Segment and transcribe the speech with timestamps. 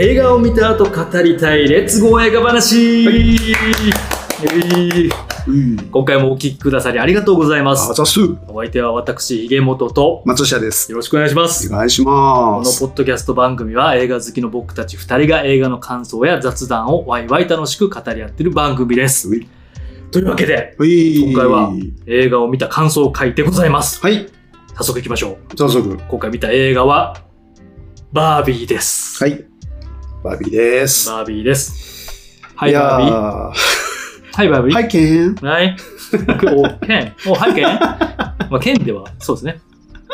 [0.00, 5.10] 映画を見た後語りたいレッツゴー映画話、えー
[5.48, 5.76] うん。
[5.90, 8.00] 今回もお聞きくださりありがとうございまあす。
[8.00, 8.04] お
[8.60, 10.92] 相手は私、ひげもとと、松下です。
[10.92, 11.66] よろしくお願いします。
[11.66, 12.80] お願いしこます。
[12.80, 19.28] のポッドキャスト番組は映画好きの僕たち2人が映画の感想や雑談をワイワイ楽しく語り合っている番組です。
[20.12, 21.72] というわけで、今回は
[22.06, 24.00] 映画を見た感想会でございます。
[24.00, 24.28] はい。
[24.76, 25.56] 早速行きましょう。
[25.56, 25.98] 早速。
[26.08, 27.16] 今回見た映画は、
[28.12, 29.24] バービーです。
[29.24, 29.57] はい。
[30.28, 31.08] バービーです。
[31.08, 32.42] バービーです。
[32.54, 33.10] はい、やバービー。
[33.10, 33.52] ー
[34.36, 34.74] はい、バービー。
[34.74, 35.34] はい、ケン。
[35.36, 35.76] はい。
[36.54, 37.12] お、ケン。
[37.26, 37.64] お、はい、ケン。
[38.50, 39.60] まあ、ケンでは、そうですね。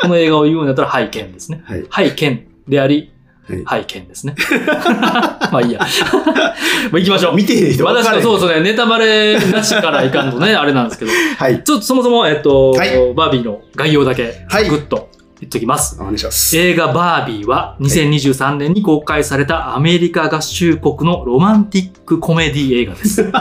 [0.01, 1.61] この映画を言うんだったら、はい、ケンですね。
[1.65, 1.85] はい。
[1.89, 3.11] はい、ケンであり、
[3.49, 4.35] はいはい、ケンですね。
[5.51, 5.79] まあいいや。
[5.79, 7.35] まあ行きましょう。
[7.35, 11.61] 見てへん人分私はそうですね、ネタバレなしからいかんとね、あれなんですけど、はい。
[11.61, 15.09] ちょっとそもそも、えっと、はいバービーの概要だけ、はいぐっと
[15.41, 15.97] 言っときます。
[16.01, 16.57] お願いします。
[16.57, 23.31] 映画バービーは2023年に公開されたアメリカ合衆国のロマンティックコメディ映画です。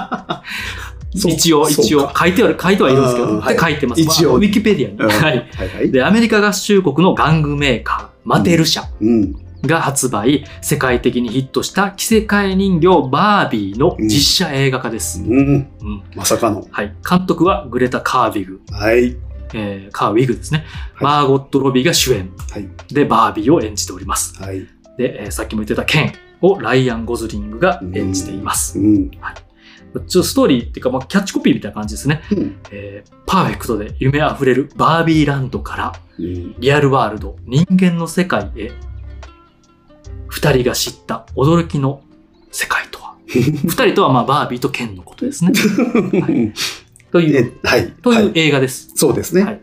[1.15, 4.01] 一応、一応、書いてある、書いてはいるんですけど、はいで書いてます。
[4.01, 4.97] 一応まあウィキペディアに。
[4.99, 5.49] うんはい。
[5.55, 5.91] はいはい。
[5.93, 9.37] で、アメリカ合衆国の玩具メーカー、マテル社うん。
[9.63, 15.23] が発売、世界的にヒットした着せ替え人形バービーの実写映画化です。
[15.23, 15.39] うん。
[15.39, 15.43] う
[15.85, 16.67] んまさかの。
[16.71, 16.93] はい。
[17.09, 19.17] 監督はグレタ・カービグ、はい。
[19.55, 20.65] えーカーウィグですね。
[20.95, 22.69] はいマーゴット・ロビーが主演はい。
[22.89, 24.43] でバービーを演じております。
[24.43, 24.61] はい。
[24.99, 28.79] で、えーさっきも言ってたケンをライアン・ゴズリングが演じています。
[28.79, 29.11] うん。
[29.11, 32.23] ちょっとストーリーっていうか、まあ、キャッチコピーみたいな感じですね。
[32.33, 32.57] うん。
[32.73, 36.55] えーパーフェクトで夢あふれるバービーランドからうん。
[36.59, 38.71] リアルワールド、人間の世界へ、
[40.29, 42.03] 二人が知った驚きの
[42.51, 43.15] 世界とは。
[43.27, 45.53] 二人とはまあバービーとケンのことですね。
[46.21, 46.53] はい
[47.15, 47.93] という、ではい。
[48.03, 48.91] というはい映画です。
[48.97, 49.45] そうですね。
[49.45, 49.61] はい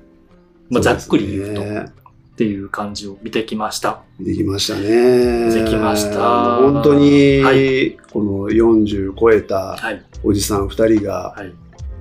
[0.69, 4.03] まあ、ざっくり言うと、っていう感じを見てきました。
[4.21, 5.53] できましたね。
[5.53, 7.51] できました本当に、は
[8.13, 10.01] この40超えたはい。
[10.23, 11.53] おじさん2人がはい。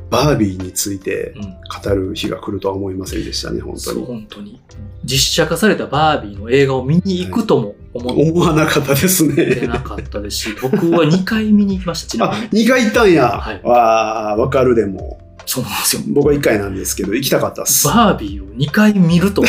[0.09, 1.43] バービーについてうん。
[1.43, 4.07] 語る日が来るとは思いませんでしたね、本当に。
[4.07, 4.61] 本当に。
[5.05, 9.67] 実写化されたバービーの映画を見に行くとも思って思わなかったですね。
[9.67, 13.27] なかったですし、僕は2回見に行きました、ちなあみに。、2回行ったんや。
[13.27, 15.19] はいわあ、わかるでも。
[15.53, 16.03] そうなんですよ。
[16.07, 17.89] 僕は1回なんですけど、行きたかったっす。
[17.89, 19.43] バービーを2回見ると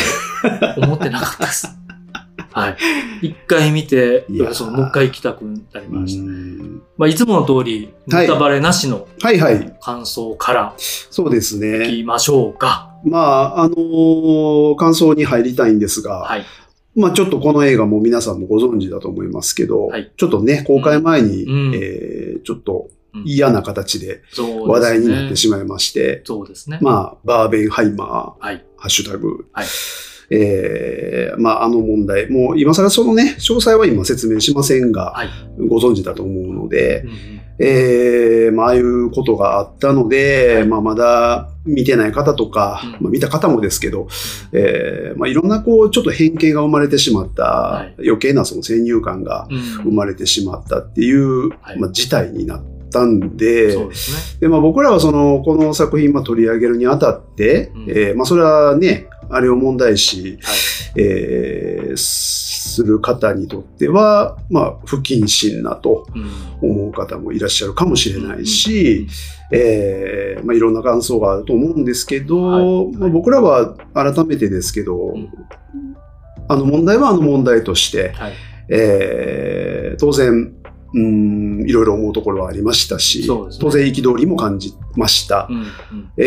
[0.78, 1.68] 思ってなかったです。
[2.52, 2.78] はい。
[3.22, 6.24] 1回見てそのもう一回行きたくなりうました。
[6.24, 9.78] んまあ、いつもの通り、はいネタバレなしのはいはい。
[9.80, 11.88] 感想からそうですいね。
[11.88, 12.96] きましょうか。
[13.06, 16.46] まあ、あのー感想に入りたいんですが、はい。
[16.96, 26.80] まあちょっとこの映画も皆さんもご存知だと思いますけど、はいちょっとね、公開前に、うんえーちょっとうん嫌な形で話題になってしまいまして、そうですね。
[26.82, 28.66] まあ、バーベンハイマー、はい。
[28.78, 29.66] ハッシュタグ、はい。
[30.34, 35.30] えーまあ、あの問題、もう今更そのね、詳細は今説明しませんが、はい。
[35.68, 37.42] ご存知だと思うのでう、んうん。
[37.60, 40.68] えーまあ、ああいうことがあったので、はい。
[40.68, 42.92] まあ、まだ見てない方とか、うん。
[42.92, 44.08] まあ、見た方もですけど、
[44.54, 47.96] えーまあ、いろんなこう、ちょっと偏見が生まれてしまった、はい。
[47.98, 49.60] 余計なその先入観がうん。
[49.84, 51.80] 生まれてしまったっていう、はい。
[51.80, 54.40] まあ、事態になったんで、そうですね。
[54.42, 61.02] でまあ、僕らはその、この作品まあ取り上げるにあたって、うんえーまあ、それはね、あれを問題視、はい。
[61.02, 62.42] えー
[62.72, 66.08] する方にとっては、まあ、不謹慎なと
[66.62, 69.08] うん思う方もいらっしゃるかもしれないし、
[69.52, 75.30] えーまあ、いろんな感想があると思うんですけど、はいまあ、僕らは改めてですけど、ん
[76.48, 78.34] あの問題はあの問題として、はい。
[78.70, 80.54] えー当然、
[80.94, 85.48] うん、いろいろ思うところはありましたし、ね当然憤りも感じました。
[85.50, 85.66] うんうん
[86.18, 86.24] え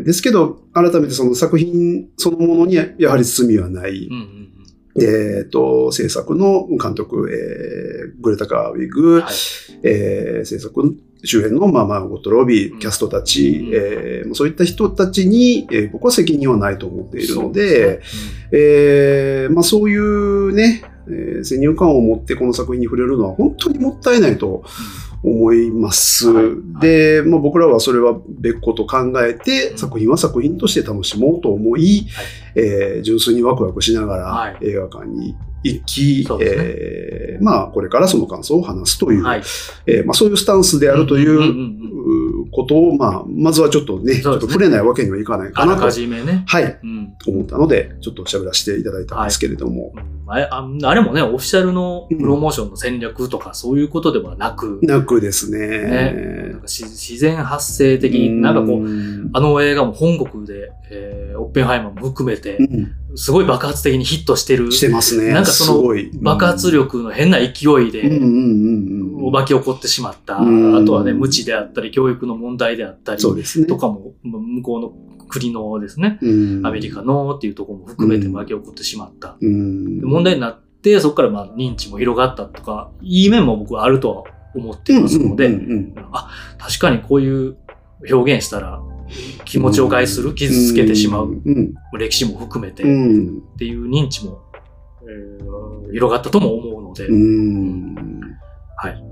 [0.00, 4.08] ーですけど、改めてその作品そのものにやはり罪はない。
[4.10, 4.46] うんうん
[4.98, 9.34] えっ、と、制作の監督、えーグレタ・カーウィグ、うんはい。
[9.82, 10.96] えー制作
[11.26, 12.76] 周辺の、まあ、マーゴット・ロビうん。
[12.78, 13.70] ー、キャストたち、うん。
[13.74, 24.64] えーそういった人たちに、えー僕は責任はないと思っているので、そうえーまあ、そういうね、えー先入観を持ってこの作品に触れるのは本当にもったいないと
[25.22, 26.28] 思います。
[26.28, 26.80] はい。
[26.80, 29.78] で、まあ、僕らはそれは別個と考えて、うん。
[29.78, 32.06] 作品は作品として楽しもうと思い、
[32.54, 34.54] えー純粋にワクワクしながはい。
[34.54, 36.62] ら映画館に行き、そうですね。
[36.64, 39.42] えーまあ、これからその感想を話すという、はい。
[39.86, 41.85] えーまあ、そういうスタンスであるという、んんうんう
[42.52, 46.44] ことを、まあ、まずはちょっとね、ちょっと触れないわけにはいかないかあらかなと、じめね。
[46.46, 47.14] はい、うん。
[47.26, 49.94] 思ったので、ちょっと喋らせていただいたんですけれども、
[50.28, 55.68] あれああれもね、オフィシャルのプロモーションの戦略とかそういうことではなく、なくですね。
[55.68, 56.48] ね。
[56.52, 62.92] なんかし自然発生的に、なんかこう、うあの映画も本国で、えーオッペンハイマーも含めてう、ん。
[63.14, 65.32] すごい爆発的にヒットしてる、してますね。
[65.32, 68.02] なんかその爆発力の変な勢いで、
[69.28, 69.46] うんうんうん。
[69.46, 70.38] 巻き起こってしまった。
[70.38, 73.66] あうんとはね、無知であったり、教育の問題であったり、そうですね。
[73.66, 74.92] とかも、向こうの
[75.28, 79.36] 国のですね、うんアメリカのっていうところも含めて巻き起こってしまった。
[79.40, 84.24] 問題になって、そこからまあ認知も広がったとか、いい面も僕はあるとは
[84.54, 85.58] 思っていますので、
[86.12, 87.56] あ、確かにこういう
[88.10, 88.80] 表現したら
[89.44, 91.74] 気持ちを害する、傷つけてしまう、うん。
[91.98, 93.42] 歴史も含めてうっん。
[93.58, 94.40] ていう認知も、
[95.02, 97.94] えー広がったとも思うので、うん。
[98.76, 99.04] はい。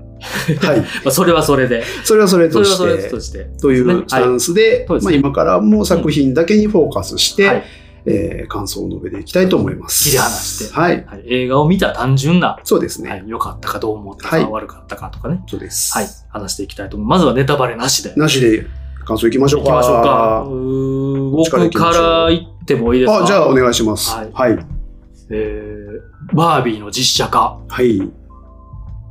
[0.61, 0.79] はい。
[0.81, 7.63] まあ、それはそれで、それはそれとしそれはそれてと、して、というスタンスで、はいまあ今からも作品だけにフォーカスして、はい
[8.07, 10.03] えー感想を述べていきたいと思います。
[10.03, 11.05] 切り離してはい。
[11.07, 13.09] はい、映画を見た単純な、そうですね。
[13.09, 15.91] はい、良かったかどう思ったか、はい悪かったかとかね、そうです。
[15.97, 17.19] はい、話していきたいと思います。
[17.19, 18.13] まずはネタバレなしで。
[18.15, 18.67] なしで
[19.05, 19.71] 感想いきましょうか。
[19.71, 20.45] 行きましょうか。
[20.47, 23.23] う僕から言ってもいいですか？
[23.23, 24.15] あ、じゃあお願いします。
[24.15, 24.65] はいはい。
[25.31, 27.57] えー、バービーの実写化。
[27.67, 28.07] はい。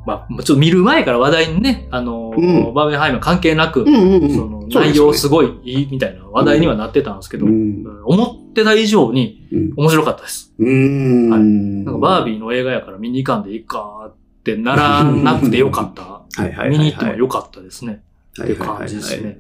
[0.07, 4.35] まあ、ちょっと見る前から話題にね、あの、うんバーベンハイム関係なく、うんうんうん。
[4.35, 10.53] その内容すごいいいみたいな話題にはなってたんですけど、うんうん思ってた以上にうん面白かったです。
[10.59, 11.31] うん。
[11.31, 16.03] はいななんかバービーの映画やから見に行かんでいいかってならなくてよかった。
[16.03, 18.03] はいはいはいはい見に行ってもよかったですね。
[18.39, 19.39] はっていう感じですね。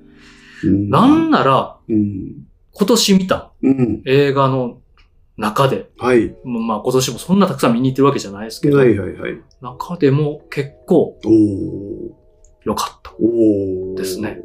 [0.64, 2.46] うんなんなら、うん。
[2.72, 4.02] 今年見たうん。
[4.06, 4.78] 映画の
[5.36, 6.34] 中で、はい。
[6.44, 9.40] まあ今年もそんなたくさん見に行ってるわけじゃないですけど、はいはいはい。
[9.60, 12.25] 中でも結構おー。
[12.64, 13.12] 良かった。
[13.96, 14.40] ですね。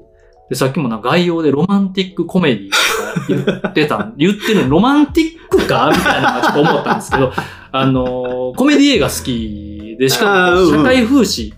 [0.50, 7.31] で、さっきもな概要でロマンティックコメディとか言ってた、 言ってるのにロマンティックかみたいなのがちょっと思ったんですけど、
[7.71, 11.53] あのーコメディ映画好きで、しかも社会風刺。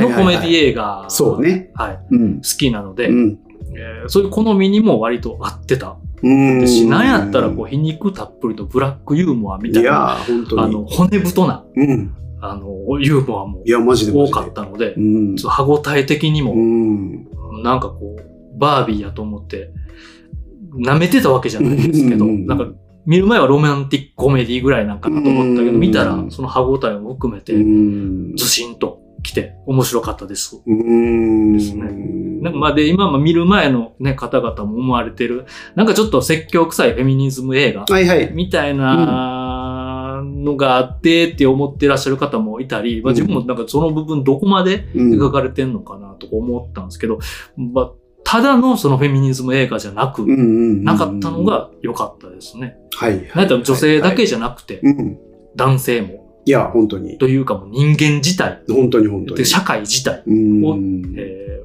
[0.00, 1.70] のコメディ映画、そうね。
[1.74, 2.36] はい、うん。
[2.36, 3.38] 好きなので、うん。
[3.74, 5.96] えーそういう好みにも割と合ってた。
[6.22, 6.68] うん。
[6.68, 10.16] し、なんやったらこう皮肉たっぷりとブラックユーモアみたいな。
[10.18, 10.26] あ
[10.68, 12.14] の、骨太な、うん。
[12.40, 14.30] あの、ユーモアもいや、マジでマ多。
[14.30, 15.36] かったので、うん。
[15.36, 17.28] ちょっと歯応え的にも、うん。
[17.62, 19.72] なんかこう、バービーやと思って、
[20.74, 22.66] 舐めてたわけじゃないですけど、うんなんか、
[23.06, 28.36] 見る前はロマンティックコメディぐらいなんかなと思ったけど、うん見たらその歯応えも含めてう、ん。
[28.36, 30.62] ずしんと来て面白かったです。
[30.66, 31.52] うん。
[31.52, 35.44] ですねなんかまあで、今まあ見る前のね、方々も思われてる、
[35.74, 38.30] なんかちょっと説教臭いフェミニズム映画はいはい。
[38.32, 47.18] みたいなのがあってって思ってらっしゃる方もいたり、まあ自分もなんかその部分どこまでうん描かれてんのかなとか思ったんですけど、
[47.56, 47.90] まあ、
[48.24, 52.76] ただのそのフェミニズム映画じゃなく、ななかったの、が良かったですね。
[52.94, 53.16] はい。
[53.16, 55.18] なんやったら女性だけじゃなくて、うん。
[55.56, 57.18] 男性も、いや、本当に。
[57.18, 59.38] というかもう人間自体、本当に本当に。
[59.38, 61.14] で社会自体、うん。
[61.16, 61.60] え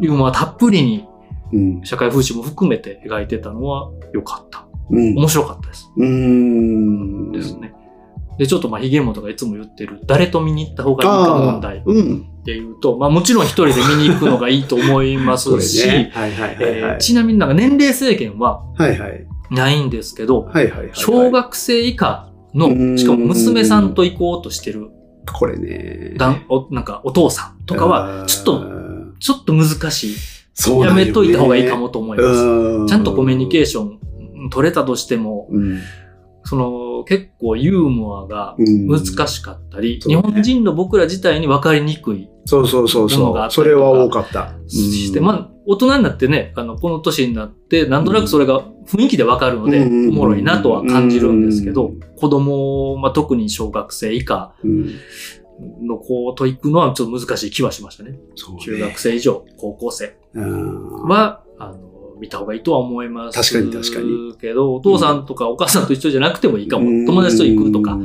[0.00, 1.06] ー、ユーモアたっぷりに
[1.52, 1.80] うん。
[1.84, 4.66] 社会風刺も含めて描いてたのは良かった。
[4.90, 5.14] うん。
[5.16, 5.90] 面白かったです。
[5.96, 7.32] うん。
[7.32, 7.74] ですね。
[8.38, 12.26] で、ちょっとまあ、ヒゲモトがいつも言ってる、誰と見に行った方がいいか問題っうん。
[12.44, 15.88] ていうと、まあもちろん一人で見に行くのがいいと思いますし、
[16.98, 18.62] ちなみになんか年齢制限は。
[19.50, 20.50] ないんですけど。
[20.94, 24.90] 小学生以下うの、んしかも娘さんと行こうとしてる、
[25.32, 26.14] これね。
[26.16, 28.66] だんおなんかお父さんとかは、ちょっと、と、
[29.18, 30.16] ちょっと難しい。
[30.54, 32.28] そうやめといた方がいいかもと思います。
[32.40, 33.98] うんちゃんとコミュニケーション
[34.36, 35.80] うん取れたとしても、うん。
[36.44, 43.50] その結構ユーモアがうん難しかったり、ね日本人の僕ら自体に分かりにくいそうそうそうそう。
[43.50, 44.54] それは多かった。
[44.68, 54.90] して、まあ、大人になってね、あの、この年になって、なんとなくそれが雰囲気でわかるので、おうんもろいなとは感じるんですけどうん、子供、まあ、特に小学生以下うん
[55.82, 58.12] の子と行くのはちょっと難しい気はしましたね。
[58.12, 58.18] ね
[58.60, 61.78] 中学生以上、高校生うんは、あの、
[62.20, 63.52] 見た方がいいとは思います。
[63.52, 64.34] 確かに確かに。
[64.40, 67.06] けど、お父さんとかお母さんと一緒じゃなくてもいいかも。
[67.06, 67.96] 友達と行くとか、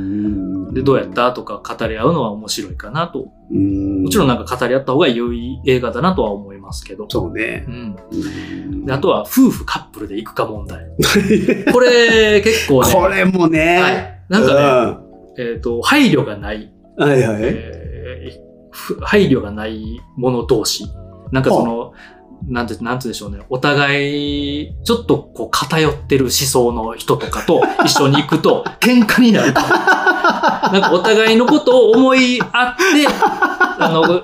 [0.72, 3.32] で、どうやったとか語り合うのは面白いかなと。
[3.50, 7.06] うんもちろんなんか語り合った方が良い映画だなとは思いますけど。
[7.08, 7.70] そうねう。
[7.70, 8.90] ん。
[8.90, 10.86] あとは、夫婦カップルで行くか問題。
[11.72, 13.80] これ、結構ね、これもね。
[13.80, 14.22] はい。
[14.28, 15.02] なんか
[15.36, 17.40] ね、えっ、と、配慮がない、うんはいはい。
[17.42, 18.40] え
[19.02, 20.84] 配慮がない者同士。
[21.32, 21.92] なんかその、
[22.46, 23.38] なんて、なんてでしょうね。
[23.48, 29.52] お互い、ちょっとこう偏ってる思想の人とかと一緒に行くと、 喧嘩になる。
[29.52, 33.06] なんかお互いのことを思い合って、
[33.78, 34.22] あの、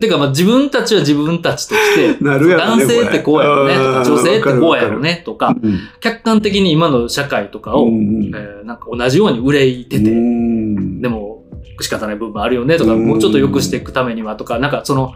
[0.00, 2.56] てかまあ自分たちは自分たちとして、ね。
[2.56, 11.44] 男性ってこうやろね女性ってこうやろねとか、うん客観的に今の社会とかを、うんえーなんか同じように憂いてて、うんでも
[11.80, 15.14] 仕方ない部分あるよねとか、うんもうちょっと良くしていくためにはとか、なんかその、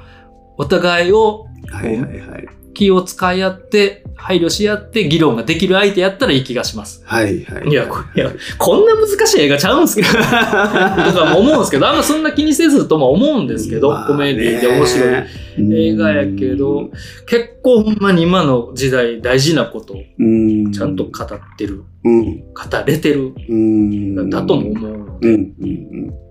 [0.57, 2.49] お互いをはいはいはい。
[2.75, 7.03] 気を使い合って、配慮し合って議論ができる相手やったらいい気がします。
[7.05, 7.69] はいはい。
[7.69, 16.91] いや、こいやこんな難しい映画ちゃうんすけど、とかも思うんですけど、あんまそんな気にせずとも思うんですけど、コメディで面白い映画やけど、
[17.27, 22.55] 結構ほんまに今の時代大事なことをうん、ちゃんと語ってる、うん、語
[22.87, 25.69] れてる、うん、だとも思うので、うん、うん、
[26.09, 26.24] うん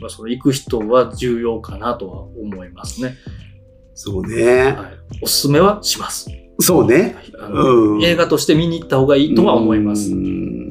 [0.00, 3.16] まあ、その行く人は重要かなとは思いますね。
[3.94, 4.72] そうね。
[4.72, 6.30] はい、おすすめはします。
[6.60, 7.16] そうね。
[7.38, 8.04] うん。
[8.04, 10.12] 映画として見に行った方がいいとは思います。
[10.12, 10.66] うん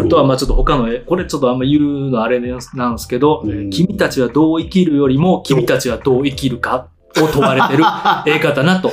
[0.00, 7.84] あとはまあちょっと他の絵、これちょっとあんま言うのあれなんですけど、うん君たちはどう生きるよりも君たちはどう生きるかを問われてる
[8.26, 8.90] 映画だなと。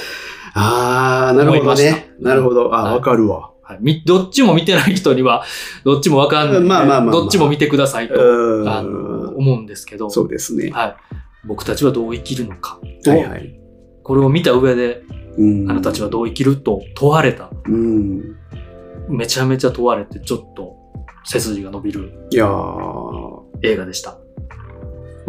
[0.54, 2.12] ああ、なるほどね。
[2.20, 2.76] なるほど。
[2.76, 3.52] あはいわかるわ。
[3.70, 5.46] はいみどっちも見てない人には、
[5.84, 6.62] どっちもわかんない。
[6.62, 10.72] まあまあまあまあどっちも見てくださいと、うんあの思うんですけど、そうですね。
[10.72, 10.96] はい。
[11.46, 13.60] 僕たちはどう生きるのかと、はいはい。
[14.04, 15.04] これを見た上で、
[15.38, 17.52] うんあなたたちはどう生きると問われた。
[17.66, 18.36] うん。
[19.08, 20.76] めちゃめちゃ問われて、ちょっと
[21.24, 22.50] 背筋が伸びるいや
[23.62, 24.18] 映画でした。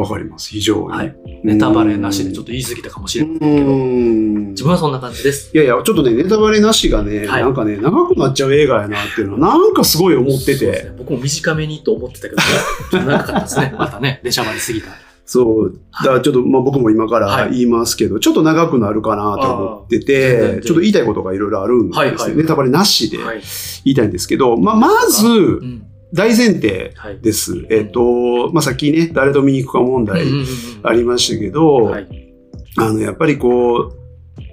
[0.07, 0.51] かります。
[0.51, 0.97] 非常に。
[0.97, 5.51] はいネタバレなしでちょっと言い過ぎたかもしれないけど、うん自分はそんな感じです。
[5.55, 10.71] いやいや、ちょっとね、ネタバレなしがね、はいなんかね、長くなっちゃう映画やなっていうのは、なんかすごい思ってて。
[10.71, 12.43] ね僕も短めにと思ってたけど、ね、
[12.91, 13.75] ちょっと長かったですね。
[13.79, 14.89] またね、出しゃばりすぎた。
[15.25, 15.81] そう。
[16.03, 23.41] だからちょっと、まあ僕も今からはい言いますけど、ちょっと長くなるかなと思ってて、ちょっと言いたいことがいろいろあるんですよ、はいはいネタバレなしではい。
[23.85, 25.83] 言いたいんですけど、まあまずう、ん。
[26.13, 27.21] 大前提はい。
[27.21, 27.67] です。
[27.71, 30.47] えっと、まあさっきね、誰と見に行くか問題うんうんうん
[30.83, 32.33] ありましたけど、はい。
[32.77, 33.93] あの、やっぱりこ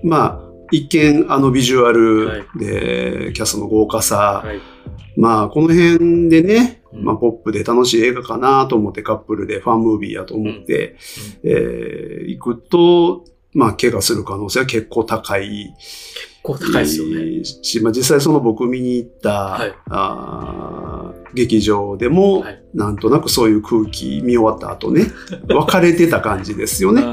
[0.04, 4.60] う、まあ、一見あのビジュアはいルで、キャストの豪華さ、はい。
[5.16, 10.96] まあ、この辺でね、うんまあ、ポップで楽しい映画かなと思って、カップルでファンムービーやと思って、
[11.44, 13.24] えー行くと、
[13.54, 15.74] まあ、怪我する可能性は結構高い。
[15.74, 17.44] 結構高いですよね。
[17.44, 19.74] し、まあ、実際その僕見に行った、はい。
[19.90, 22.64] あー劇場でも、はい。
[22.74, 25.12] なんとなくそういう空気見終わった後ね、
[25.48, 27.04] 分かれてた感じですよね。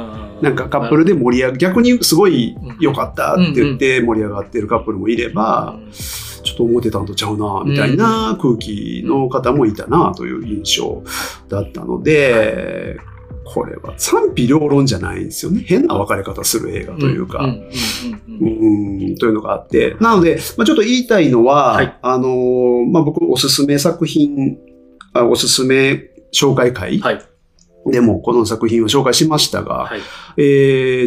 [0.41, 5.79] なんかカップルで盛り上が、逆にすごい良かったって言って盛り上がってるカップルもいれば、
[6.43, 11.03] ちょっと思ってたんとちゃうな、みたいな空気の方もいたな、という印象
[11.49, 12.99] だったので、
[13.45, 15.63] これは賛否両論じゃないんですよね。
[15.67, 17.45] 変な分かれ方する映画というか。
[17.45, 17.69] んんうん
[18.39, 19.97] うんうんというのがあって。
[20.01, 24.59] なので、まあ、ちょっと言いたいのは、はいあのーまあ、僕おすすめ作品、
[25.13, 27.23] あおすすめ紹介会はい。
[27.87, 30.01] でもこの作品を紹介しましたが、はい。
[30.37, 30.43] え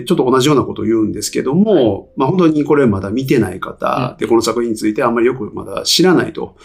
[0.03, 6.61] ーちょっと同じようなことを言うんですけども、まあ本当にこれまだ見てない方、うんで、この作品についてあんまりよくまだ知らないと、ま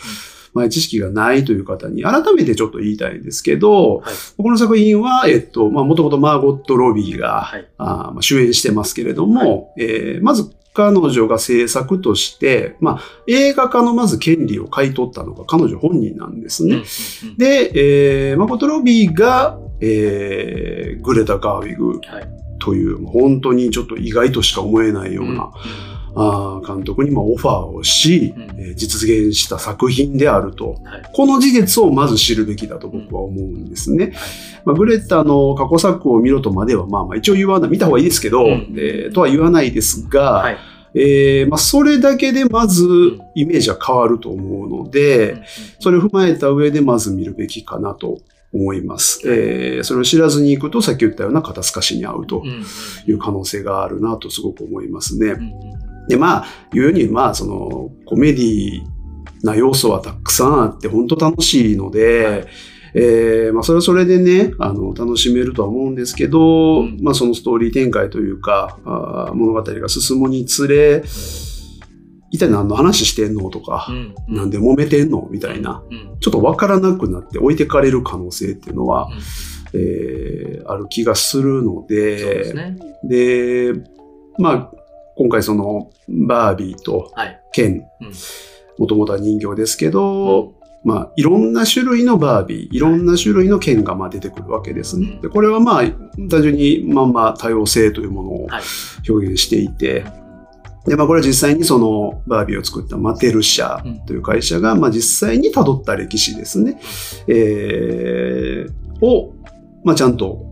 [0.60, 7.68] あ知識がないという方に改めてちょっと言いたいんですけど、はいこの作品は、えっと、まあもともとマーゴット・ロビーが、はい。
[7.78, 16.82] あーまあ主演してますけれども、えーまず彼女が制作として、まあ映画化のまず権利を買い取ったのが彼女本人なんですね。
[17.24, 22.42] うんで、えー、マーゴット・ロビーが、えーグレタ・ガーウィグはい。
[22.58, 25.50] という、本当にちょっと意外としか思えないような、
[26.14, 30.78] あー監督にもオファーをし、うんえー実現した作品であると。
[30.84, 31.02] はい。
[31.12, 34.12] この事実をまず知るべきだと僕は思うんですね。
[34.64, 40.56] まあ、グレタの過去作を見ろとまでは、まあまあ一応言わない、見た方がいいですけど、うんえーとは言わないですが、はい。
[40.94, 42.84] えーまあ、それだけでまず
[43.34, 45.42] イメージは変わると思うので、
[45.80, 48.18] それを踏まえた上でまず見るべきかなと
[48.52, 49.22] 思います。
[49.24, 52.42] えーそれを知らずに行くと、さっき言ったような肩透かしに合うと
[53.06, 55.36] いう可能性があるなとすごく思いますね。
[56.02, 58.82] うんで、まあ、いうように、まあ、その、コメディ
[59.42, 62.46] な要素はたくさんあって、本当楽しいので、はい。
[62.94, 66.98] えーまあ、それはそれでね、あの、楽しめるとは思うんですけど、うん。
[67.00, 71.02] まあ、そのストーリー展開というか、あー物語が進むにつれ、
[72.30, 74.14] 一体何の話してんのとか、うん。
[74.28, 74.50] なん。
[74.50, 76.18] で揉めてんのみたいな、うん。
[76.20, 79.08] ちょっとわからなくなって置いてかれる可能性っていうのは、
[79.72, 79.80] うん。
[79.80, 82.76] えーある気がするのですで、ね。
[83.04, 83.72] で、
[84.38, 84.81] まあ、
[85.16, 87.40] 今回その、バービーとはい。
[87.52, 88.12] ケンうん、
[88.78, 90.54] もともとは人形ですけど、
[90.84, 95.18] まあ、いろんな種類のバービー、いろんな種類のケンがまあ出てくるわけですね。
[95.22, 95.82] でこれはまあ、
[96.28, 98.62] 単純にまあまあ多様性というものをはい。
[99.08, 100.04] 表現していて、
[100.86, 106.80] で、まあこれは実際にそのバービーを作ったマテル社という会社が、まあ実際に辿った歴史ですね、
[107.28, 109.34] えーを、
[109.84, 110.44] まあちゃんと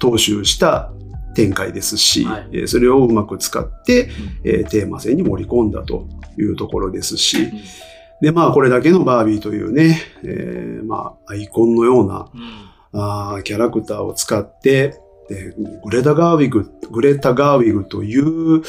[0.00, 0.92] 踏襲した
[1.34, 2.48] 展開ですし、はい。
[2.52, 4.08] えーそれをうまく使って、
[4.44, 6.06] えーテーマ性に盛り込んだと
[6.38, 7.52] いうところですし、うん。
[8.20, 13.00] で、まあこれだけのバービーというね、えーまあアイコンのようなうん。
[13.00, 18.62] あーキャラクターを使って、で、グレタ・ガーウィグ、グレタ・ガーウィグという、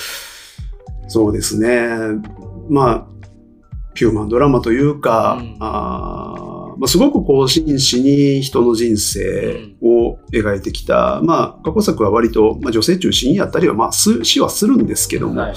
[1.07, 1.87] そうですね、
[2.69, 3.07] まあ、
[3.93, 5.57] ヒューマンドラマというか、うん。
[5.59, 15.55] あーまあ、すごくこう真摯に人の人生を描いてきた、まあ、過去作は割と、まあ、女性中心やったりは、まあ、す死はするんですけども、はい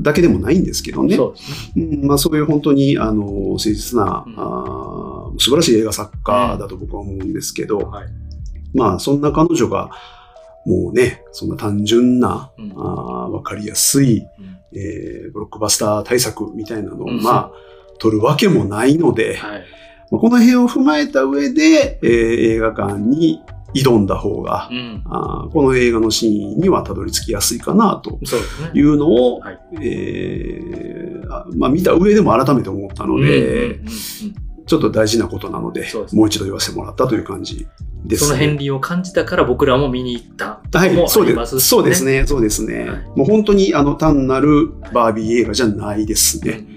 [0.00, 1.14] だけでもないんですけどね。
[1.14, 1.34] そ
[1.76, 1.84] うね。
[2.00, 8.08] うんまあ、そういう本当にあの誠実な、うんあー素晴らしい映画作家だと僕は思うんですけど、はい。
[8.72, 9.90] まあそんな彼女が
[10.64, 17.52] もうね、そんな単純な、うんあーわかりやすい、うんえーブロックバスター対策みたいなのを、うんまあ、
[17.98, 19.64] 撮るわけもないので、はい。
[20.14, 22.10] まあこの辺を踏まえた上で、えー
[22.54, 23.42] 映画館に
[23.74, 25.02] 挑んだ方が、うん。
[25.06, 28.18] あーこの映画のシーンにはたどり着きやすいかなと。
[28.72, 33.80] いうのを、はいえーあまあ、見た上でも改めて思ったので、
[34.66, 37.66] ちょっと大事なことなので、ですねもう一度言わせてもらったという感じ
[38.04, 41.60] です、その片鱗を感じたから僕らも見に行ったとはい、そうです。
[41.60, 42.04] そうです。
[42.04, 42.88] ね、そうですね。
[42.88, 46.73] はいもう本当にあの単なるバービー映画じゃないですね。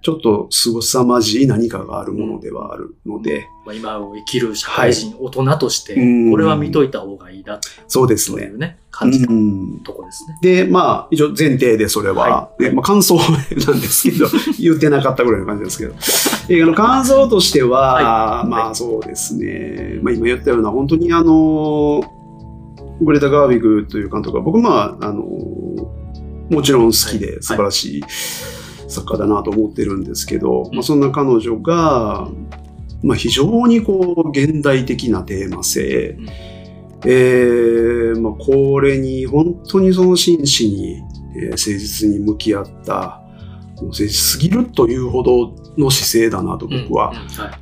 [0.00, 6.30] うんちょっと凄まじい何かがあるものではあるので、まあ、今を生きる社会人、大人として、うん。
[6.30, 8.42] これは見といた方がいいなそうですね。
[8.42, 8.58] という。
[8.58, 9.80] ね、感じたうん。
[9.80, 10.38] とこですね。
[10.40, 12.62] で、まあ、一応前提でそれは、はい。
[12.62, 14.26] ねまあ、感想なんですけど、
[14.60, 15.94] 言ってなかったぐらいの感じですけど、
[16.54, 18.48] 映画の感想としては、はい。
[18.48, 22.00] まあそうですね、まあ今言ったような、本当にあの、
[23.00, 25.24] グレタ・ガーウィグという監督は、僕まあ、あの、
[26.48, 27.34] もちろん好きはい。
[27.34, 28.04] で素晴らしい
[28.88, 32.28] 作家だなと思ってるんですけど、まあそんな彼女が、
[33.02, 36.28] まあ非常にこう、現代的なテーマ性、うん。
[37.04, 41.02] えーまあ、これに本当にその真摯に、
[41.36, 43.22] えー誠実に向き合った、
[43.76, 47.12] もう誠実すぎるというほどの姿勢だなと僕は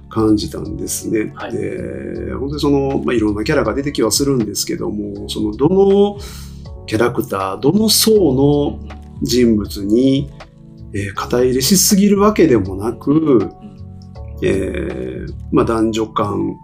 [0.08, 1.32] 感じたんですね。
[1.34, 1.52] はい。
[1.52, 6.18] で本当にその、まあ、いろんなキャラが出てきはするんですけども、そのどの
[6.86, 8.78] キャラクター、どの層の
[9.22, 10.30] 人物に、
[10.94, 13.50] えー肩入れしすぎるわけでもなく、
[14.42, 16.56] えーまあ、男女間、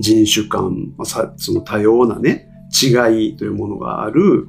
[0.00, 2.48] 人種間、まあ、さその多様なね、
[2.82, 4.48] 違いというものがある、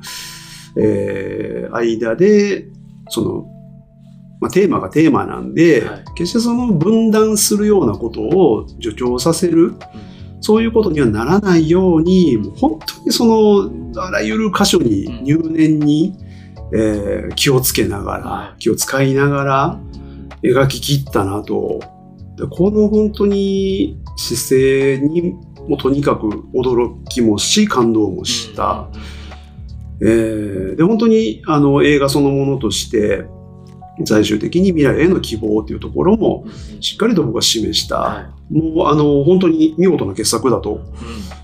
[0.77, 2.67] えー間で、
[3.09, 3.45] その、
[4.39, 6.03] まあ、テーマがテーマなんで、はい。
[6.15, 9.73] 決してその分断するようなことを助長させる、
[10.41, 16.13] そういうことにはならないように、もう本当にその、あらゆる箇所に入念に、
[16.73, 19.79] えー気をつけながら、はい気を使いながら
[20.41, 21.79] 描き切ったなと。
[22.37, 25.33] でこの本当に姿勢に
[25.67, 28.87] もとにかく驚きもし、感動もした。
[30.01, 33.25] えーで、本当にあの映画そのものとして、
[34.03, 36.45] 最終的に未来への希望というところも
[36.81, 40.81] しっかりと僕は示した、はもうあの本当に見事な傑作だと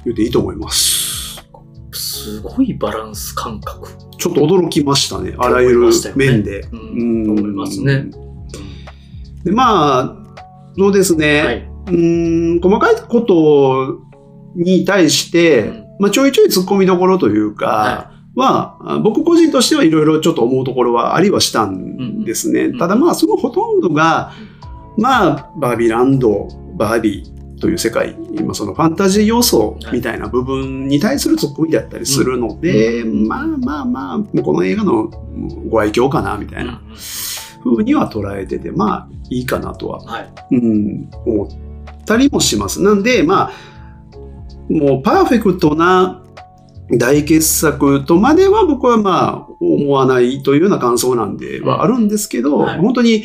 [0.04, 1.01] 言っていいと思います。
[2.22, 3.90] すごいバランス感覚。
[4.18, 6.62] ちょっと驚きましたね、あらゆる面で。
[6.62, 8.06] ううんん、思いますね。
[9.44, 10.16] でまあ、
[10.78, 11.68] そうですね、はい。
[11.88, 14.00] うん細かいこと
[14.56, 22.68] に対して、うんまあ、ちょいちょい突っ込みどころというか、は、あ僕個人としてはいろいろちょっと思うところはありはしたんですね。
[22.68, 24.34] んただまあ、そのほとんどが、
[24.98, 35.08] まあ、バービーランド、バービーという世界、今そのファンタジー要素みたいな部分に対するツッコミだったりするので、うんまあまあまあ、もうこの映画の
[35.69, 36.82] ご愛嬌かな、みたいな
[37.63, 40.34] 風には捉えてて、まあいいかなとははい。
[40.52, 42.82] うん、思ったりもします。
[42.82, 43.54] なんで、まあ、
[44.69, 46.24] もうパーフェクトな
[46.97, 53.24] 大傑作とまでは僕はまあ思わないというような感想なんではあるんですけど、うんはい本当に、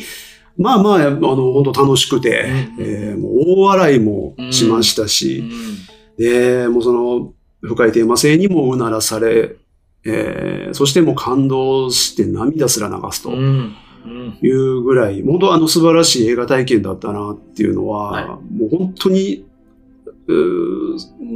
[0.57, 2.45] まあまあ、あの、本当楽しくて、
[2.77, 2.83] うん。
[2.83, 6.23] えーもう大笑いもしましたし、うん。
[6.23, 9.55] で、もうその深いテーマ性にもうならされ、
[10.05, 13.31] えーそしてもう感動して涙すら流すと。
[14.41, 18.25] いうぐらい、本当あの素晴らしい映画体験だったなっていうのは、はい。
[18.25, 19.45] もう本当に、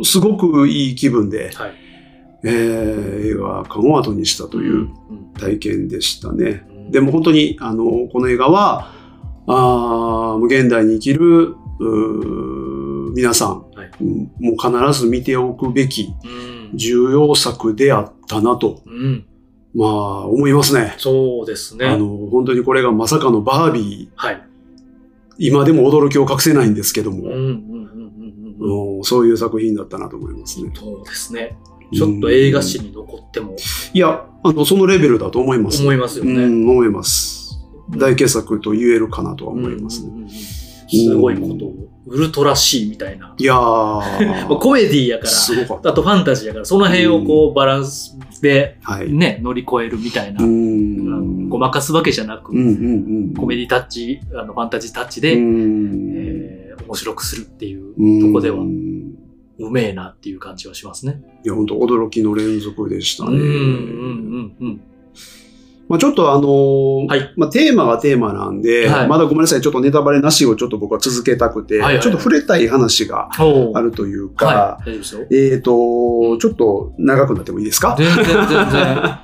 [0.03, 1.73] すごくいい気分で、はい。
[2.43, 5.33] えー映画館を後にしたといううん。
[5.39, 6.65] 体験でしたね。
[6.69, 6.91] うん。
[6.91, 8.91] でも本当に、あの、この映画は、
[9.47, 11.55] あー現代に生きる、
[13.13, 19.25] 皆さん、はいうんもう必ず見ておくべきうん重要作であったなと、うん。
[19.73, 20.95] まあ、思いますね。
[20.97, 21.85] そうですね。
[21.85, 24.41] あの、本当にこれがまさかのバービー、はい。
[25.37, 30.71] 今でも驚きを隠せないんですけども、うんうんそういう作品だったなと思いますね。
[30.75, 31.57] そうですね。
[31.93, 33.55] ちょっと映画史に残っても
[33.93, 35.81] いや、あの、そのレベルだと思います。
[35.81, 36.43] 思いますよね。
[36.43, 37.40] うん、思います。
[37.97, 40.29] 大傑作と言えるかなとは思いますね。
[40.89, 43.33] すごいことをウルトラ C みたいな。
[43.37, 43.55] いや。
[44.59, 45.91] コメディやから、すごかった。
[45.91, 49.11] あとファンタジーやから、その辺をこうバランスではい。
[49.11, 50.47] ね、乗り越えるみたいなう。
[50.47, 51.49] ん。
[51.49, 52.69] ごまかすわけじゃなく、うんうんう
[53.31, 53.33] ん。
[53.35, 58.67] コメディタッチ、あのファンタジータッチうで、んえー面白くするっていううんとこでは、い
[59.59, 61.21] うめえなっていう感じはしますね。
[61.45, 63.37] や、本当驚きの連続でしたね。
[63.37, 64.81] うん、うん、うん、うん。
[65.91, 74.79] まあ、ちょっとあのーはいまあ、テーマがテーマなんで、はいまだごめんなさい、ちょっとネタバレなしをちょっと僕は続けたくて、はいはいちょっと触れたい話がおあるというか。
[75.29, 77.97] えっ、と、ちょっと長くなってもいいですか？
[77.97, 79.19] 全然、全然。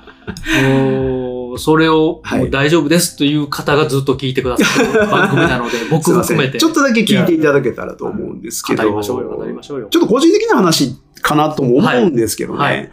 [1.56, 6.12] それを、大丈夫ですという方がずっと聞いてくださる 番組なので、僕。
[6.12, 6.58] 含めて。
[6.58, 9.88] ちょっとだけ聞いていただけたらと思うんですけど、語りましょうよ、語りましょうよ。
[9.90, 12.58] ちょっと個人的な話かなとも思うんですけどね。
[12.58, 12.90] はいはい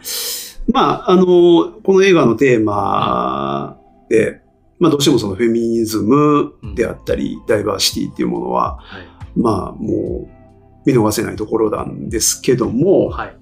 [0.72, 4.40] まあ、あの、この映画のテーマで、
[4.78, 9.06] まあどうしてもそのフェミニズムであったり、ダイバーシティっていうものは、はい。
[9.36, 13.36] まあもう見逃せないところなんですけども、はい。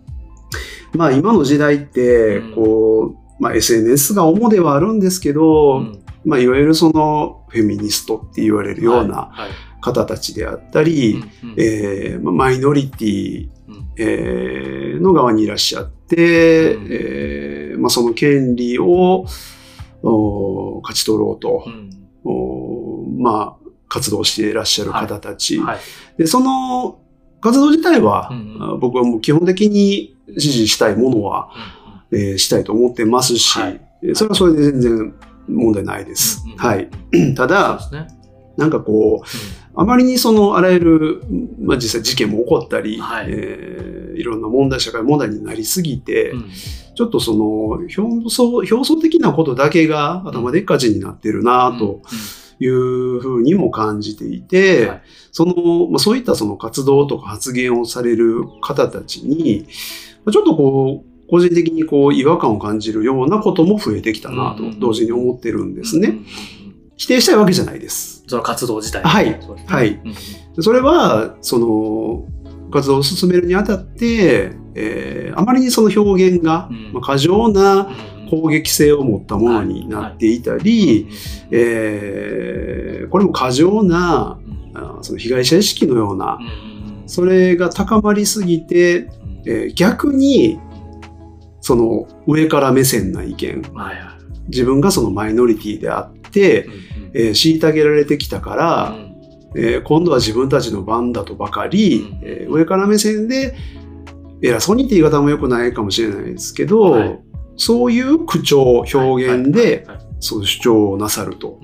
[0.92, 6.04] まあ今の時代ってうん、こう、まあ SNS が主ではあるんですけど、うん。
[6.24, 9.40] まあいわゆるそのフェミニストって言われるようなはい。
[9.40, 9.50] はい
[9.84, 19.26] 方たちであったり、うんうんえーまあマイノリティうんえーの側にいらっしゃって、うんえーまあ、その権利を
[20.02, 21.90] お勝ち取ろうとう、ん
[22.24, 25.58] おまあ、活動していらっしゃる方たち。
[25.58, 25.78] はい。
[26.16, 26.98] で、その
[27.42, 31.50] 活動自体は、うんあ僕はもう基本的に支持したいものは、
[32.10, 35.14] えーしたいと思ってますし、はいえーそれはそれで全然
[35.48, 36.42] 問題ないです。
[36.46, 36.88] うんうんはい。
[37.36, 38.08] ただね。
[38.56, 39.26] なんかこう、
[39.76, 41.22] あまりにそのあらゆる、
[41.60, 43.26] まあ、実際事件も起こったり、はい。
[43.28, 46.50] えーいろんな問題、社会問題になりすぎて、うん
[46.96, 47.44] ちょっとその
[47.96, 52.02] 表層、表層的なことだけが頭でっかちになってるなと
[52.60, 55.02] いうふうにも感じていて、はい。
[55.32, 59.66] その、まあ、そういったその活動とか発言をされる方たちに、
[60.24, 64.78] まあちょっとこう、個人的にこう違和感を感じるようなことも増えてきたなとうん。
[64.78, 66.18] 同時に思ってるんですね。
[66.96, 68.13] 否定したいわけじゃないです。
[68.26, 69.02] その活動自体。
[69.02, 69.40] はい。
[69.66, 70.00] はい。
[70.60, 72.24] それは、その、
[72.70, 76.92] 活動を進めるにあたって、えーあまりにその表現が、うん。
[76.92, 81.08] まあ、過剰なうん攻撃性を持ったものになっていたり、うん
[81.50, 84.78] えーこれも過剰なうん。
[84.78, 86.38] あその被害者意識のような
[87.06, 89.42] それが高まりすぎて、うん。
[89.46, 90.58] えー逆に
[91.60, 94.06] その上から目線な意見、はいはい。
[94.48, 99.60] 自分がそのマイノリティであって、えー虐げられてきたから、うん。
[99.60, 102.20] えー今度は自分たちの番だとばかり、うん。
[102.22, 103.54] えー上から目線で
[104.42, 107.20] 偉そうにって言い方も良くないかもしれないですけど、はい。
[107.56, 109.86] そういう口調、表現で、
[110.20, 111.60] そういう主張をなさると、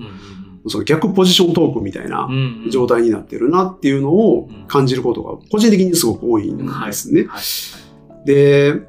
[0.67, 2.29] その逆ポジショントークみたいな
[2.71, 7.25] 状態になってるなっていうのを感じることが個人的にすごく多いんですね。
[7.27, 8.25] はい。
[8.25, 8.81] で、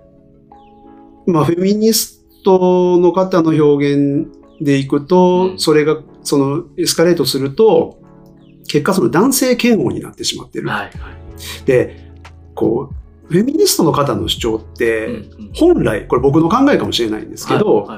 [1.27, 4.29] まあ、フェミニストの方の表現
[4.65, 5.59] でいくと、うん。
[5.59, 7.99] それが、その、エスカレートすると、
[8.69, 10.69] 結果その男性嫌悪になってしまってる。
[10.69, 10.93] はいはい。
[11.67, 12.13] で、
[12.55, 15.23] こう、フェミニストの方の主張って、
[15.55, 17.89] 本来、これ僕の考えかもしれないんですけど、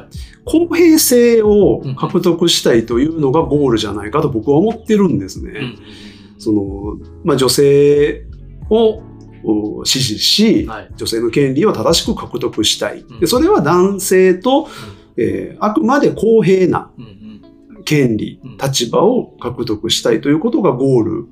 [0.45, 5.75] 公平性を獲得したいというのがゴールじゃないかと僕は思ってるんですね。
[6.39, 6.63] その、
[7.25, 8.27] まあ、女性
[8.71, 9.03] を
[9.45, 10.91] お支持し、はい。
[10.97, 13.01] 女性の権利を正しく獲得したい。
[13.01, 13.21] うん。
[13.21, 14.69] でそれは男性と、
[15.17, 16.91] えーあくまで公平な
[17.85, 21.13] 権利うん、立場を獲得したいということがゴール。
[21.13, 21.29] うん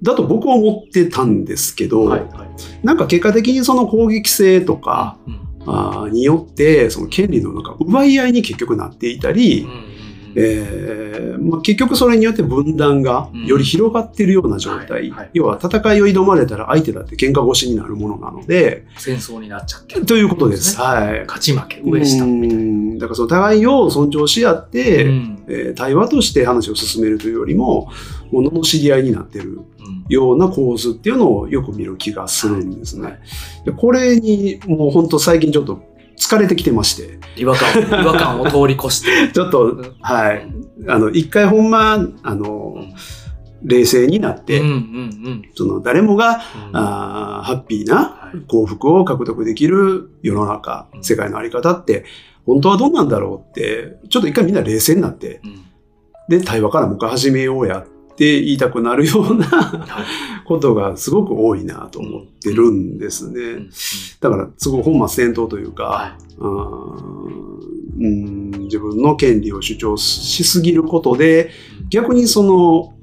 [0.00, 2.86] だと僕は思ってたんですけど、うんはいはい。
[2.86, 9.97] なんか結果的にその攻撃性とか、うんあーによって、その権利のなんか奪い合いに結局なっていたり、うん
[10.36, 20.06] えーまあ、結局それによって分断がより広がっているような状態、要は戦いを挑まれたら相手だって喧嘩腰になるものなので、戦争になっちゃってる。
[20.06, 20.76] ということです。
[20.78, 20.84] ね。
[20.84, 21.20] はい。
[21.26, 22.98] 勝ち負け上下うみたいん。
[22.98, 25.44] だからその互いを尊重し合って、うん。
[25.48, 27.90] えー対話として話を進めるというよりも、
[28.30, 30.04] ものの知り合いになってるうん。
[30.08, 33.04] ような構図っていうのをよく見る気がするんですね。
[33.04, 33.18] はい。
[33.64, 35.82] でこれにもう本当最近ちょっと
[36.18, 39.30] 疲れてきてまして、違和感を違和感を通り越して。
[39.32, 40.46] ちょっと、はい。
[40.88, 42.76] あの、一回ほんま、あの、
[43.62, 44.76] 冷静になって、うんうんう
[45.30, 45.42] ん。
[45.54, 46.76] その誰もが、うん。
[46.76, 48.40] あーハッピーなはい。
[48.46, 51.04] 幸福を獲得できる世の中、うん。
[51.04, 52.04] 世界のあり方って、
[52.46, 56.38] 本当はどうなんだろうって、ちょっと一回みんな冷静になって、うん。
[56.38, 57.86] で、対話からもう一回始めようやっ
[58.18, 60.44] て言いたくなるようなはい。
[60.44, 63.34] ことがすごく多いなと思ってるんですうん。
[63.60, 63.66] ね。
[64.20, 67.58] だから、すごい本末転倒というか、はうーん
[68.00, 71.50] うん自分の権利を主張しすぎることで、
[71.90, 72.94] 逆にその、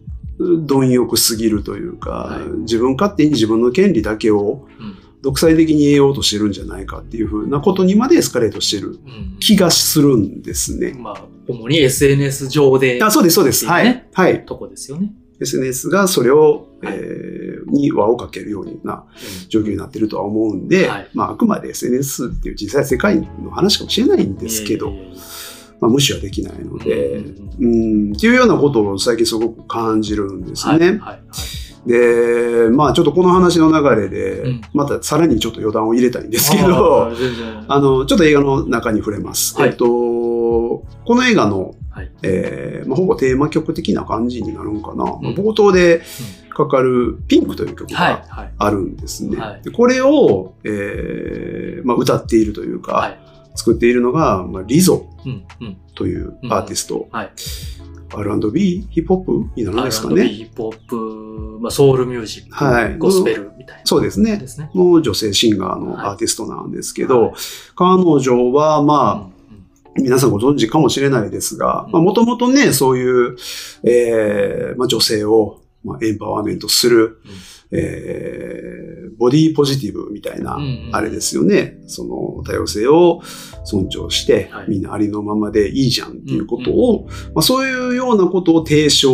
[0.67, 2.49] 貪欲すぎるというか、はい。
[2.61, 4.94] 自分勝手に自分の権利だけをうん
[5.25, 10.93] 独裁的に得ようとしてるんじゃないかっていうふうなことにまでエスカレートしてるうん気がするんですね。
[10.93, 13.65] まあ、主に SNS 上で、あそうです、そうです。
[13.65, 13.85] はい。
[13.85, 14.45] ねはい。
[14.45, 15.11] とこですよね。
[15.41, 19.05] SNS がそれを、はいえーに輪をかけるような
[19.49, 25.15] 状況になってるとは思うんで、はいまあ、あくまで SNS っていう小さい世界の話かもしれないんですけど、いえいえいえ
[25.81, 30.73] まあ、無視はできないので、うんうん、っていうようなことを最近すごく感じるんですね。
[30.73, 31.19] はいはいはい
[31.85, 34.61] で、まあちょっとこの話の流れで、うん。
[34.73, 37.11] またさらにちょっと余談を入れたいんですけあど、
[37.67, 39.59] あの、ちょっと映画の中に触れます。
[39.59, 39.69] はい。
[39.69, 42.11] えっと、この映画の、はい。
[42.23, 45.03] えーまあ、ほぼテーマ曲的な感じになるんかな。
[45.05, 45.07] ん。
[45.35, 46.01] 冒頭で
[46.49, 48.53] かかるピンクという曲はいがはい。
[48.57, 49.37] あるんですね。
[49.37, 49.61] はい。
[49.61, 53.19] でこれを、えーまあ、歌っているというか、はい。
[53.55, 55.05] 作っているのが、まあ、リゾ
[55.95, 57.07] というアーティスト。
[58.13, 60.21] はい R&B、ヒップホップになるんですかね。
[60.21, 62.97] R&B ヒップホップ、まあ、ソウルミュージック、はい。
[62.97, 63.81] ゴスペルみたいな。
[63.85, 64.37] そうですね。
[64.37, 64.69] ですね。
[64.73, 66.05] の女性シンガーのはい。
[66.07, 67.33] アーティストなんですけど、はい。
[67.75, 69.35] 彼女はまあ、うん
[69.97, 72.03] 皆さんご存知かもしれないですが、うん。
[72.03, 73.37] もともとね、そういう、
[73.83, 77.21] えーまあ、女性を、まあ、エンパワーメントする、
[77.75, 78.85] えー
[79.17, 81.77] ボディーポジティブみたいな、うんうんあれですよね。
[81.87, 83.21] その多様性を
[83.63, 89.11] 尊重して、はいみんなありのままでいいじゃんっていうことを、まあ、そういうようなことを提唱、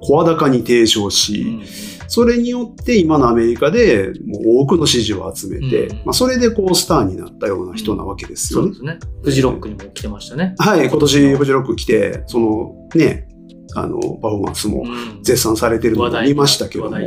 [0.00, 1.60] 声高に提唱うんし、
[2.08, 8.74] それによって今のアメリカでもう多くの支持を集めて、うんまあ、それでこうスターになったような人なわけですよね。
[8.74, 8.98] そうですね。
[9.22, 10.54] フジロックにも来てましたね。
[10.58, 13.25] はい、今年フジロック来て、そのね、
[13.74, 15.22] あの、パフォーマンスもうん。
[15.22, 16.90] 絶賛されてるのを見ましたけども。
[16.90, 16.98] な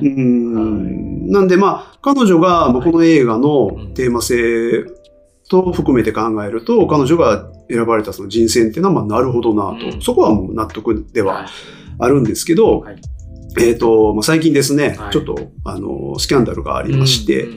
[0.00, 1.30] ん。
[1.30, 4.84] なんでまあ、彼女がまあこの映画のテーマ性
[5.48, 10.02] と含めて考えると、彼女が選ばれたその人選っていうのはまあなるほどなと、うん。
[10.02, 11.46] そこはもう納得でははい
[11.98, 13.00] あるんですけど、はい。
[13.58, 15.12] えっ、と、まあ、最近ですね、はい。
[15.12, 17.48] ちょっとあの、スキャンダルがありまして、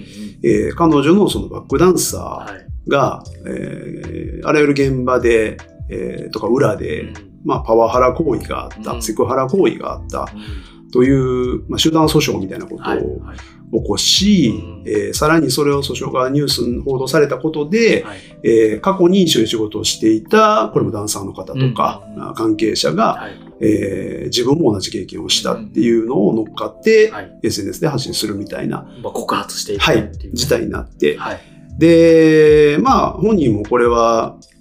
[0.42, 2.65] えー彼女のそのバックダンサはい。
[2.88, 5.58] ーが、えーあらゆる現場で、
[5.89, 9.02] えーとか裏で、うんまあ、パワハラ行為があった、うん。
[9.02, 10.91] セクハラ行為があったうん。
[10.91, 13.84] という、まあ、集団訴訟みたいなことをはい起はい。
[13.88, 14.84] こし、うん。
[14.88, 18.17] えーさらにそれを訴訟がニュースに報道されたことで、はい。
[18.43, 22.30] えー過去に一緒に仕事をしていた、これもダンサーの方とか、うん。
[22.30, 23.32] あ関係者が、はい。
[23.62, 27.39] えー自分も同じ経験をしたっていうのを乗っかって、はい。
[27.43, 31.39] SNS で発信するみたいな、まあ告発していくはいっていう、事態になって、はい。
[31.78, 34.59] で、まあ、本人もこれは、うん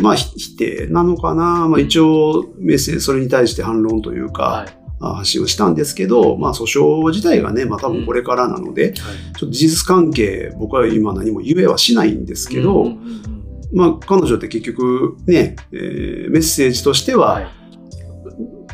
[0.00, 1.68] まあ、ひ否定なのかな。
[1.68, 4.78] まあ、一応、メッセージ、それに対して反論というか、はい。
[5.00, 13.28] あ発信をしたんですけど、まあ、訴訟自体がね、まあ、多分これからなので、ちょっと事実関係、僕は今何も言えはしないんですけど、うんうんうん
[13.72, 17.48] まあ、彼女って結局ね、えーメッセージとしては、はい。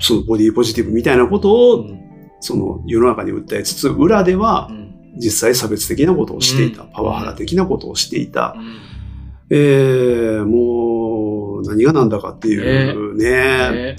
[0.01, 2.01] そのボディポジティブみたいなことを、うん。
[2.41, 4.85] その世の中に訴えつつ、裏ではうん。
[5.17, 6.91] 実際差別的なことをしていた、うん。
[6.93, 8.94] パワハラ的なことをしていた、うん
[9.57, 13.93] えー、もう何が何だかっていうね。
[13.93, 13.97] ね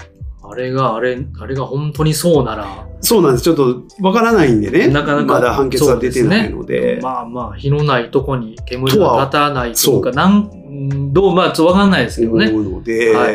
[0.48, 3.44] あれが、あれ、あれが本当にそうなら、そうなんです。
[3.44, 4.88] ちょっとわからないんでね。
[4.88, 7.00] なかなかまだ判決は出てないので。
[7.02, 12.48] まあまあ、火のないとこに煙が立たないとか、となん、どう、まあ、ちょっとわかんないですけどね。
[12.48, 13.28] 思うので、は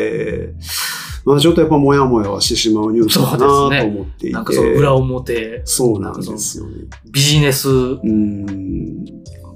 [1.24, 4.30] まあちょっとやっぱもやもやはしてしまうニュースかなと思っていて。
[4.30, 6.74] なんかその裏表、そうなんですよね。
[7.10, 9.04] ビジネス、うーん。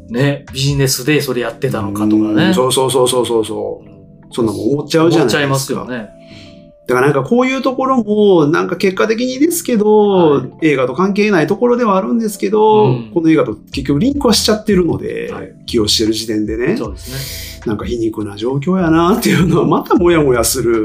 [0.08, 2.52] ね、ビジネスでそれやってたのかとかうんね。
[2.54, 3.90] そうそうそうそうそうそう。
[3.90, 3.96] うん
[4.32, 5.28] そんなもん思っちゃうじゃないですか。
[5.28, 6.10] 思っちゃいますよね。
[6.88, 20.84] だからなんかこういうところも、なんか結果的にですけど、はい映画と関係ないところではあるんですけど、うんこの映画と結局リンクはしちゃってるので、はい起用してる時点でね、そうですなんか皮肉な状況やなっていうのはまたもやもやする。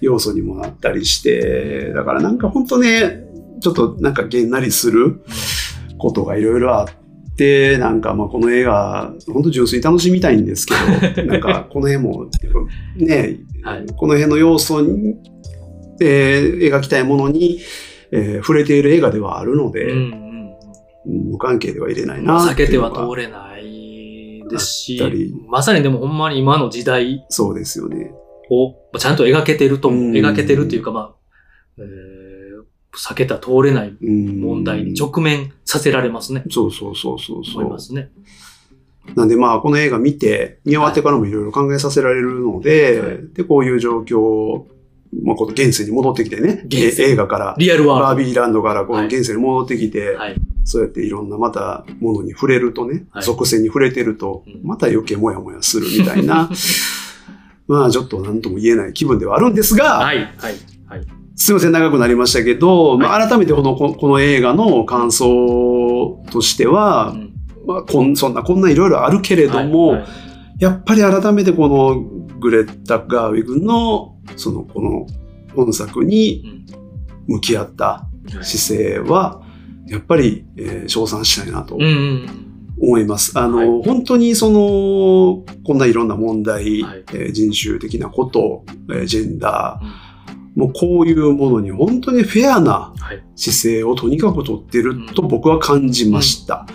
[0.00, 3.24] 要素にもなったりして、だからなんか本当ね、
[3.60, 5.22] ちょっとなんかげんなりする
[5.98, 6.99] ことがいろいろあって、
[7.78, 10.74] なんかまあこの映画、本当純粋に楽しみたいんですけ
[11.14, 12.26] ど、 なんかこの辺も
[12.96, 13.86] ね、はい。
[13.96, 15.16] この辺の要素に、
[16.00, 17.58] えー描きたいものに、
[18.10, 20.12] えー触れている映画ではあるので、うんうん。
[20.14, 20.30] うん
[21.06, 28.12] 無関係では入れないまあな避けては通れないですし、まさにでもほんまに今の時代そうですよね。
[28.50, 31.14] をまあちゃんと描けてると描けてるっていうか、まあ、
[31.78, 32.19] えー
[32.92, 36.44] 避けたら通れないうん問題に直面させられますね。
[36.50, 37.58] そうそうそうそうそ。
[37.58, 38.10] 思いうますね。
[39.14, 44.64] なんでまあ、この映画見て、見終わってからもいろいろ考えさせられるので、はいで、こういう状況、
[45.24, 50.18] まあ、この現世に戻ってきてね、映画から、リアルワーバービーランドからこはいの現世に戻ってきて、ルド。
[50.18, 50.36] はい。
[50.64, 56.50] そうやっていろんなまたものに触れるとね、はい属性に触れてるとうん、また余計もやもやするみたいな、
[57.66, 60.18] まあちょっと何とも言えない気分ではあるんですが、はい。
[60.36, 60.54] はい。
[61.40, 61.46] はい。
[61.46, 67.32] すいません、長くなりましたけど、まあ、改めてこの、ここの映画の感想としては、うん。
[67.66, 69.98] まあ、こんそんな、こんないろいろあるけれども、
[70.58, 72.00] やっぱり改めてこの
[72.38, 75.06] グレタ・ガーウィグの、その、この
[75.54, 77.34] 本作にうん。
[77.34, 78.06] 向き合った
[78.42, 79.42] 姿勢は、
[79.86, 82.26] やっぱり、えー称賛したいなとうんうん
[82.82, 83.38] 思います。
[83.38, 83.82] あの、はい。
[83.84, 87.04] 本当にその、こんないろんな問題、はい。
[87.12, 90.09] えー人種的なこと、えージェンダー、
[90.56, 93.22] もうこういうものに本当にフェアなはい。
[93.36, 96.66] 姿勢をとにかく取ってると僕は感じました。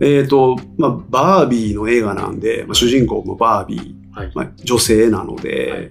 [0.00, 4.32] えっ、と、まあ、バービーの映画なんで、まあ、主人公もバービー、はい。
[4.34, 5.90] まあ、女性なので、はい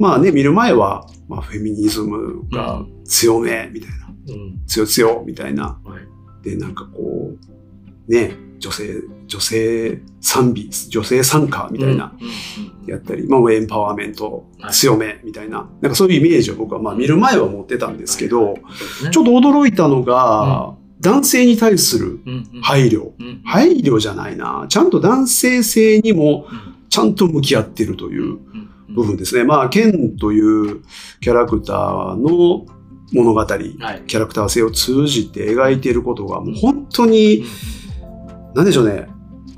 [0.00, 4.66] まあね、見る前は、まあ、フェミニズムが強め、みたいな、うん。
[4.66, 5.78] 強強、みたいな。
[5.84, 6.00] は
[6.42, 6.42] い。
[6.42, 7.32] で、なんかこ
[8.08, 8.94] う、ね、女性、
[9.26, 12.26] 女性賛美、女性参加みたいな、うん。
[12.26, 18.56] うんやったり、まあ、エンパワーメントはい強め、みたいな、なんかそういうイメージを僕はまあ見る前は持ってたんですけど、
[19.10, 22.20] ちょっと驚いたのが、男性に対する
[22.62, 23.12] 配慮。
[23.18, 24.66] うん配慮じゃないな。
[24.68, 29.44] ちゃんと男性性にもうんちゃんと向き合ってるといううん部分ですね。
[29.44, 30.82] まあ、ケンという
[31.20, 32.66] キャラクターの
[33.12, 34.02] 物語、はい。
[34.06, 37.44] キャラクター性を通じて描いていることがもう本当に、
[38.54, 39.06] なんでしょうね。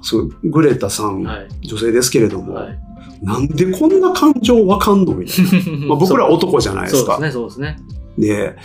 [0.03, 1.49] そう、グレタさん、はい。
[1.67, 2.79] 女性ですけれども、はい。
[3.23, 5.45] なんでこんな感情わかんのみたい
[5.81, 5.87] な。
[5.89, 7.13] まあ、僕ら男じゃないですか。
[7.13, 7.77] そうですね、そうですね。
[8.19, 8.57] で、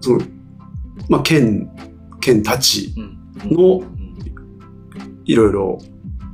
[0.00, 0.20] その、
[1.08, 1.68] まあ、ケン、
[2.20, 3.92] ケンたちうんのうん
[5.24, 5.78] いろいろ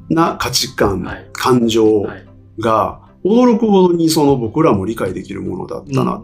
[0.08, 2.28] な価値観、はい感情はい
[2.60, 6.22] が驚くほどにその僕らも理解できるものだったな。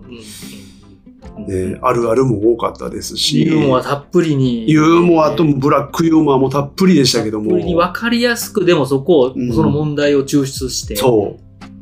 [1.46, 4.70] で、あるあるも多かったですし、ユーモアたっぷりに。
[4.70, 7.50] ユーモアとブラックユーモアもたっぷりでしたけども。
[7.50, 9.52] たっぷり、に分かりやすく、でもそこを、うん。
[9.52, 11.36] その問題を抽出して、そ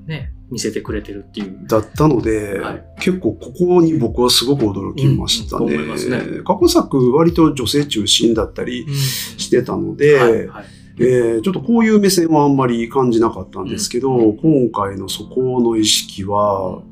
[0.06, 1.64] ね、見せてくれてるっていう。
[1.64, 2.84] う、だったので、はい。
[3.00, 5.66] 結構ここに僕はすごく驚きましたね。
[5.66, 6.42] うんうんと思いますね。
[6.44, 8.86] 過去作割と女性中心だったり
[9.38, 10.64] してたので、はいはい。
[10.98, 14.36] えーちょっとこういう目線はあんまり感じなかったんですけど、うん。
[14.36, 16.82] 今回のそこの意識は、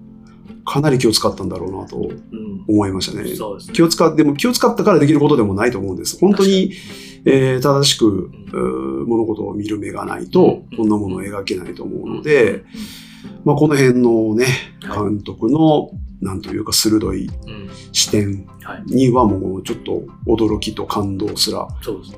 [0.64, 2.00] かなり気を使ったんだろうなとう
[2.36, 3.34] ん思いましたね。
[3.34, 3.74] そうですね。
[3.74, 6.18] 気を使って、でも気を使ったからできることでもないと思うんです。
[6.20, 6.72] 本当に、
[7.24, 12.64] えー正しく、うー物事を見る目がないと、うんこんなものを描けないと思うので、
[13.44, 14.46] まあ、この辺のね、
[14.82, 18.82] はい監督の、なんというか鋭いうん視点はい。
[18.86, 21.66] にはもうちょっと驚きと感動すら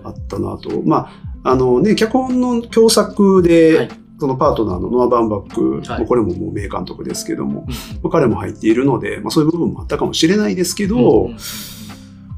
[0.04, 0.08] あ。
[0.10, 0.82] ったなと。
[0.82, 1.08] ま
[1.44, 5.88] あ、あのね、脚本の共作で、はいそのパートナーのノア・バンバック、はい。
[5.88, 11.36] まあこれももう名監督ですけども、うんまあ彼も入っているので、まあ、そういう部分もあったかもしれないですけど、うん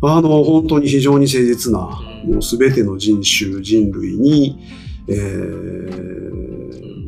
[0.01, 2.33] あの、本当に非常に誠実な、うん。
[2.33, 4.59] もうすべての人種、人類に、
[5.09, 6.25] えー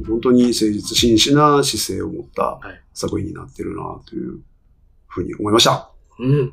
[0.07, 2.81] 本当に誠実、真摯な姿勢を持ったはい。
[2.93, 4.41] 作品になってるな、という
[5.07, 5.91] ふうに思いました。
[6.19, 6.53] うん。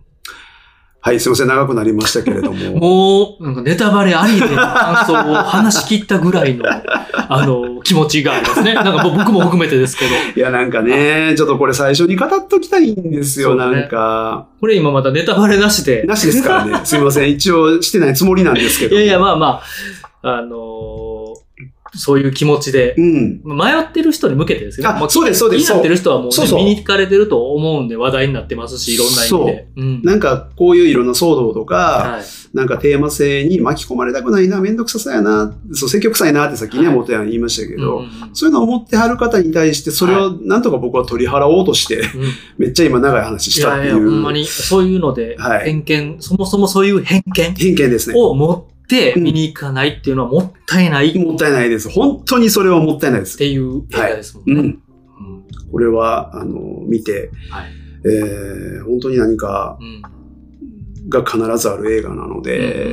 [1.06, 2.76] はい、すいません、長くなりましたけれども。
[2.80, 6.64] もう、なんかネタバレありで感想を話し切ったぐらいの、
[7.28, 8.74] あの、気持ちがありますね。
[8.74, 10.12] なんか僕も含めてですけど。
[10.34, 14.46] いや、なんかね、ちょっとこれ最初に語っときたいんですよ、ねなんか。
[14.62, 16.04] これ今またネタバレなしで。
[16.04, 16.80] なしですからね。
[16.86, 17.30] すいません。
[17.30, 18.96] 一応してないつもりなんですけど。
[18.96, 19.62] いやいや、まあま
[20.22, 21.13] あ、あのー
[21.96, 23.42] そういう気持ちでう、ん。
[23.44, 24.96] 迷ってる人に向けてですよね。
[24.96, 29.68] あもそうですそうです気になってる人はもう,、ね、そうそう見に行かれてると思うんで話題になってますし、いろんな意味で。
[29.78, 32.24] うんなんか、こういういろんな騒動とか、はい。
[32.54, 42.08] なんかテーマ性に巻き込まれたくないな、めんどくさそうやな、そう、積極臭いなってさっきね、はい元やん言いましたけど、うんうんそういうのを思ってはる方に対して、それをなんとか僕は取り払おうとして、うん
[42.58, 48.16] めっちゃ今長い話いしたっていやいや、ほんまうに、そういうので、はい偏見、そもそもそういう偏見偏見ですね。
[48.20, 51.90] を持ってうん見に行かないっていうのはもったいないっもったいないです。
[51.90, 53.38] 本当にそれはもったいないです。
[53.38, 54.54] ていう映画ですもんね。
[54.54, 54.60] うん。
[54.60, 54.80] うん
[55.72, 57.72] これは、あの、見て、はい
[58.06, 60.02] えー本当に何かうん
[61.10, 62.84] が必ずある映画なので、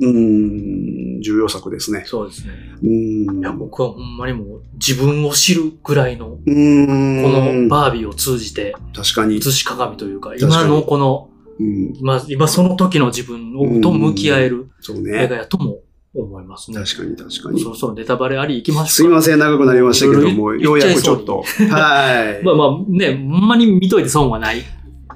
[0.00, 2.04] うん、重要作ですね。
[2.06, 2.52] そうですね。
[2.82, 3.40] うん。
[3.40, 7.62] いや、僕はほんまにもう自分を知るぐらいの、こうん。
[7.64, 9.36] のバービーを通じて、確かに。
[9.36, 11.29] 映し鏡というか、今のこの、
[11.60, 11.92] うん。
[11.96, 15.36] 今、今その時の自分をと向き合える映ね画。
[15.36, 15.78] やとも
[16.14, 16.78] 思いますね。
[16.78, 17.68] 確かに確かにそ。
[17.68, 18.90] ろそろネタバレあり行きましょうか。
[18.90, 21.42] すいません、長くなりましたけども、ようやくちょっと。
[21.42, 22.42] はい。
[22.44, 24.62] まあまあね、ほんまに見といて損はない。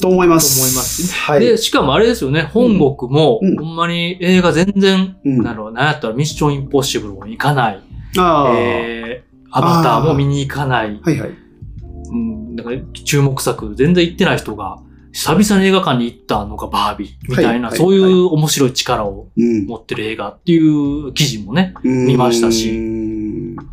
[0.01, 0.57] と思います。
[0.57, 1.41] と思いますはい。
[1.41, 7.81] で、しかもあれですよね、本国も、うんほんまに映画全然、うんなの、なんやったらミッションインポッシブルも行かない。
[8.19, 11.01] ああ、えー、アバターも見に行かない。
[11.03, 11.31] はいはい。
[12.11, 14.79] うん、なんか注目作全然行ってない人が、
[15.15, 19.67] 久々に映画館に行ったのがバービーみたいな、はいはいそういう面白い力をうん。
[19.67, 22.71] 持ってる映画っていう記事もね、見ましたし。
[22.71, 23.15] うん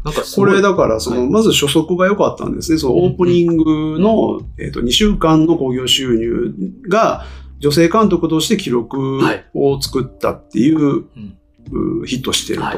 [0.03, 1.29] なんかすこれだから、その、はい。
[1.29, 2.77] まず初速が良かったんですね。
[2.77, 6.53] そのオープニングの、えっと、2週間の興行収入
[6.87, 7.25] が、
[7.59, 9.19] 女性監督として記録
[9.55, 11.37] を作ったっていう、うん。
[12.01, 12.77] うヒットしてると、はい。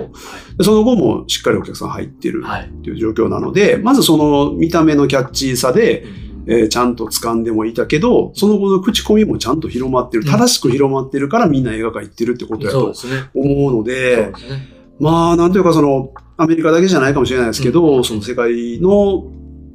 [0.57, 2.67] でその後もしっかりお客さん入ってるはい。
[2.67, 6.05] っていう状況なので、まずその見た目のキャッチーさで、
[6.45, 10.23] えーちゃんと掴んでもいたけど、その後の口コミもちゃんと広まってる。
[10.23, 12.93] うん正しく広まってるからみんな映画館行ってるってことやと。
[13.33, 14.67] 思うのでで、すね。
[14.99, 19.25] まあ、なんというかその、アメリカだけじゃないかもしれないですけど、うんその世界の、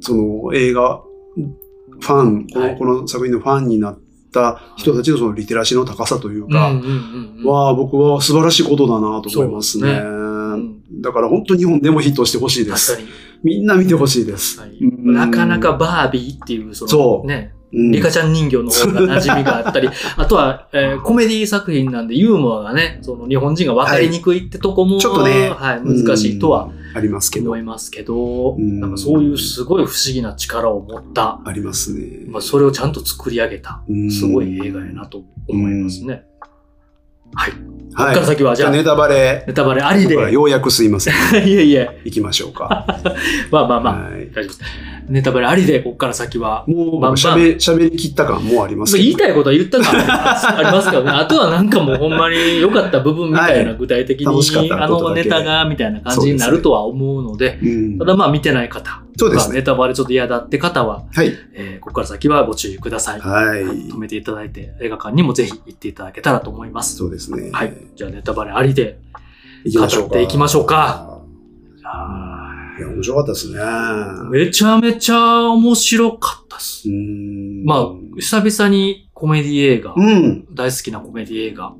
[0.01, 1.01] その映画、
[1.99, 3.99] ファン、この,、はいこの作品のファンになっ
[4.31, 6.71] た人たちのそのリテラシーの高さというか、
[7.45, 9.83] は、僕は素晴らしいことだなと思いますね。
[9.83, 12.99] そうですんだから本当に日本でもヒットしてほしいです。
[13.43, 14.57] みんな見てほしいです。
[14.57, 15.13] 確かにうん。
[15.13, 17.27] なかなかバービーっていう、その、そう。
[17.27, 17.91] ね、うん。
[17.91, 25.49] リカちゃん人形の方が馴染みがあったり、 あとは、えーコメディ作品なんでユーモアがね、その日本人が分かりにくいってとこも、ちょっとね。
[25.49, 26.97] はい、難しいとはうん。
[26.97, 27.51] ありますけど。
[27.51, 28.79] 思、いますけど、うん。
[28.79, 32.25] なんかそういうすごい不思議な力を持った、ありますね。
[32.27, 34.11] まあ、それをちゃんと作り上げた、うん。
[34.11, 36.23] すごい映画やなと思いますね。
[37.35, 37.78] はい。
[37.95, 38.11] こはい。
[38.11, 40.15] っから先はじゃあ、ネタバレ、ネタバレありで。
[40.31, 41.13] ようやくすいません。
[41.47, 41.99] いえいえ。
[42.03, 42.85] 行きましょうか。
[43.51, 44.61] まあまあまあ、はい大丈夫です。
[45.09, 46.63] ネタバレありで、こっから先は。
[46.67, 48.95] もうまあ喋、喋り切った感もうあります。
[48.97, 51.09] 言いたいことは言ったから ありますけどね。
[51.11, 54.27] あとはなんかもうほんまに良かった部分みたいなはい具体的に、
[54.71, 61.33] あのネタがみたいな感じになるとは思うので、うんただまあ見てない方、そうですねまあネタバレちょっと嫌だって方は、はい。
[61.53, 63.19] えーここから先はご注意ください。
[63.19, 63.61] はい。
[63.61, 66.97] 止めていただいて、映画館にもぜひ行っていただけたらと思います。
[66.97, 67.49] そうですね。
[67.51, 67.73] はい。
[67.95, 68.99] じゃあネタバレありで。
[69.77, 71.21] 語っていきましょうか。
[72.77, 73.59] いや、面白かったですね。
[74.31, 76.87] めちゃめちゃ面白かったっす。
[76.87, 80.47] うんまあ、久々にコメディ映画、うん。
[80.53, 81.73] 大好きなコメディ映画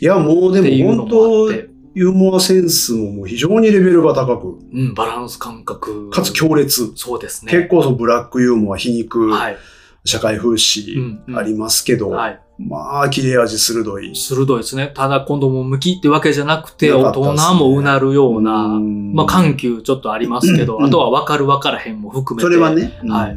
[0.00, 1.48] いや、もうでも本当
[1.96, 6.10] ユーモアセンスももう非常にレベルが高く、うん、バランス感覚。
[6.10, 6.92] かつ強烈。
[6.94, 7.50] そうですね。
[7.50, 9.56] 結構そのブラックユーモア、皮肉、はい。
[10.04, 12.40] 社会風う刺んうんありますけど、はい。
[12.58, 14.14] まあ、切れ味鋭い。
[14.14, 14.92] 鋭いですね。
[14.94, 22.44] ただ子供向きってわけじゃなくて、大人もうなるような、うんまあ緩急ちょっとありますけど、うんあとは分かる分からへんも含めて。
[22.44, 22.92] それはね。
[23.08, 23.36] はい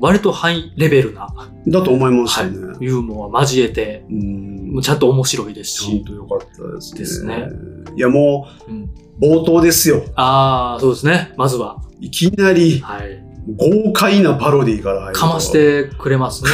[0.00, 1.28] 割とハイレベルな、
[1.66, 2.58] だと思いましたはいね。
[2.80, 5.86] ユーモア交えて、うんちゃんと面白いですし。
[5.86, 6.98] ちゃんと良かったですね。
[7.00, 7.48] ですね
[7.96, 8.48] いや、も
[9.20, 10.02] う冒頭ですよ。
[10.14, 11.32] ああ、そうですね。
[11.36, 11.82] まずは。
[12.00, 13.30] いきなりはい。
[13.56, 15.20] 豪快なパロディから入ると。
[15.20, 16.50] かましてくれますね。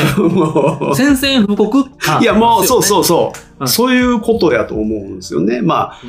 [0.94, 2.82] 宣戦布告感いや、もう、そうう。
[2.82, 5.62] そうそう、うんそういうことやと思うんですよね。
[5.62, 6.00] まあ、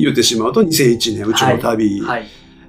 [0.00, 2.00] 言ってしまうと2001年宇宙の旅。
[2.00, 2.26] はい。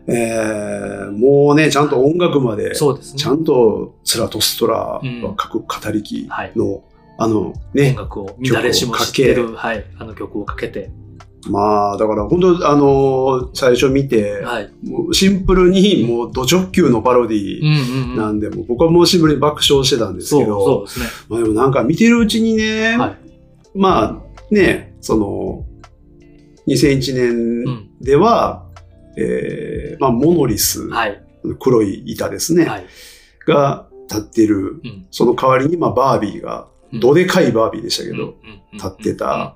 [0.08, 3.20] えーもうね、ちゃんと音楽まで、そうですね。
[3.20, 6.84] ちゃんとスラトストラはうん書く語り機はいの、
[7.18, 10.92] あの音ね、楽を乱れしも知ってる、はい、あの曲をかけて、
[11.50, 14.70] まあ、だから本当あの最初見て、はい。
[15.14, 18.16] シンプルにもうド直球のパロディうんうんうん。
[18.18, 21.06] なんで、もう僕はもうシンプルに爆笑してたんですけど、そうですね。
[21.30, 23.18] まあでもなんか見てるうちにね、はい。
[23.76, 25.66] まあね、その、
[26.68, 27.90] 2001う年ん。
[28.02, 28.66] では、
[29.18, 31.22] えーまあモノリス、はい。
[31.60, 32.86] 黒い板ですね、はい。
[33.46, 34.82] が立ってる。
[34.84, 35.08] うん。
[35.12, 38.36] その代わりに、まあバービーが、どでかいバービーでしたけど、
[38.74, 39.56] 立ってた。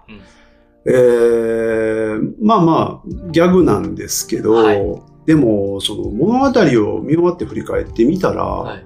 [0.83, 8.85] えーまあまあ、ギャグなんですけど、はいでも、その物語を見終わって振り返ってみたら、はい。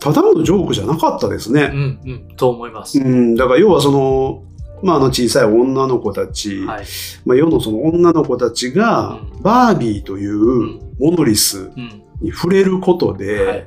[0.00, 1.70] ただのジョークじゃなかったですね。
[1.72, 2.36] うんうん。
[2.36, 2.98] と思います。
[2.98, 4.44] うん、だから要はその、
[4.82, 6.84] まあ、あの小さい女の子たち、はい。
[7.24, 12.02] まあ、世のその女の子たちが、うんバービーというモノリスうん。
[12.20, 13.66] に触れることで、はい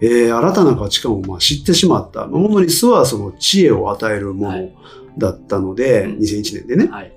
[0.00, 2.26] えー新たな価値観をまあ知ってしまった。
[2.26, 4.72] モノリスはその知恵を与えるものはい。
[5.18, 6.18] だったので、うん。
[6.18, 6.88] 2001年でね。
[6.88, 7.12] はい。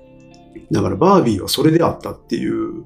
[0.70, 2.84] だからバービーはそれであったっていう、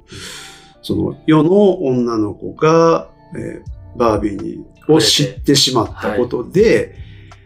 [0.82, 6.96] その世の女の子が、えーバービーにを知ってしまったことで、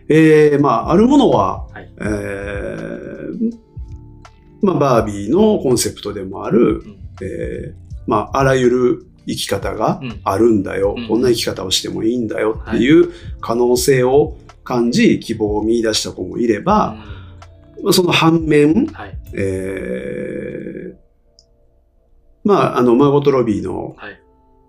[0.09, 1.91] えーまあ、あるものは、はい。
[2.01, 3.57] えー
[4.63, 6.99] まあ、バービーのコンセプトでもある、うん。
[7.23, 10.21] えーまあ、あらゆる生き方がうん。
[10.25, 11.09] あるんだよ、うん。
[11.09, 12.63] こんな生き方をしてもいいんだよ。
[12.69, 16.97] っていう可能性を感じ、希望を見出した子もいれば、
[17.83, 19.19] まあその反面、はい。
[19.35, 20.99] えー
[22.45, 24.21] まあ、あの、マーゴット・ロビーのはい。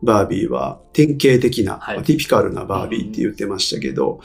[0.02, 1.96] バービーは典型的な、はい。
[1.98, 4.22] まあティピカルなバービーって言ってましたけど、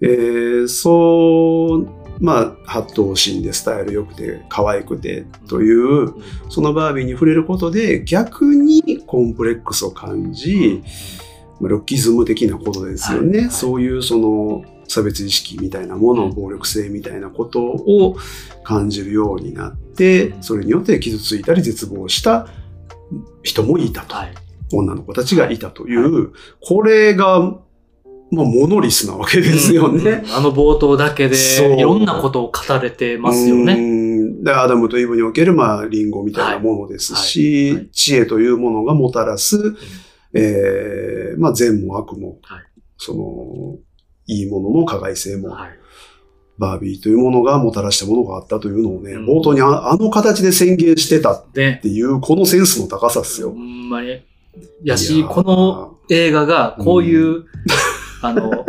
[0.00, 10.82] えーそう、まあ、八頭身でスタイル良くて可愛くてという、うんそのバービーに触れることで逆にコンプレックスを感じ、
[11.60, 13.28] まあロッキズム的なことですよね。
[13.28, 18.16] はいはいそういうその差別意識みたいなもの、うん暴力性みたいなことを
[18.62, 22.46] 感じるようになって、うんそれによって傷ついたり絶望した
[23.42, 24.14] 人もいたと。
[24.14, 24.34] はい。
[24.72, 27.58] 女の子たちがいたという、これが、
[28.34, 30.10] まあ、モノリスなわけですよね。
[30.24, 33.74] うんあの冒頭だけでいろんなことを語れてますようね。
[33.76, 39.76] んでアダムとイブにおける、まあ、リンゴみたいなものですし、はいはい知恵というものがもたらす、
[40.34, 42.62] えーまあ、善も悪も、はい
[42.96, 43.78] その、
[44.26, 45.70] いいものも加害性も、はい。
[46.56, 53.54] バービーというものがもたらしたものがあったというのをね、うん冒頭にああの形で宣言してたっで、ていう、このセンスの高さっすほよ。
[53.54, 54.22] んまに。
[54.84, 57.44] やいし、この映画がこういう、
[58.24, 58.64] あの、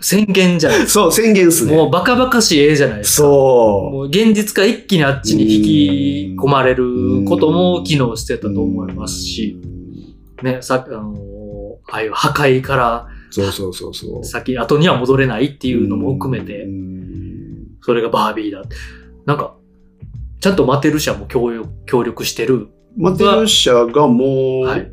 [0.00, 1.70] 宣言じゃないですそう、宣言っすか。
[1.70, 1.76] ね。
[1.76, 3.28] もうバカバカしい絵じゃないですか。
[3.28, 9.60] そもう現実から一気にあっちに引き込まれることも機能してたと思いますし、
[10.42, 11.14] ね、さあの、
[11.90, 14.24] ああいう破壊からそうそうそうそう。
[14.24, 18.62] 先、後には戻れないっていうのも含めうて、んそれがバービーだ。
[19.26, 19.56] なんか、
[20.40, 22.68] ちゃんとマテル社も協力協力してる。
[22.96, 24.90] マテル社がもう、はい。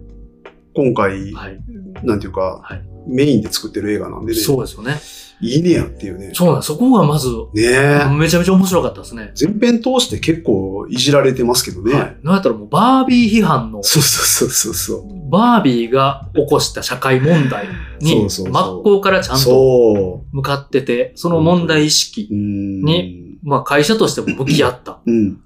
[0.73, 1.59] 今回、はい。
[2.03, 4.99] なんていうか、はいメインで作ってる映画なんでね、そうですよね。
[5.41, 6.31] いいねやっていうね。
[6.33, 8.05] そうなんそこがまず、ねえ。
[8.15, 9.33] めちゃめちゃ面白かったですね。
[9.39, 11.93] 前編通して結構いじられてますけどね。
[11.93, 12.17] はい。
[12.21, 15.29] なんやったらもうバービー批判の、そうそうそうそうそう。
[15.31, 17.67] バービーが起こした社会問題
[18.01, 22.27] に真っ向からちゃんとそ向かってて、その問題意識。
[22.31, 25.41] にまあ会社としても向き合ったっうん。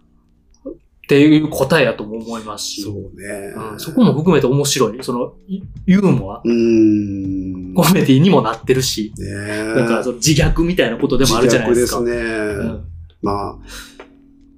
[1.07, 3.53] ていう答えやとも思いますし、そうね。
[3.71, 5.03] うんそこも含めて面白い。
[5.03, 7.73] その、いユーモア、うん。
[7.75, 9.25] コメディにもなってるし、ね
[9.75, 12.01] なんかその自虐みたいなことでもあるじゃないですか。
[12.01, 12.23] 自虐で
[12.55, 12.63] すね。
[12.63, 12.85] うん
[13.21, 13.59] ま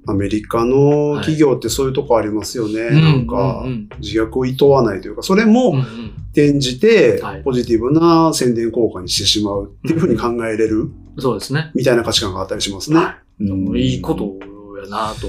[0.06, 2.89] あ、アメリカの企業ってそういうとこありますよね。
[2.89, 5.74] なんかう、ん自虐を厭わないというか、それも
[6.32, 11.72] 転じてはい、ポジティブな宣伝効果にしてしまうっていうふうに考えれるそうですね。
[11.76, 12.98] みたいな価値観があったりしますね。
[12.98, 14.36] はいうんいいこと
[14.82, 15.28] やなと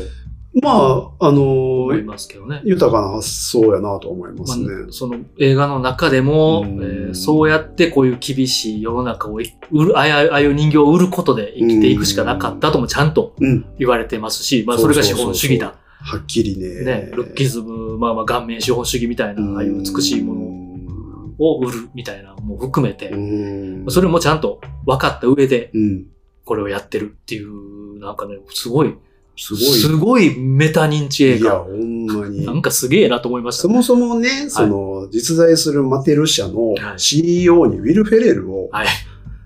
[0.63, 2.61] まあ、あの思いますけどね。
[2.65, 4.67] 豊かな発想やなと思いまますね。
[4.89, 13.65] あ、その映画の中でも、うんえーそうやってこういう厳しい世の中をい売るああいうああいう人形を売ることで生きていくしかなかったともちゃんとうん。
[13.79, 15.75] 言われてますし、まあそれが資本主義だ。
[16.01, 16.85] はっきりね。
[16.85, 23.91] ね、ルッキズム、まあまあ顔面資本主義みたいな、ああいう美しいものを売るみたいなのも含めて、うん。
[23.91, 26.07] それもちゃんと分かった上でうん。
[26.45, 28.95] これをやってるっていう、なんかね、すごい、
[29.39, 29.63] すごい。
[29.63, 31.59] すごいメタ認知映いや、画。
[31.61, 32.45] ほんまに。
[32.45, 33.75] なんかすげえなと思いましたね。
[33.75, 38.87] そもそもね、その、実在するマテル社のはい CEO にウィル・フェレルをはい。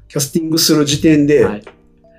[0.08, 1.64] キャスティングする時点で、はい。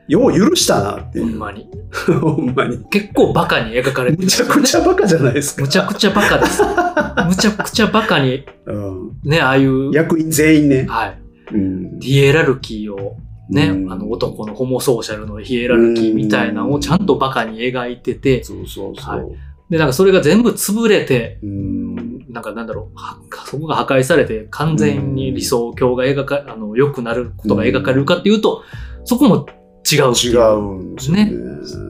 [0.08, 1.26] よう許したなっていう。
[1.26, 1.68] ほんまに。
[2.22, 2.78] ほんまに。
[2.90, 5.62] 結構バカに描かれてるむちゃくちゃバカじゃないですか。
[5.62, 6.62] むちゃくちゃバカです。
[7.28, 9.12] むちゃくちゃバカに、うん。
[9.24, 10.86] ね、ああいう、役員全員ね。
[10.90, 11.20] はい。
[11.54, 12.00] うん。
[12.00, 13.18] ヒエラルキーを、
[13.54, 19.10] ね、うんあの男のホモソーシャルのヒエラルキーみたいなのをちゃんとバカに描いてて、そうそうそ。
[19.10, 19.38] はいう
[19.70, 22.26] で、なんかそれが全部潰れて、うん。
[22.30, 28.64] なんかなんだろう、はそこが破壊されて完全に理想郷が描か、あの、良くなることが描かれるかっていうと、
[29.04, 29.48] そこも
[29.92, 30.60] 違う違いう。
[30.60, 31.32] うんですよね。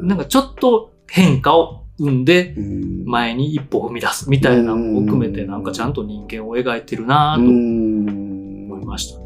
[0.02, 9.23] なんかちょっと変化を生んで、うん、前に一歩踏み出すみたいなのも含めて、うんなんかちゃんと人間を描いてるなとん思いましたね。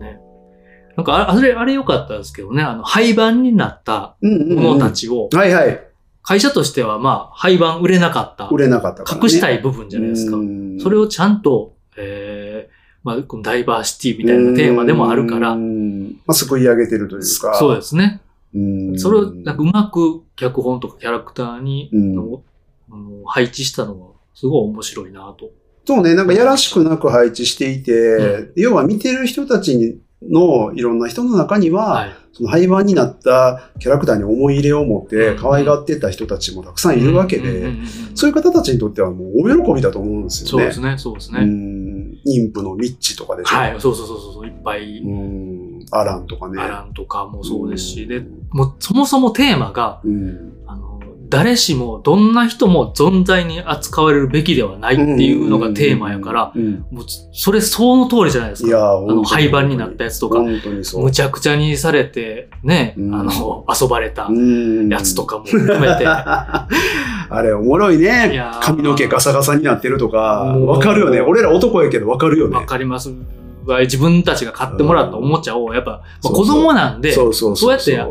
[0.98, 5.88] なんかああれ、あれ良かったですけどね、あの、廃盤になったものたちを、はいはい。
[6.24, 9.22] 会社としてはまあ、廃盤売れなかった、売れなかったね。
[9.22, 10.36] 隠したい部分じゃないですか。
[10.36, 12.74] うんそれをちゃんと、えー、
[13.04, 17.56] まあ、このダイバーシティみたいなテーマでもあるからう、んまあ、すくい上げてるというか。
[17.56, 18.22] そうですね。
[18.56, 22.44] うんそれをなんかうまく脚本とかキャラクターに、うんの
[22.90, 25.52] あの配置したのがすごい面白いなと。
[25.86, 32.16] そうね、なんかやらしくなく配置していて、う要は見てる人たちにのいろんな人の中には、はい。
[32.34, 37.74] その廃盤になったキャラクターに思い入れを持ってうん可愛がってた人たちもたくさんいるわけで、
[38.14, 40.50] そういう方たちにとってはもう大喜びだと思うんですよね。
[40.50, 41.42] そうですね、そうですね。
[41.42, 41.88] うん
[42.28, 43.56] 妊婦のミッチとかでしょ。
[43.56, 46.62] はい、そうそうそうそう、いっぱい、うんアランとかね。
[46.62, 50.54] アランとかもそうですし、うんで、もうそもそもテーマが、うん
[51.30, 58.70] 誰しも、どんな人も存在に扱われるべきではないっていうのがテーマやから、うんもうそれその通りじゃないですか。
[58.70, 60.40] いや、あの、廃盤になったやつとか。
[60.40, 63.16] むちゃくちゃにされて、ね、うん。
[63.16, 64.90] あの、遊ばれたうん。
[64.90, 66.68] やつとかも含めて、 あ
[67.44, 71.22] れ、おもろいいね髪の毛ガサガサになってるとか、わかるよね。
[71.22, 72.56] 俺ら男やけどわかるよね。
[72.56, 72.66] わ。
[72.66, 73.14] かります。
[73.82, 78.08] 自分たちが買ってもらったおもちゃを、やっぱ、子供なんで、そうそうそうやってや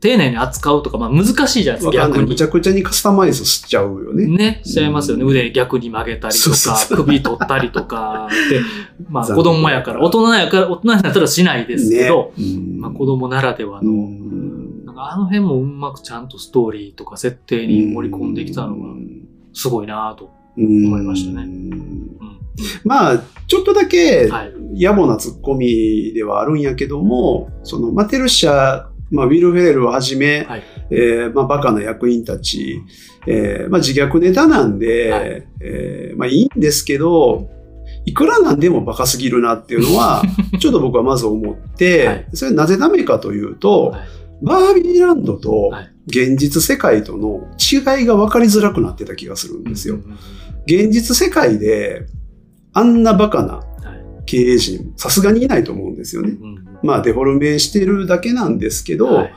[0.00, 2.42] 丁寧に扱うとか、まあ難しいじゃないですか、逆にむち。
[2.42, 4.26] ゃくちゃにカスタマイズしちゃうよね。
[4.26, 5.24] ね、しちゃいますよね。
[5.24, 8.60] うん腕逆に曲げたりとか、首取ったりとかって、
[9.08, 18.94] まあ残子念供やから、大人やから、大人になったらしないですけど、ねうんまあ子供ならではうの、んなんかあの辺もうまくちゃんとストーリーとか設定に盛り込んできたのが、
[19.52, 21.44] すごいなぁと思いましたね。
[21.44, 22.06] うん
[22.84, 24.52] まあ、ちょっとだけはい。
[24.78, 30.62] 野暮なツッコミではあるんやけども、そのマテルシャ、まあ、ウィル・フェールをはじめ、はい。
[30.90, 32.80] えーまあ、バカな役員たち、
[33.26, 35.46] えーまあ、自虐ネタなんで、はい。
[35.60, 37.48] えーまあ、いいんですけど、
[38.04, 40.22] いくらなんでもバカすぎるなっていうのは、
[40.60, 42.26] ちょっと僕はまず思って、はい。
[42.34, 44.00] それなぜダメかというと、はい。
[44.42, 45.90] バービーランドとはい。
[46.08, 49.98] 現実世界との違いが分かりづらくなってた気がするんですよ。
[50.66, 52.06] 現実世界で、
[52.72, 53.65] あんなバカなはい
[54.26, 56.30] 経営陣、さすがにいないと思うんですよね。
[56.30, 59.34] うんまあ、デフォルメしてるだけなんですけど、はい。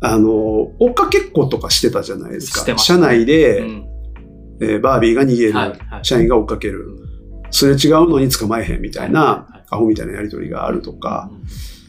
[0.00, 0.30] あの、
[0.78, 2.60] 追っかけっことかしてたじゃないですか。
[2.60, 3.86] してました社内で、うん。
[4.60, 5.78] えーバービーが逃げる、はいはい。
[6.02, 6.96] 社員が追っかける、
[7.50, 11.42] すれ違うのに捕まえへんみたいな、アホみたいなやりとりがあるとか、うん。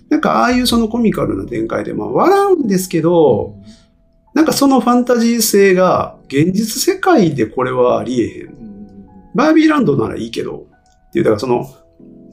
[0.10, 3.56] なんかああいうそのコミカルな展開で、まあ笑うんですけど、
[4.34, 8.58] なんかそのファンタジー性が現実世界でこれはありえへん。
[9.34, 10.68] バービーランドならいいけど、
[11.10, 11.68] っていう、だからその、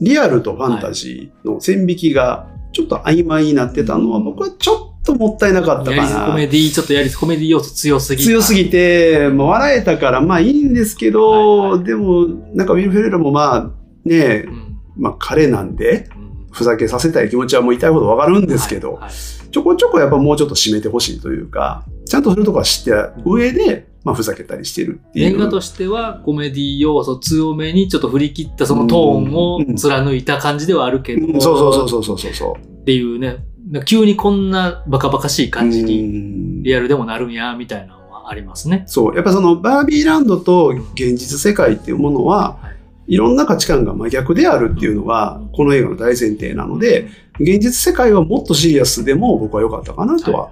[0.01, 6.25] リアルとファンタジーの線引きがちょっと曖昧になってたのは、僕はちょっともったいなかったやりかな。
[6.27, 8.29] コメディ、ちょっとやり、コメディ要素強すぎた。
[8.29, 11.83] 強すぎて、まあ、笑えたから、まあいいんですけど、はいはい。
[11.85, 13.71] でも、なんかウィル・フェレラもまあ、
[14.03, 14.77] ねう、ん。
[14.97, 16.47] まあ彼なんで、うん。
[16.51, 19.11] ふざけさせたい気持ちはもう痛いほどわかるんですけど、はいはい。
[19.51, 22.91] ちょこちょこやっぱもうちょっと締めてほしいというか、ちゃんとするとこは知って
[23.25, 25.35] 上で、まあふざけたりしてるっていう。
[25.35, 32.61] 映画としてはコメディ要素強めにちょっと振り切ったそのトーンを貫いた感じではあるけど、うんそうそうそうそうそうそう。
[32.61, 33.39] っていうね、
[33.85, 38.83] 急にこんなバカバカしい感じににリアルでもなるんや、みたいなのはありますね。
[38.85, 39.15] そう。
[39.15, 42.75] やっぱそのバービーランドと現実世界っていうものは、はい
[43.07, 47.07] いろんな価値観が真逆であるっていうのが、この映画の大前提なので、
[47.39, 50.51] 現実世界はもっとシリアスでも僕は良かったかなとは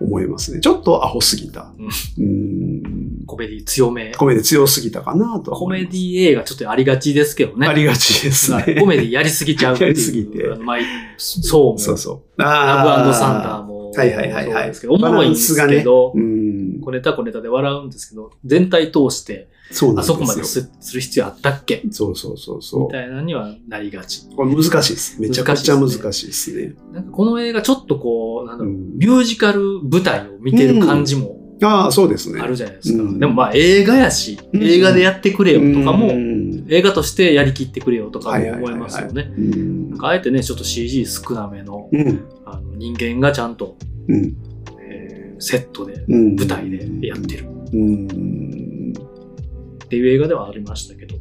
[0.00, 0.60] 思いますね。
[0.60, 1.72] ちょっとアホすぎた。
[1.78, 3.26] うんうん。
[3.26, 4.12] コメディ強め。
[4.14, 5.80] コメディ強すぎたかなとはコメ。
[5.84, 7.66] ディ映画ちょっとありがちですけどね。
[7.66, 8.76] ありがちですね。
[8.78, 9.90] コメディやりすぎちゃうっていう。
[9.90, 10.44] やりすぎて
[11.16, 11.78] そうも。
[11.78, 12.40] そうそう。
[12.40, 13.64] ラブサンダーー。
[13.64, 13.90] も。
[13.90, 16.80] はいはいはいはいそうですけど、おもろいんですけど、うん。
[16.80, 20.14] 小ネタ小ネタで笑うんですけど、全体通して、そうなんですよ。
[20.14, 21.82] あそこまですする必要あったっけ？
[21.90, 24.26] そうそうそうそみたいなのにはなりがち。
[24.32, 24.34] う。
[24.36, 25.20] これ難しいです。
[25.20, 26.74] めちゃくちゃ難しいですね。
[26.92, 32.40] なんかこの映画ちょっとこう、なんだろう、うんミュージカル舞台を見てる感じもああ、そうですね。
[32.40, 33.02] あるじゃないですか。
[33.02, 36.38] うんでもまあ映画やし、うん映画でやってくれよとかも、うん
[36.70, 39.32] 映画としてやりきってくれよとかも思いますよね。
[39.36, 42.24] うんなんかあえてね、ちょっと CG 少なめのうん。
[42.44, 43.76] あの人間がちゃんと、
[44.08, 44.36] うん。
[44.80, 48.08] えーセットで、うん舞台でやってるうん。
[49.88, 51.16] っていう映画ではありましたけど、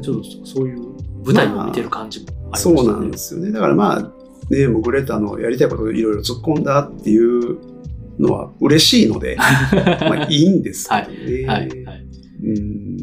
[0.00, 0.80] ちょっとそういう
[1.24, 2.76] 舞台を見てる感じもありましたね。
[2.76, 3.50] そうなんですよね。
[3.50, 4.12] だからまあ、
[4.48, 7.58] ね、もうグレタのやりたいことをいろいろ突っ込んだっていう
[8.20, 9.42] のは嬉しいので、 ま
[10.12, 11.46] あいいんですけどね。
[11.46, 12.06] はい、はい。
[12.44, 12.96] うん。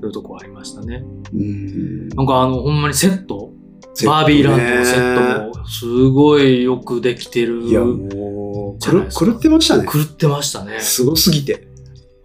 [0.00, 1.04] そういうとこありましたね。
[1.32, 2.08] うん。
[2.08, 3.52] なんかあの、ほんまにセット、
[4.04, 7.62] バービーランドのセットも、すごいよくできてる。
[7.62, 9.86] いや、もう、狂ってましたね。
[9.86, 10.80] 狂ってましたね。
[10.80, 11.67] すごすぎて。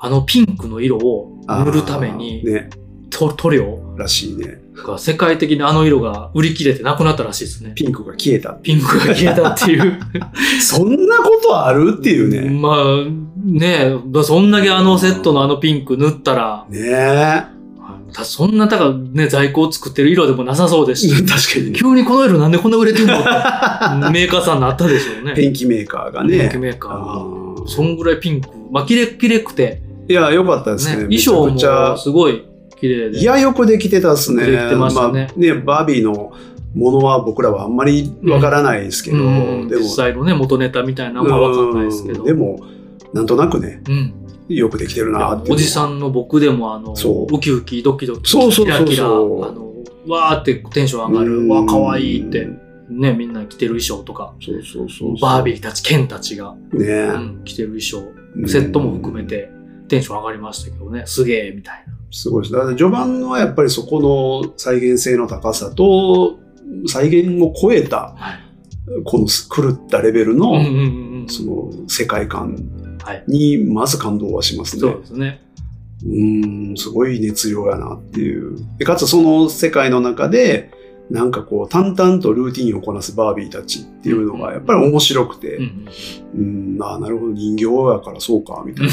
[0.06, 2.70] あのピンクの色を塗るためにね、
[3.10, 3.96] と塗料？
[3.98, 4.60] らしいね。
[4.86, 7.72] が世界的にあの色が売り切れてなくなったらしいですね。
[7.74, 8.52] ピンクが消えた。
[8.56, 10.00] ピンクが消えたっていう。
[10.62, 12.50] そんなことあるっていうね。
[12.50, 12.84] まあ、
[13.46, 17.44] ねえ、そんだけあのセットのあのピンク塗ったら、ねえ。
[18.12, 21.80] たそんな、だからね、在庫を作ってる色でもなさそうですし、確かにね。
[21.80, 23.24] 急にこの色なんでこんな売れてんのって
[24.12, 25.34] メーカーさんになったでしょうね。
[25.34, 26.58] ペンキメーカーがねペンキ。
[26.58, 28.50] メーカーそんぐらいピンク。
[28.72, 31.18] まあ、キレッキレくて、いや、よかったですね、ね。
[31.18, 32.46] 衣装もすごい
[32.80, 33.20] 綺麗で。
[33.20, 34.46] いや、よくできてたっすね。
[34.46, 35.30] できてましたね。
[35.36, 36.34] あ、ね、バービーの
[36.76, 39.22] ものは僕らはあんまりわからないですけど、う
[39.66, 39.68] ん。
[39.68, 39.82] でも。
[39.82, 42.22] 実、際のね、元ネタみたいなのはわかんないですけど。
[42.22, 42.26] うん。
[42.26, 42.60] でも、
[43.14, 44.14] なんとなくね、うん。
[44.50, 48.86] よくできてるなっておじさんの僕でもあの、ウキウキ、ドキドキ、そうそうそうそう。
[48.88, 49.74] キラキラ、あの、
[50.08, 52.50] わーってテンション上がる、わー、かわいいって、
[52.90, 55.20] ね、みんな着てる衣装とか、そうそうそう。
[55.22, 56.86] バービーたち、ケンたちが、ね。
[56.86, 58.04] うん、着てる衣装、
[58.48, 59.50] セットも含めて、
[59.88, 61.94] テンション上がりましたけどね、すげえ、みたいな。
[62.12, 62.54] すごいです。
[62.54, 66.40] だから序盤はやっぱりそこの再現性の高さと、
[66.88, 68.40] 再現を超えた、はい。
[69.04, 70.60] この狂ったレベルの。
[71.28, 72.58] その世界観
[73.04, 73.24] はい。
[73.28, 74.82] にまず感動はしますね。
[74.82, 75.42] そうですね。
[76.06, 78.58] うーん、すごい熱量やなっていう。
[78.78, 80.72] でかつその世界の中で、
[81.10, 85.88] なんかこう、淡々とルーティンをこなすバービーたちっていうのが、やっぱり面白くて、うん
[86.36, 86.42] う
[86.78, 88.92] ん、ああ、なるほど、人形やからそうか、みたいな。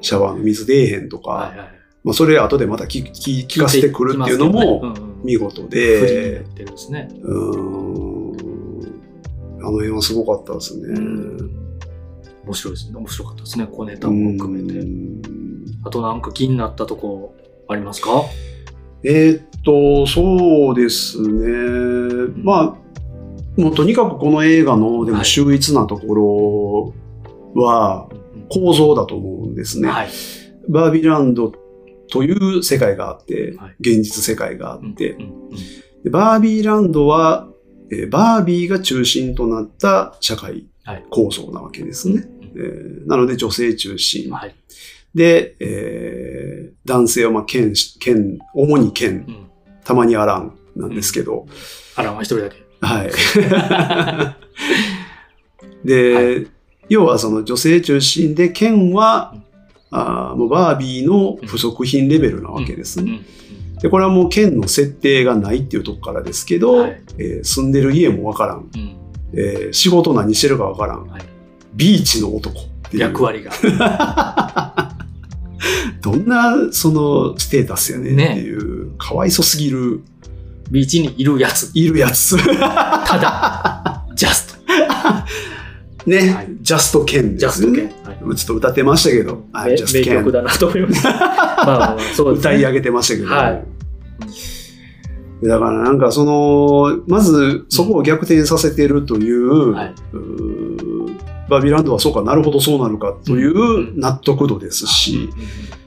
[0.00, 1.68] うんシャワーの水出えへんとか、はいはい。
[2.02, 6.42] まあ、それ後でまた聞聞聞かせてくるっていうのも見事で
[9.62, 10.98] あの辺はすごかったですね。
[12.46, 12.96] 面白いですね。
[12.96, 13.66] 面白かったですね。
[13.70, 14.78] 小ネタも含めて。
[14.78, 15.22] うん
[15.82, 17.34] あとなんか気になったとこ
[17.66, 18.22] ありますか？
[19.02, 22.34] えーっと、そうですね。
[22.36, 22.76] ま
[23.56, 26.94] あ、もうとにかくこの映画のでもはい秀逸なとこ
[27.54, 28.10] ろは
[28.50, 29.88] 構造だと思うんですね。
[29.88, 30.08] はい。
[30.68, 31.52] バービーランド
[32.10, 35.50] という世界があってはい、現実世界があって、うんうん
[36.02, 37.46] でバービーランドは、
[37.92, 42.14] えーバービーが中心となった社会はい構造なわけですね。
[42.14, 44.30] うんえーなので女性中心。
[44.30, 44.54] はい。
[45.14, 49.50] で、えー男性はまあ剣し、剣、主に剣、うん。
[49.84, 51.46] たまにアランなんですけど、
[51.96, 52.56] あら、まあ一人だけ。
[52.80, 53.10] はい。
[55.86, 56.20] で、は
[56.90, 59.42] 要はその女性中心で、剣はうん、
[59.90, 63.22] あーもうバービーの不足品レベルなわけですね。
[63.74, 63.78] うん。
[63.78, 68.96] で、これはもう剣の設定がないっていうとこからですけど、はいえー住んでる家もわからん、うん。
[69.32, 71.22] えー仕事何してるかわからん、はい
[71.74, 73.02] ビーチの男っていう。
[73.02, 73.52] 役割が。
[76.02, 80.00] どんなそのステータスやねんっていう、かわいそすぎる、
[80.70, 81.70] ビーチにいるやつ。
[81.74, 82.36] いるやつ。
[82.36, 84.60] ただ、 ジャスト。
[86.10, 86.48] ね、はい。
[86.60, 87.94] ジャスト剣ジャストですよね。
[88.04, 88.10] 系。
[88.10, 88.36] はい。
[88.36, 91.04] ちょっと歌ってましたけど、名ジャスト剣名曲だなと思います。
[91.06, 91.12] ま
[91.62, 92.50] あまあまあ、そうですね。
[92.50, 95.46] 歌い上げてましたけど、はい。
[95.46, 99.94] だからなんかその、まずそこを逆転させてるという、はい。
[101.48, 105.30] バービーランドはそうかなるほどそうなるかという納得度ですし、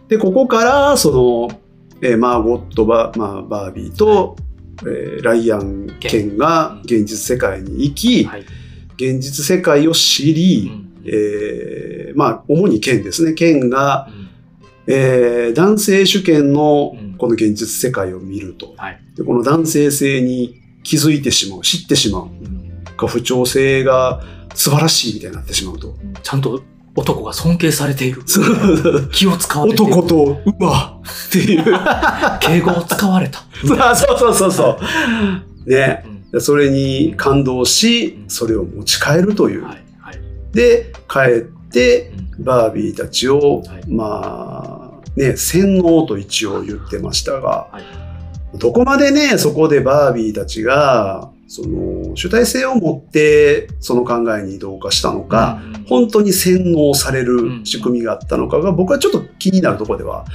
[0.08, 1.60] で、ここからその、
[2.02, 4.36] えーマーゴットバ、まあ、バービーと、
[4.82, 8.46] えーライアン・ケンが現実世界に行き、はい。
[9.12, 13.34] 現実世界を知うり、んえーまあ、主にケンですね。
[13.34, 14.24] ケンが、うん
[14.86, 18.74] えー男性主権のうんこの現実世界を見ると。
[18.76, 19.00] はい。
[19.16, 22.26] でこの男性性に気づいてしまう、知ってしまう。
[22.26, 22.64] うん
[22.96, 24.22] か不調性が
[24.56, 25.96] 素晴らしいみたいになってしまうと。
[26.22, 26.62] ちゃんと
[26.96, 28.24] 男が尊敬されている。
[29.12, 29.94] 気を使われている。
[29.94, 31.64] 男と馬っていう。
[32.42, 33.40] 敬語を使われた。
[33.90, 34.80] あ そうそうそうそう。
[35.66, 36.04] ね。
[36.06, 39.66] うんそれに感動し、それを持ち帰るという。
[39.66, 39.84] はい。
[40.00, 40.20] はい。
[40.52, 48.04] で、帰って、うんバービーたちを、はいまあ、ね、洗脳と一応言ってましたが、はい
[48.58, 60.26] どこまでね、そこでバービーたちが、その、主体性を持って、その考えに同化したのか、うん本当に洗脳されうるん仕組みがあったのかが、僕はちょっと気になるところでは。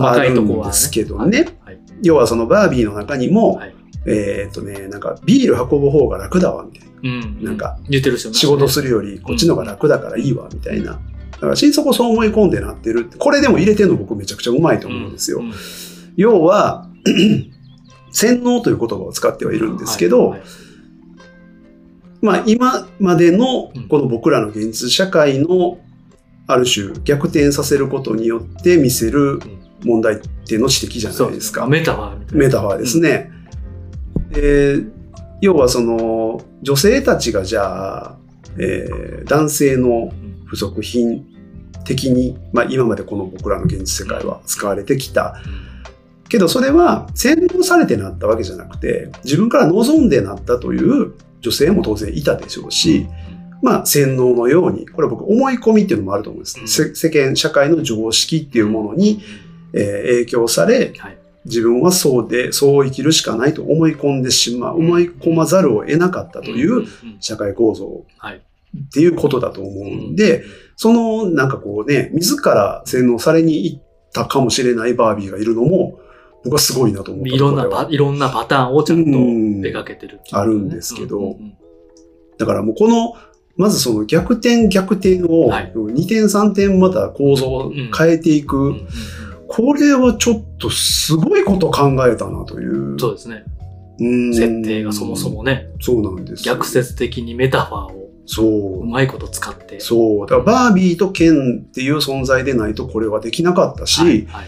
[0.00, 1.78] あるんですけどねはい。
[2.02, 3.74] 要はそのバービーの中にも、はい
[4.06, 6.90] えーっとね、なんかビール運ぶ方が楽だわ、みたいな。
[7.02, 7.44] うん。
[7.44, 11.00] なんか、言ってる仕ね事するよりこっちの方が楽だからいいわ、みたいな。
[11.32, 13.10] だから心底そう思い込んでなってる。
[13.18, 15.40] これでも入れてるの僕めちゃくちゃうまいと思うんですよ。
[15.40, 15.52] うん
[16.16, 16.88] 要は、
[18.10, 20.48] 洗脳という言葉を使ってはいるんですけど、はいはい
[22.20, 25.78] まあ今までのうんこの僕らの現実社会の
[26.46, 29.40] ある種逆転させることによって見せる
[29.84, 31.66] 問題っていうの指摘じゃないですか。
[31.66, 32.44] メタファーみたいな。
[32.46, 33.30] メタファーですね。
[34.40, 34.84] で
[35.40, 38.16] 要はその女性たちがじゃあ、
[38.58, 41.26] えー男性のうん不足品
[41.84, 45.36] 的に、まあ、今までこの僕らの現実世界は使われてきた。
[46.30, 53.06] けどそれは洗脳されてなったわけじゃなくて自分から望んでなったという女性も当然いたでしょうし、
[53.62, 56.94] まあ洗脳のように、これは僕思い込みっていうのもあると思うんです。
[56.94, 59.20] 世間、社会の常識っていうものに、
[59.74, 61.17] えー影響され、はい
[61.48, 66.86] 自分はそうで、そう生きるしかないと思い込んでしまう、思い込まざるを得なかったという
[67.20, 68.04] 社会構造。
[68.18, 68.36] はい。
[68.36, 70.44] っていうことだと思うんで、
[70.76, 73.82] そのなんかこうね、自ら洗脳されに行っ
[74.12, 75.98] たかもしれないバービーがいるのも、
[76.44, 79.60] 僕はすごいなと思ったいろんないろんなパターンをちゃんとうん。
[79.62, 80.22] 描けてるね。
[80.32, 81.36] あるんですけど。
[82.36, 83.14] だからもうこの、
[83.56, 85.72] まずその逆転逆転をはい。
[85.74, 88.88] 2点3点また構造を変えていく、うんうんうん
[89.48, 92.98] これはちょっとすごいこと考えたなという。
[93.00, 93.44] そうですね。
[94.00, 96.54] うん設定がそもそもね、そうなんですよ。
[96.54, 98.84] 逆説的にメタファーをそうう。
[98.84, 99.80] まいこと使って。
[99.80, 100.26] そう。
[100.26, 104.46] だからバービーとケンっていう存在でないとこれはできなかったし、はいはい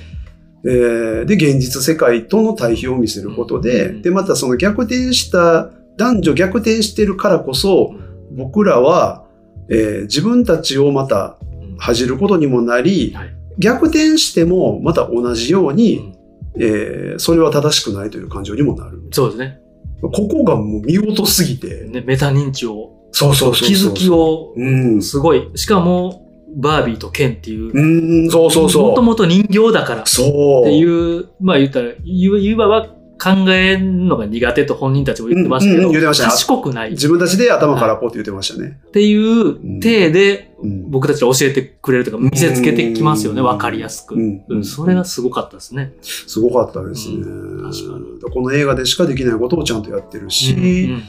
[0.67, 7.95] えーで、現実世界との対比を見せることで、うんで、またその逆転した、男女逆転してるからこそ、
[8.37, 9.25] 僕らは、
[9.71, 16.17] えー自分たちをまたうん恥じることにもなり、はい逆転してもまた同じよううに、ん
[16.57, 19.03] えーそれは正しくないという感情にもなる。
[19.13, 19.61] そうですね
[20.03, 21.85] ここがもう見事すぎて。
[21.85, 22.01] ね。
[22.01, 23.75] メタ認知を、そうそうそう気。
[23.75, 25.03] づきを、うん。
[25.03, 25.51] すごい。
[25.57, 26.27] しかも、
[26.57, 28.89] バービーとケンっていう、うん、そうそうそう。
[28.91, 30.65] もともと人形だからっそう。
[30.65, 32.89] ていう、まあ言ったら、いわば
[33.23, 38.81] 考えるのが苦手と本人たちも言ってましたけど、うんうん賢くないっ自分たちで頭からポって言ってましたね。
[38.93, 44.15] ていう体でうん僕たちは教えてくれるとか見せつけてきますよね、うんわかりやすく。
[44.15, 45.93] うんうんそれがすごかったですね。
[46.01, 47.17] すごかったですね。
[47.17, 51.03] う確かこの映画でしかできないことをちゃんとやってるし、うんうんうん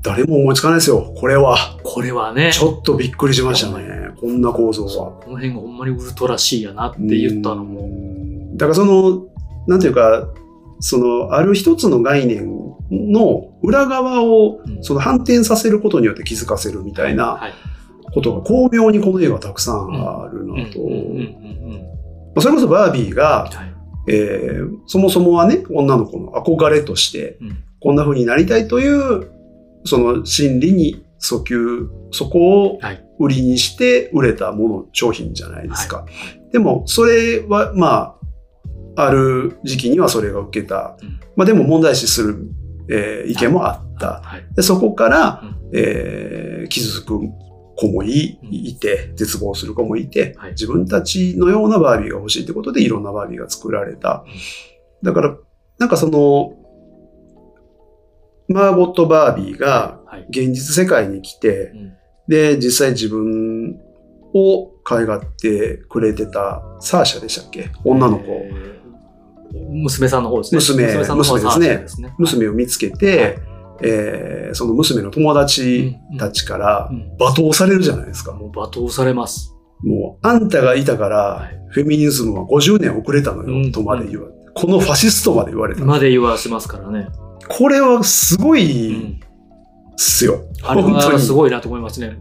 [0.00, 1.12] 誰も思いつかないですよ。
[1.16, 1.56] これは。
[1.82, 4.10] これはね、ちょっとびっくりしましたね。
[4.20, 5.10] こんな構造は。
[5.10, 7.80] この辺がほんまにウルトラ C やなって言ったのも。
[7.80, 9.26] うんだからその、
[9.66, 10.28] なんていうか、
[10.80, 12.50] その、ある一つの概念
[12.90, 14.82] の裏側を、うん。
[14.82, 17.52] その反転させることによって気づかせるみたいなはい。
[18.14, 22.40] ことが巧妙にこの映画はたくさんあるなと。
[22.40, 23.74] それこそバービーが、はい。
[24.10, 27.58] えーそもそもはね、女の子の憧れとして、うん。
[27.80, 29.30] こんな風になりたいという、
[29.84, 33.04] その心理に訴求、そこをはい。
[33.20, 35.98] 売りにして売れたもの、商品じゃないですか。
[35.98, 36.52] はい。
[36.52, 38.17] でも、それは、まあ、
[39.00, 40.96] ある時期にはそれが受けた。
[41.00, 41.20] うん。
[41.36, 42.36] まあでも問題視する、
[42.90, 44.22] えー意見もあった。
[44.22, 44.54] はい。
[44.54, 45.56] でそこから、うん。
[45.72, 47.20] えー傷つく
[47.76, 48.52] 子もいうん。
[48.52, 50.50] いて、絶望する子もいて、はい。
[50.50, 54.24] 自分たちのようなバービーが欲しいってことでいろんなバービーが作られた。
[55.02, 55.36] だから、
[55.78, 56.54] なんかその、
[58.48, 60.26] マーゴット・バービーがはい。
[60.30, 61.92] 現実世界に来て、うん。
[62.26, 63.78] で、実際自分
[64.34, 67.70] を可愛がってくれてたサーシャでしたっけ？
[67.84, 68.77] 女の子、えー
[69.52, 70.58] 娘さんの方ですね。
[70.58, 72.14] 娘さんですね。
[72.18, 73.38] 娘を見つけて、
[73.82, 78.32] えーその娘の友達たちからうん罵倒されるじゃないですか。
[78.32, 79.54] もう罵倒されます。
[79.84, 84.38] もう、あんたがいたからはい、フェミニズムは50年遅れたのよ、うんとまで言われて。
[84.54, 85.84] このファシストまで言われた。
[85.84, 87.08] まで言わせますからね。
[87.48, 89.20] これはすごうい
[90.00, 90.44] すよ。
[90.62, 92.16] あれはすごいなと思いますね。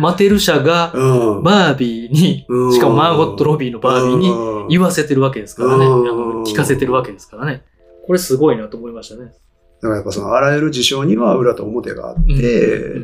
[0.00, 1.42] マテル社がうん。
[1.42, 5.84] バービーに、うんしかもマーゴット・ロビーのバービーにうん言わせてるわけですからね。
[5.84, 7.62] うん聞かせてるわけですからね。
[8.06, 9.26] これすごいなと思いましたね。
[9.26, 12.94] だからやっぱそのあらゆる事象には裏と表があって、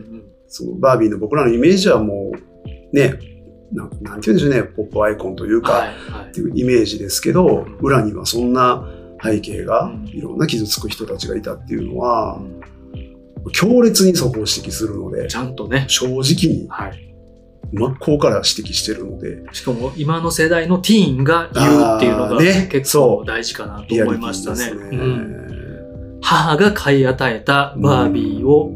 [0.49, 2.33] そのバービーの僕らのイメージはも
[2.93, 3.19] う、ね、
[3.73, 8.89] なんなんて言うんでしょうね、ポップアイコンというか、はいはいっていうイメージですけど、うん裏にはそんな
[9.23, 12.61] 背景がうんいろんな傷つく人たちがいたっていうのはう、ん
[13.53, 15.85] 強烈にそこを指摘するので、ちゃんとね。
[15.89, 17.03] 正直にはい。
[17.73, 22.69] 真っ向から指摘してるので、しかも今の世代のティーンが言うっていうのがね。
[22.71, 24.71] 結構大事かなと思いましたね。
[24.71, 24.97] ね。
[24.97, 26.19] うん。
[26.23, 28.73] 母が買い与えたバービーを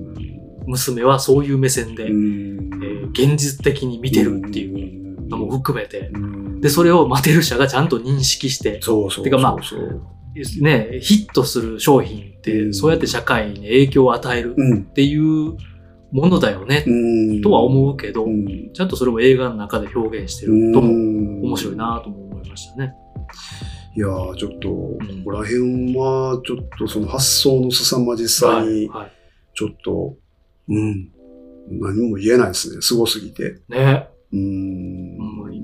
[0.67, 2.71] 娘はそういう目線で、うん。
[2.83, 6.61] えー現実的に見てるっていうのも含めて、うん。
[6.61, 10.03] で、それをマテル社がちゃんと認識して、そうそうてかまあそう
[10.45, 12.30] そうね、ヒットする商品
[12.73, 15.57] そうやって社会に影響を与えるうんっていう
[16.13, 22.95] ものだよね、うんとは思うけど、うんちゃんとそれを映画の中で表現してるとも面白いなとも思いましたね。
[23.97, 29.13] いやーちょっと、こんこら辺は、ちょっとその発想の凄まじさに、はい。
[29.53, 30.15] ちょっと、
[30.69, 31.11] うん、
[31.69, 32.81] 何も言えないですね。
[32.83, 33.59] すごすぎて。
[33.69, 34.09] ね。
[34.33, 35.21] うーん。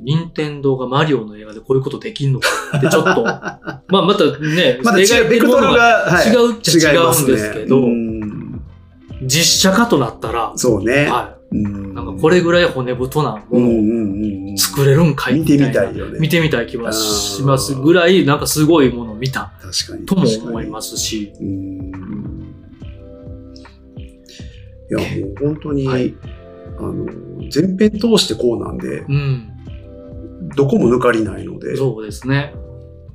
[0.07, 2.49] 任天堂がマリオの映画でこういうことできんのか
[2.79, 7.83] ってちょっと、 まあまたね、まだ違う、ベクトルが、はい、違うっちゃ違うんですけど
[9.23, 11.07] 実写化となったら、そうね。
[11.07, 11.95] はうんい。
[11.95, 15.41] なんかこれぐらい骨太なものを作れるんかい？
[15.41, 16.19] 見てみなたいよね。
[16.21, 20.07] 見てみたい気はしますぐらい、なんかすごいものを見た確かに。。
[20.07, 21.87] とも思いますすし、うん。
[24.89, 26.14] いや、もう本当に、はい
[26.79, 27.07] あの、
[27.55, 29.53] 前編通してこうなんで、うん。
[30.57, 32.55] どこも抜かりないので、そうですね。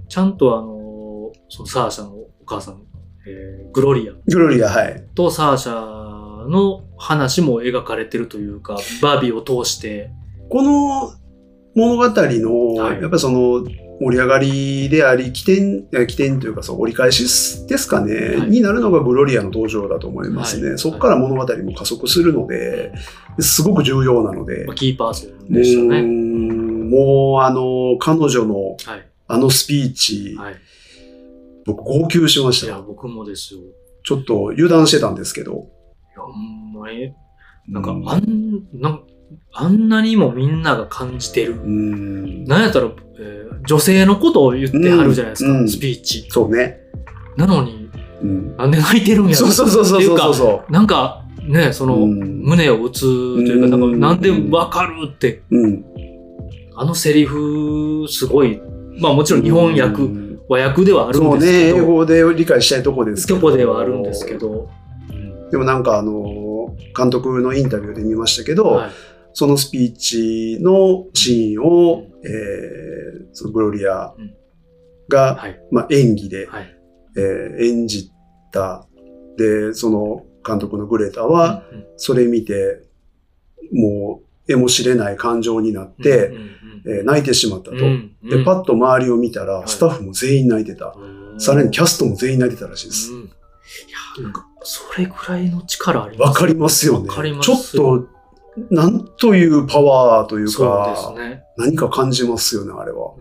[0.10, 2.82] ちゃんとあの、そのサーシャのお母さん、
[3.28, 5.06] えーグロリアグロリア、はい。
[5.16, 10.12] とサーシャの話も描かれてるというか、バービーを通して、
[10.50, 11.14] この
[11.76, 13.64] 物語の、はいやっぱりその
[14.02, 20.70] 盛り上がりであり、起点、起点というかそう折り返しですかね、はいになるのがグロリアの登場だと思いますね。
[20.70, 22.94] はいそこから物語も加速するので、
[23.40, 26.02] すごく重要なので、まあキーパーソンでしたね。
[26.02, 29.08] んもうあの、彼女のはい。
[29.28, 30.56] あのスピーチ、はい。
[31.66, 32.68] 僕号泣しました。
[32.68, 33.62] いや、僕もですよ。
[33.62, 33.64] い
[34.04, 35.68] ちょっと油断してたんですけど。
[36.16, 37.14] や、ほんまに、
[37.68, 39.04] なんかう、あん、なん
[39.54, 41.54] あんなにもみんなが感じてる。
[41.54, 46.26] うんなんやったら、えー女性のことを言ってはるじゃないですか、うんスピーチ。
[46.30, 46.80] そうね。
[47.38, 47.90] なのに、
[48.24, 55.58] うんなんで泣いてるんやろそうそうそうそうそうなんか、ね、その、うん胸を打つというか、なんうんか、なんでわかるって、う。
[55.60, 55.86] うん。
[56.76, 58.60] あのセリフ、すごい、
[59.00, 63.40] まあもちろん日本訳、うん和訳ではあるんですけど、英語で理解したいとこですけど。
[63.40, 64.68] とこではあるんですけど、
[65.50, 68.92] でもなんかあの、監督のインタビューで見ましたけど、はい
[69.34, 74.14] そのスピーチのシーンを、えー、そのグロリア
[75.10, 75.60] が、はい。
[75.72, 76.78] まあ、演技で、はい。
[77.18, 78.12] えー演じ
[78.52, 78.88] た。
[79.38, 81.64] で、その監督のグレタは、
[81.98, 82.84] それ見て、
[83.74, 86.52] もう、えもしれない感情になって、うんうん
[86.88, 87.78] えー泣いてしまったと。
[87.78, 87.84] うん
[88.24, 90.96] うんで、パッと周りを見たら、いスタッフも全員泣いてた。
[90.98, 93.12] うんさらにキャストも全員泣いてたらしいです。
[93.14, 93.24] うんい
[94.18, 97.10] や、なんか、それぐらいの力ありますわかりますよね。
[97.42, 98.08] ちょっと、
[98.70, 101.44] なんというパワーというか、ね。
[101.58, 103.14] 何か感じますよね、あれは。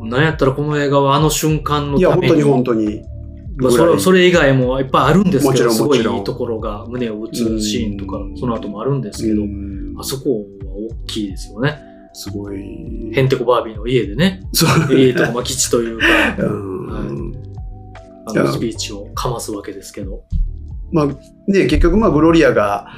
[0.00, 0.08] うん。
[0.08, 2.42] なんやったらこの映画はあの瞬間のいや、ために。
[2.42, 3.14] 本当に本当に。
[3.56, 8.36] まあ、それそれ以外もいっぱいあるんですもちろんけど、すごいいいところが胸を打つシーンとかう、ん。
[8.36, 9.94] その後もあるんですけどう、ん。
[9.98, 10.44] あそこは
[10.74, 11.78] 大きいですよね。
[12.12, 12.58] すごい。
[13.12, 14.94] ヘンテコバービーの家でね、そう。
[14.94, 16.06] 家とかまあ基地というか、
[16.38, 17.32] うん。
[18.26, 18.34] あい。
[18.34, 18.42] や。
[18.42, 20.24] のスピーチをかますわけですけど。
[20.92, 21.16] まあね、
[21.66, 22.88] 結局まあグロリアが、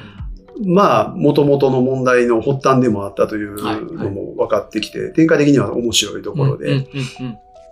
[0.65, 6.87] まあ元々の問題の発端でもあったというはいのも分かってきて、展開的には面白いところで、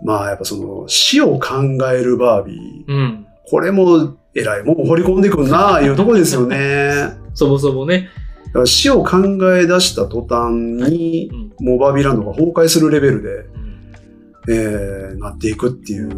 [0.02, 1.62] まあやっぱその死を考
[1.92, 7.16] えるバービー、これも偉いもん掘り込んでくんなあいうとこですよね。
[7.34, 8.08] そもそもね、
[8.46, 9.18] だから死を考
[9.54, 10.54] え出した途端
[10.90, 14.54] にう、んもうバービーランドが崩壊するレベルで、うん。
[14.54, 16.10] えーなっていくっていう、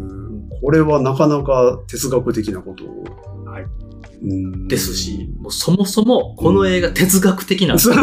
[0.60, 3.04] これはなかなか哲学的なことを。
[4.68, 7.96] ですし、もうそもそもこの映画哲学的なんですよ。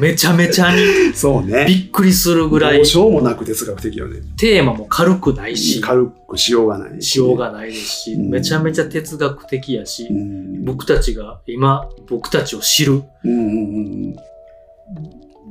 [0.00, 1.14] めちゃめちゃに。
[1.14, 1.64] そうね。
[1.66, 2.76] びっくりするぐらい。
[2.76, 4.20] どうしようもなく哲学的よね。
[4.36, 7.18] テーマも軽くないし、軽くしようがないし。
[7.18, 8.30] ようがないですし、うん。
[8.30, 10.64] めちゃめちゃ哲学的やしう、ん。
[10.64, 13.02] 僕たちが今、僕たちを知る。
[13.24, 14.16] うんうんうん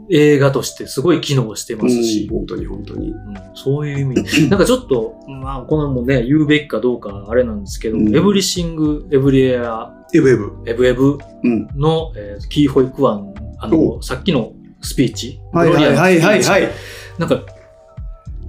[0.10, 1.84] 映画としてすごい機能してうん。
[1.84, 3.10] ますし、本当に本当に。
[3.10, 3.18] うん
[3.54, 4.24] そういう意味。
[4.50, 10.52] なんかちょっと、まあ、このもね、言うべきかどうかあれなんですけど、うんエブリシング、エブリエア、エブエブ。
[10.66, 11.68] エブエブうん。
[11.76, 16.70] の、えーキーホイクワン、あの、さっきのスピーチ、はいはいはいはいはい。
[17.18, 17.44] なんか、ちょ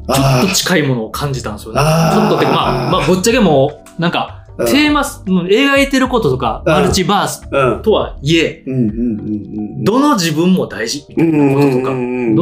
[0.08, 1.80] あっと近いものを感じたんですよね。
[1.80, 7.82] ちょっとってか、まあ、まあ、ぶっちゃけもう、なんか、あテーマ、うん描いてることとか、うんマルチバースうん。
[7.82, 8.64] とはいえ。
[8.66, 11.94] どの自分も大事みたいなこととか、ど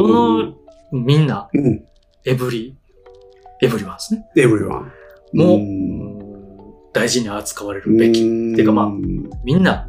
[0.07, 0.53] の
[0.91, 1.83] みんな、うん。
[2.25, 2.75] エブリ、
[3.61, 4.25] エブリワンですね。
[4.35, 4.91] エブリワン。
[5.33, 8.21] も大事に扱われるべき。
[8.21, 8.89] うんてかまあ
[9.43, 9.87] みんな、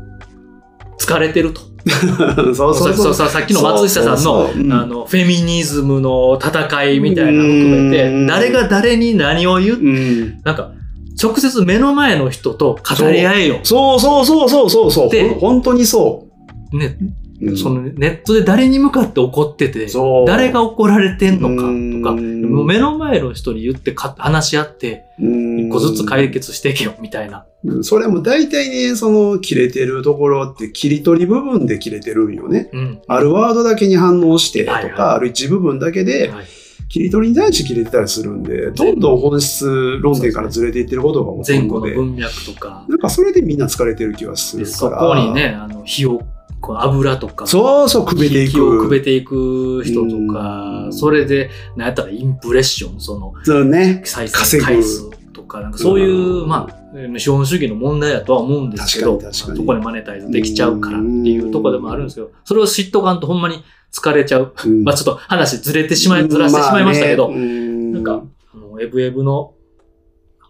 [0.99, 1.63] 疲れてると。
[2.55, 3.15] そうそうそう。
[3.15, 10.41] ささっきの松下さんの、あの、フェミニズムの戦いみたいなの含めうんて、誰が誰に何を言う、うん。
[10.45, 10.73] なんか、
[11.21, 13.61] 直接目の前の人と語り合えよ。
[13.63, 15.11] そうそうそうそうそうそう。
[15.11, 16.29] で本当にそ
[16.73, 17.05] ね、う。
[17.05, 17.15] うん
[17.57, 19.87] そのネットで誰に向かって怒ってて、
[20.27, 27.47] 誰が怒られてんのかとか、うんもう目の前の人に言ってか話し合って、一一個ずつ解決していけよ、みたいな。
[27.83, 32.71] それも大体ね、その切れてるところって切り取り部分で切れてるんよね。
[32.73, 33.03] うん。
[33.07, 36.47] あるワードだけに反応してとか、はいはいある一部分だけではい
[36.89, 44.99] 切り取りに対して切れてたりするんで、どんどん本質論点からずれていってることがほと前後んどで、の文脈とか、なんかそれでみんな疲れてる気がすでるから。
[45.01, 46.23] そこにね、あの、火を、
[46.61, 48.53] この油とか、そうそう、くべていく。
[48.53, 50.93] 火をくべていく人とかう、ん。
[50.93, 54.03] それで、なんやったらインプレッション、その、そうね。
[54.05, 56.49] 再生回数とか、なんかそういうう、ん。
[56.49, 63.63] まあ、資本主義の問題だとは思うんですけど、どこでマネタイズできちゃうからっていうところでもあるんですけど、それを知っとかんとほんまに
[63.93, 64.55] 疲れちゃう。
[64.65, 64.85] うん。
[64.85, 67.45] まあちょっと話ずれてしまい、ずらしてしまいましたけど、まあね。
[67.45, 67.93] うん。
[67.93, 68.23] なんか、
[68.55, 69.55] あの、エブエブの、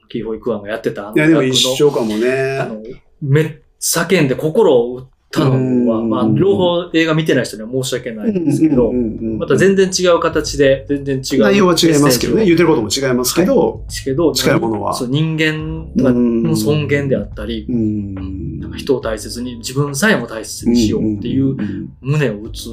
[0.08, 1.16] キーホイクワンがやってたあの。
[1.16, 2.58] いや、でも一緒かもあね。
[2.58, 2.82] の、
[3.20, 5.50] めっ叫んで心を打ったの
[5.90, 11.42] は、うんまあ、両方映画見てない人には申し訳ないんですけど、また全然違う形で、全然違う。
[11.42, 12.44] 内容は違いますけどね。
[12.44, 13.84] 言うってることも違いますけど。
[14.04, 21.56] けど、近いものはそう人間の尊厳であったり、うんなんか人を大切に、自分さえも大切にしようっていう
[22.00, 22.68] 胸を打つ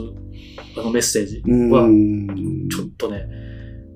[0.77, 1.41] あのメッセージ
[1.71, 3.27] は、うんちょっとね、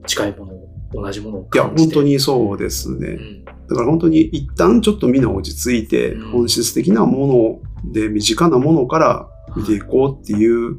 [0.06, 1.96] 近いものを、同じものをいや、感じて。
[1.96, 3.08] 本当にそうですね。
[3.08, 3.46] うん。
[3.46, 10.78] だから本当に一旦ちょっとみんな落ち着いて、うん本質的なもので身近なものから見ていこうっていう、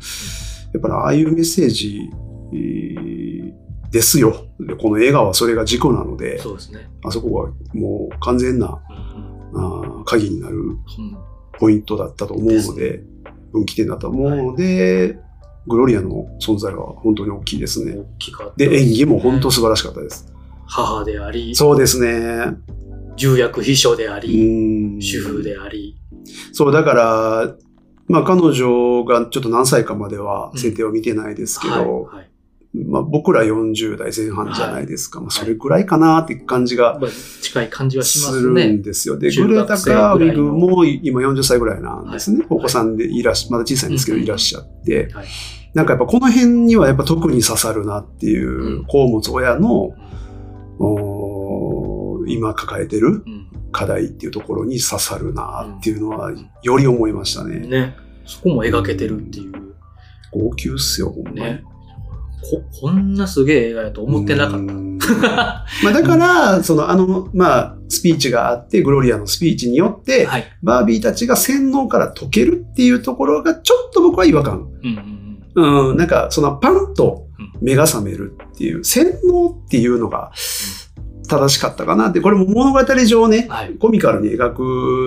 [0.72, 2.00] やっぱりああいうメッセージ
[2.52, 4.46] えーですよ。
[4.60, 6.88] でこの映画はそれが軸なので、そうですね。
[7.04, 8.78] あそこはもう完全な
[9.52, 10.78] うんあー鍵になるうん
[11.58, 13.02] ポイントだったと思うので、
[13.52, 15.18] 分岐点だと思うので、
[15.66, 17.96] グロリアの存在は本当に大きいですね。
[18.56, 20.32] で、す演技も本当素晴らしかったです。
[20.66, 22.54] 母であり、そうですね。
[23.16, 25.99] 重役秘書であうり、ん主婦であり、
[26.52, 27.54] そう、だから、
[28.08, 32.30] まあ彼女がちょっと何歳かまでは設定を見てないですけど、はいはい。
[32.86, 35.20] まあ僕ら40代前半じゃないですか。
[35.20, 37.10] まあそれぐらいかなっていう感じがまあ
[37.42, 38.82] 近い感じはしますするねん。
[38.82, 39.18] ですよ。
[39.18, 42.38] で、中グレタ・カーウィグも今40歳ぐらいなんですね。
[42.38, 42.46] はい。
[42.50, 45.26] お子さんでいらっしゃ、まだ小さいんですけどうんいらっしゃって、はい。
[45.74, 48.84] なんかやっぱこの辺にはやっぱ特に刺さるなっていう、うん。
[48.86, 49.94] 子を持つ親の、
[52.26, 53.39] 今抱えてるうん。
[53.72, 57.60] 課題っていうところに刺さるなっていうのは、より思いましたね。
[57.60, 57.96] ね。
[58.26, 59.52] そこも描けてるっていう。
[60.32, 61.40] 号泣っすよ、ほんまに。
[61.40, 61.64] ね。
[62.42, 64.98] こ、こんなすげえ映画やと思ってなかっうん
[65.82, 70.30] まあだから、そのあの、まあ、スピーチがあって、グロリアのスピーチによって、た。
[70.30, 70.44] はい。
[70.62, 74.68] バービーたちが洗脳から解けるっていうところが、ちょっと僕は違和感。
[74.82, 75.90] うんうんうん。
[75.90, 77.26] うん、なんか、そのパンと
[77.60, 80.30] 目が覚めるっていう、洗脳っていうのが
[81.30, 83.74] 正しかったかなって、これも物語上ね、はい。
[83.74, 84.50] コミカルに描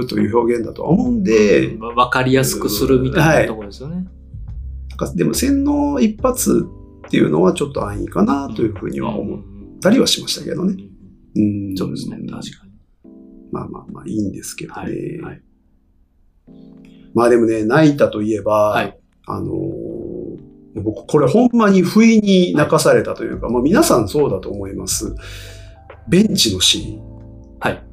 [0.02, 3.96] くという表現だとは思うんで、うんわかりやすくするみたいなところですよね。
[4.90, 6.66] なんかでも洗脳一発
[7.08, 9.40] っていうのはちょっと安易かなというふうには思っ
[9.82, 10.76] たりはしましたけどね。
[11.36, 12.18] うんそうですね。
[12.18, 12.72] 確かに。
[13.52, 14.82] まあまあまあいいんですけどね。
[14.82, 15.22] はい。
[15.22, 15.42] はい。
[17.14, 18.98] まあでもね、泣いたといえば、はい
[19.28, 20.04] あのー
[20.82, 25.16] 僕これほんまに不意に泣かされたというか、まあ皆さんそうだと思います。
[26.08, 27.60] ベンチのシーン。
[27.60, 27.84] はい。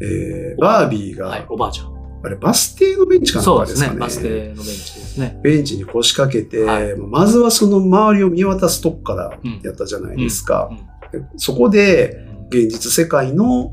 [0.00, 1.46] えー、バービーが、はい。
[1.48, 1.94] おばあちゃん。
[2.24, 3.98] あれバス停のベンチかなんそうですね。
[3.98, 5.40] バス停のベンチですね。
[5.42, 10.68] ベンチに腰掛けて、はいまずはその周りを見渡すとこからうんやったじゃないですか。
[10.70, 13.72] うんでそこで、現実世界の、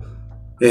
[0.61, 0.67] え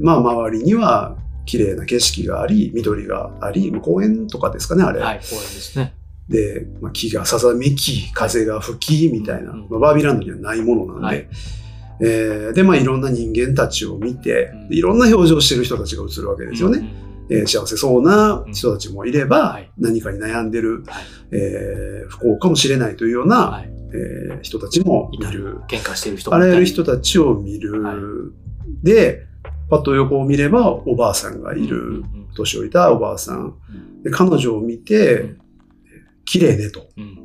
[0.00, 5.00] ー、まあ周りには綺麗な景色があり、緑があり、公園とかですかね、あれ。
[5.00, 5.18] はい。
[5.18, 5.94] 公園ですね。
[6.28, 11.28] で、まあ、木がさざめき、風が吹き、みたいな、うんまあ、バービーランドにはないものなんで、はい。
[12.00, 16.88] えーで、まあいろんな人間たちを見ていろんな表情してる人たちが映るわけですよね。
[17.30, 19.70] えー幸せそうな人たちもいれば、はい。
[19.78, 21.04] 何かに悩んでる、はい。
[21.32, 23.70] えー不幸かもしれないというような、はい。
[23.92, 25.30] えー人たちも見いた。
[25.32, 25.58] る。
[25.68, 27.82] 喧嘩してる人もあらゆる人たちを見る。
[27.82, 27.96] はい。
[28.84, 29.26] で、
[29.68, 31.76] パッと横を見ればおばあさんがいうんる。
[31.76, 32.28] うん。
[32.36, 33.56] 年老いたおばあさん。
[33.70, 34.02] うん。
[34.04, 35.38] で彼女を見て、うん
[36.28, 36.88] 綺麗ねと。
[36.96, 37.18] うん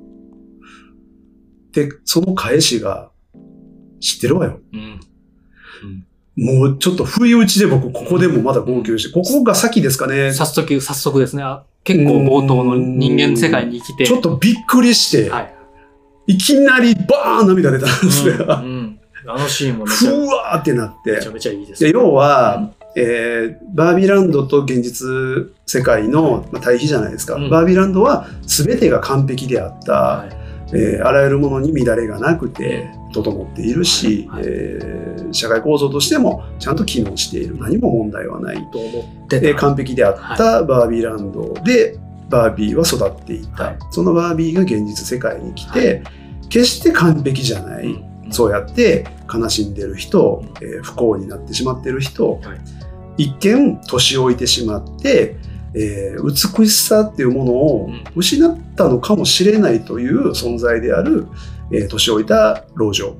[1.74, 3.10] で、その返しが、
[3.99, 4.60] 知ってるわよ。
[4.74, 4.99] うん
[6.36, 10.32] もうちょっと不意打ちで僕、ここでもまだ号泣して、ここが先ですかね。
[10.34, 11.43] 早速、早速ですね。
[11.43, 14.08] あ結構冒頭の人間世界に生きて。
[14.08, 15.54] ちょっとびっくりして、はい。
[16.28, 18.32] いきなりバーン涙出たんですね。
[18.32, 21.32] うんうんあのシーンもめちゃふわーってなってめちゃ。
[21.32, 25.07] めちゃいいですで要は、うんえーバービーランドと現実
[25.65, 27.49] 世界の、まあ、対比じゃないですか、うん。
[27.49, 30.29] バービーランドは全てが完璧であった、はい。
[30.75, 34.43] えーあらゆるものに乱れがなくて整っているし、はい。
[34.43, 34.49] はい。
[34.49, 37.57] えー社会構造としてもちゃんと機能している。
[37.57, 39.47] 何も問題はない、と思ってた。
[39.47, 41.97] えー完璧であったバービーランドで
[42.29, 43.77] バービーは育っていた、はい。
[43.89, 46.03] そのバービーが現実世界に来て、
[46.49, 48.31] 決して完璧じゃない、うん。
[48.31, 52.41] そうやって悲しんでる人、えー不幸になってしまってる人、はい
[53.18, 55.38] 一見年老いてしまって、
[55.76, 61.28] えー美しさっていうものをうん失ったのかもしれないという存在である、
[61.72, 63.16] えー年老いた老女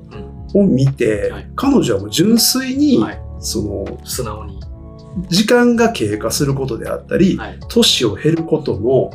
[0.54, 4.60] うんを見て、はい彼女はもう純粋に、はいその素直に。
[5.28, 7.58] 時間が経過することであったり、はい。
[7.68, 9.10] 年を経ることの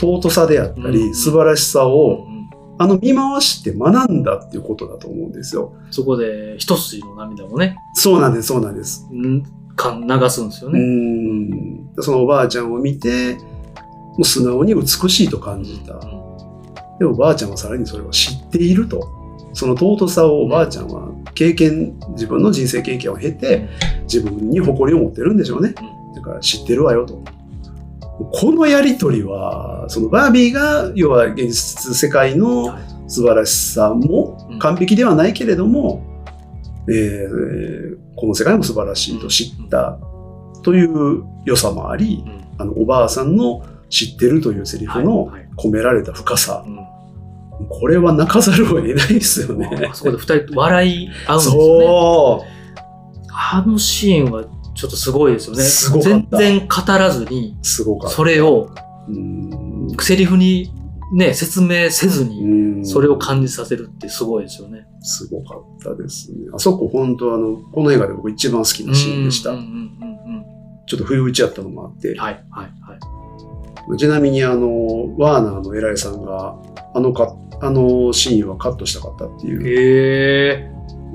[0.00, 2.34] 尊さであったり、うん素晴らしさを、うん
[2.76, 5.74] あの見回して学んだっていうことだと思うんですよ。
[5.92, 9.06] そこで一筋の涙もね、そうなんです、そうなんです。
[9.12, 9.44] ん
[9.76, 10.80] か流すんですようね。
[10.80, 11.90] ん。
[12.00, 15.94] そのおばあちゃんを見て、もう素直に美しいと感じた。
[15.94, 16.24] うん
[16.98, 19.08] でもおばあちゃんはさらにそれを知っていると。
[19.52, 23.68] その尊さをおばあちゃんは経験、自分の人生経験を経て、
[24.02, 25.74] 自分に誇りを持ってるんでしょうね。
[26.14, 27.22] だから知ってるわよと。
[28.32, 36.02] このやりとりは、そのバービーが、要は現実世界のはい素晴らしさもうん完璧ではないけれども、
[36.88, 39.98] えーこの世界も素晴らしいと知った
[40.62, 46.78] という良さもあり、うんあのおばあさんの知ってるというセリフの込められた深さ、うん
[47.68, 49.88] これは泣かざるを得ないですよね。
[49.88, 51.86] あそこで二人笑い合うんですよね。
[51.86, 52.44] そ
[53.30, 56.02] あのシーンはちょっとすごいですよね。
[56.02, 57.56] 全然語らずに。
[57.62, 58.70] それを
[59.08, 60.72] うんセリフに
[61.14, 62.44] ね、説明せずうに、
[62.80, 64.86] んそれを感じさせるってすごいですよね。
[65.00, 66.38] すごかったですね。
[66.52, 69.52] あそこ本当あの、この映画で僕一番好きなシーンでした。
[70.86, 72.18] ちょっと不意打ちやったのもあってうん。。
[72.18, 72.96] はい、はい、は
[73.94, 73.96] い。
[73.96, 76.56] ちなみにあの、ワーナーの偉いさんが、
[76.94, 79.68] あのか、あのシーンはカットしたかったっていう。
[79.68, 80.73] へえ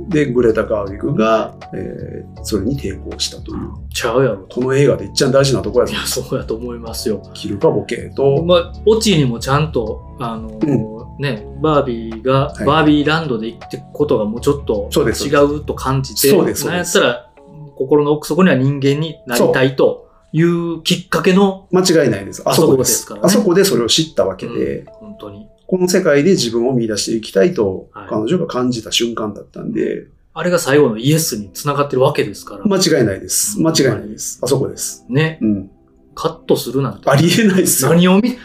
[0.10, 3.70] で、グレタ・ガーウィグが、えーそれに抵抗したという。
[3.94, 4.48] ちゃうやろ。
[4.50, 6.06] この映画で一番大事なとこやぞいや、。
[6.06, 7.22] そうやと思いますよ。
[7.34, 17.30] 切るかボケと、まあ、オチにもちゃんと、あのーね、バービーが、はいバービーランドで行ってくことがもうちょっと違うと感じて、そうですなんやったら、
[17.76, 22.42] 心の奥底には人間になりたいというきっかけの、間違いないです。
[22.46, 23.06] あそこです。
[23.06, 25.50] あそこですからねあそこでそれを知ったわけで、うん本当に。
[25.70, 32.66] この世界で自分を見出していきたいと、はい彼女が感じた瞬間だったんで、あれが最後のイエスに繋がってるわけですから。
[32.66, 33.62] 間違いないです。
[33.62, 34.40] 間違いないです。
[34.42, 35.06] あそこです。
[35.10, 35.38] ね。
[35.42, 35.72] うん。
[36.16, 37.08] カットするなんて。
[37.08, 37.92] ありえないですよ。
[37.92, 38.36] 何を見、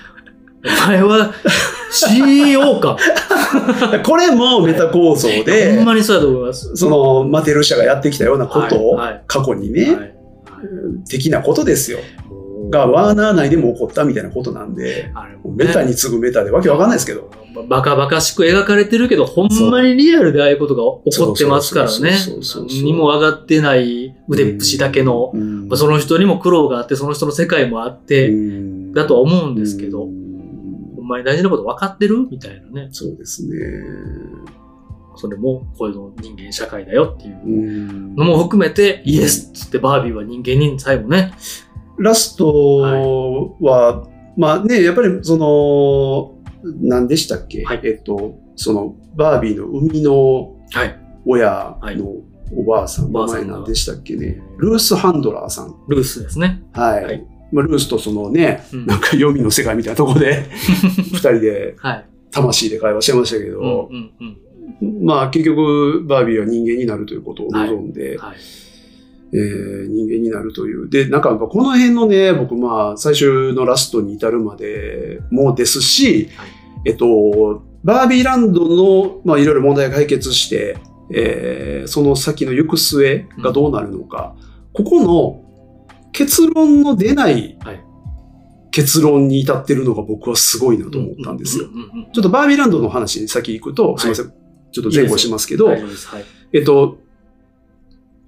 [0.66, 1.32] お前は
[1.90, 2.98] CEO か。
[4.04, 6.76] これもメタ構造ほんで、まにそうやと思います。
[6.76, 10.14] その、マテル社がやってきたようなことをはいはい、過去にね、はい
[11.08, 11.98] 的なことですよ。
[12.74, 15.12] が、ワーナー内でも起こったみたいなことなんで、ね
[15.56, 17.30] メタに次ぐメタでわけわかんないですけど。
[17.68, 22.10] バカバカしく描かれてるけど、ほんまにリアルでああいうことが起こってますからね
[22.82, 25.32] にも上がってない腕っぷしだけの、
[25.76, 30.24] その人にも苦労があって、その人の世界もあって、うんだとは思うんですけど、うん
[30.96, 32.88] ほんまに大事なこと分かってるみたいなね。
[32.90, 33.54] そうですね。
[35.16, 41.34] それも、こういうの人間社会だよっていううんのも含めて、イエスっつってバービーは人間に最後ね。
[41.98, 44.06] ラストは、
[44.36, 46.34] まあね、やっぱりその、
[46.80, 51.00] 何でしたっけ、はいえっと、その、バービーの生みのはい。
[51.26, 52.16] 親の
[52.54, 54.42] おばあさん、名前何でしたっけね？
[54.58, 55.74] ルース・ハンドラーさん。
[55.88, 56.62] ルースですね。
[56.72, 57.04] はい。
[57.04, 60.44] はいまあ、ルースとそのね、うんなんか読みの世界みたいなとこで、
[61.12, 62.06] 二人ではい。
[62.30, 63.88] 魂で会話してましたけど。
[65.02, 68.36] まあ結局、バービーは人間になるということを望んで、はい。
[69.34, 70.88] えー人間になるという。
[70.88, 76.48] で、なんかこの辺のね、僕まあ最終のラストに至るまでもですし、はい
[76.86, 80.78] えっと、バービーランドの、まあいろいろ問題が解決して、
[81.12, 84.36] えーその先の行く末がどうなるのか、
[84.72, 85.44] ここの
[86.12, 87.80] 結論の出ないはい
[88.70, 91.66] 結論に至ってるのが僕はすごいなと思ったんですよ。
[91.66, 94.32] うんうんうんうんちょっとバービーランドの話に先行くと、すみません。
[94.72, 95.70] ちょっと前後しますけど。
[96.52, 96.98] えっと、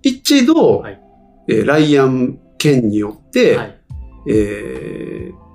[0.09, 1.01] 一度、はい
[1.49, 3.75] えーライアン県によって、はい。
[4.29, 5.47] えー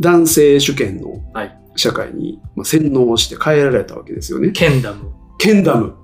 [0.00, 4.50] 男性主権のはい社会に、まあ、洗脳して変えられたわけですよね。
[4.52, 5.12] ケンダム。
[5.38, 5.86] ケンダム。
[5.86, 5.94] うん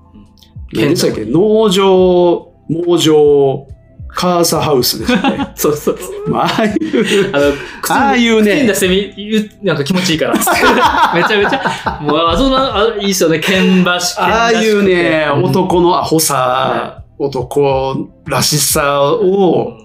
[0.73, 1.25] 何でしたっけ？
[1.25, 3.67] 農場、農場、
[4.09, 5.51] カーサハウスでしたね。
[5.55, 6.29] そうそうそう。
[6.29, 7.45] まあ、ああいう、あの、
[7.89, 10.33] ああいうね口に出してなんか気持ちいいから。
[11.15, 13.39] めちゃめちゃ、もう、あそんな、あいいっすよね。
[13.39, 19.77] 剣橋、ああいうね、うん男のアホさは、男らしさを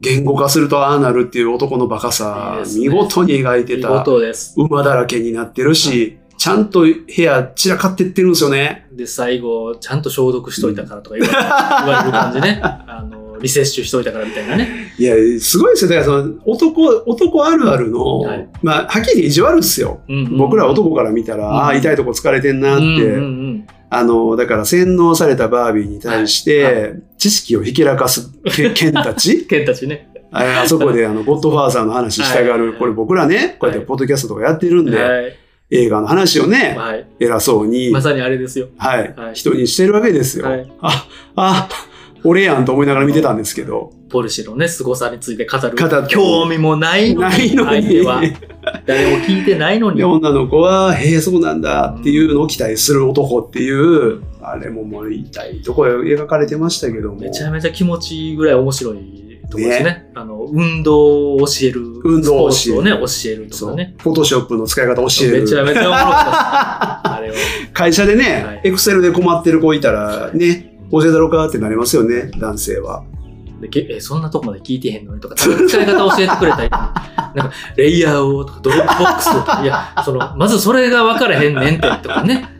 [0.00, 3.88] 言語化するとああなるっていう男のバカさ見事に描いて見た。
[3.88, 4.54] 事です。
[4.56, 8.86] 馬だらけになってるし、ちゃんと部屋散らかってってるんですよね。
[8.92, 12.60] で、最後、ちゃんと消毒しといたからとか 言われる感じね。
[12.62, 14.92] あの、リセッシュしといたからみたいなね。
[14.98, 15.90] いや、すごいですよ。
[15.90, 20.00] だからその男、男あるあるの、はいまあ、はっきり意地悪ですよ。
[20.08, 29.46] うんうん僕ら男から見たら、うんああ、痛いとこ疲れてんなって、うんうんうんあの、だから洗脳されたバービーに対して、はい知識をひけらかすけ 剣たち？
[29.46, 30.10] ケンたちね。
[30.30, 35.34] あれあそこであの、ゴッドファーザーの話したがる、はいこれ僕らね、こうやってポッドキャストとかやってるんで、はい。
[35.70, 37.06] 映画の話をね、はい。
[37.18, 38.68] 偉そうに、まさにあれですよ。
[38.76, 40.44] はい、はい人にしてるわけですよ。
[40.44, 40.72] はい。
[40.82, 41.68] あ、あ、
[42.22, 45.74] 俺やんと思いながら見てたんですけど、ポルシェのね、凄さについて語る。
[46.08, 47.56] 興味もないのに。
[47.56, 48.22] ないは。
[48.86, 50.04] 誰も聞いてないのにで、。
[50.04, 57.20] 女の子は、へえ、そうなんだっていうのを期待する男っていう、あれももう痛いとこ描かれてましたけども。
[57.20, 60.10] めちゃめちゃ気持ちいいぐらい面白いところですね。
[60.14, 61.80] あの、運動を教える。
[62.04, 63.94] 運動を教えるね、教えるとかね。。
[63.98, 65.42] フォトショップの使い方教える。
[65.42, 67.14] めちゃめちゃおもろかった。
[67.16, 67.34] あれを。
[67.72, 73.02] 会社ではいね、エクセルで困ってる子いたら、ね、教えたろかってなりますよね、男性は。
[73.60, 82.50] でけえ、そんなとこまで聞いてへんのにとか、使い方教えてくれたり、 なんか、レイヤーをとか、ドロップボックスをとか、いや、その、まずそれが分からへんねんって、とかね。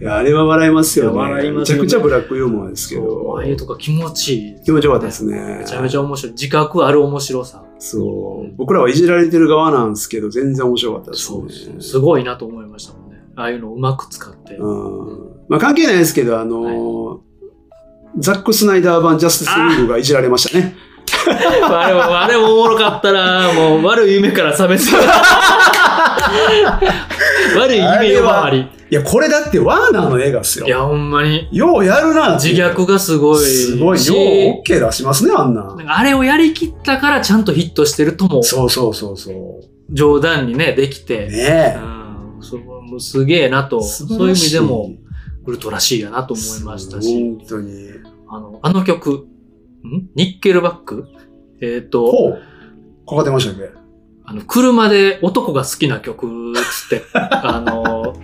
[0.00, 1.16] いやあれは笑いますよね。
[1.16, 3.44] 笑いますよねめちゃくちゃブラックユーモアですけそうどああ。
[3.46, 4.62] いうとこ気持ちいい。
[4.64, 5.58] 気持ちよかったですね。
[5.60, 6.32] めちゃめちゃ面白い。
[6.32, 7.62] 自覚ある面白さ。
[7.78, 8.54] そう。
[8.56, 11.80] 僕らはいじられてる側なんですけど、全然面白かったですね。
[11.80, 13.16] すごいなと思いましたもんね。
[13.36, 14.56] ああいうのをうまく使って。
[14.56, 15.18] うん
[15.48, 17.29] まあ関係ないですけど、あのー
[18.18, 20.76] ザック・スナイダー版ジャスティス・リーグがいじられましたね。
[21.70, 24.84] あれも、あれもおもろかったなもう悪い夢から覚めて
[27.56, 28.66] 悪い夢呼ばわり。
[28.90, 30.68] いや、これだってワーナーの映画っすよい。
[30.70, 31.48] や、ほんまに。
[31.52, 33.66] ようやるな自虐がすごいし。
[33.66, 34.06] すごい。
[34.06, 35.78] よう OK 出しますね、あんななん。
[35.78, 39.34] かあれをやりきったからちゃんとヒットしてるとも、そうそうそうそう。
[39.92, 41.28] 冗談にね、できて。
[41.28, 43.82] ねうん、そもうすげえなと、え。
[43.82, 44.90] そういう意味でも、
[45.44, 47.88] ウルトラシーやなと思いましたし、本当に。
[48.28, 50.08] あの、あの曲、ん？
[50.14, 51.06] ニッケルバック？
[51.62, 52.42] えっ、と、ほう。
[53.08, 53.70] かかってましたっけ？
[54.24, 58.14] あの、車で男が好きな曲つって、 あの、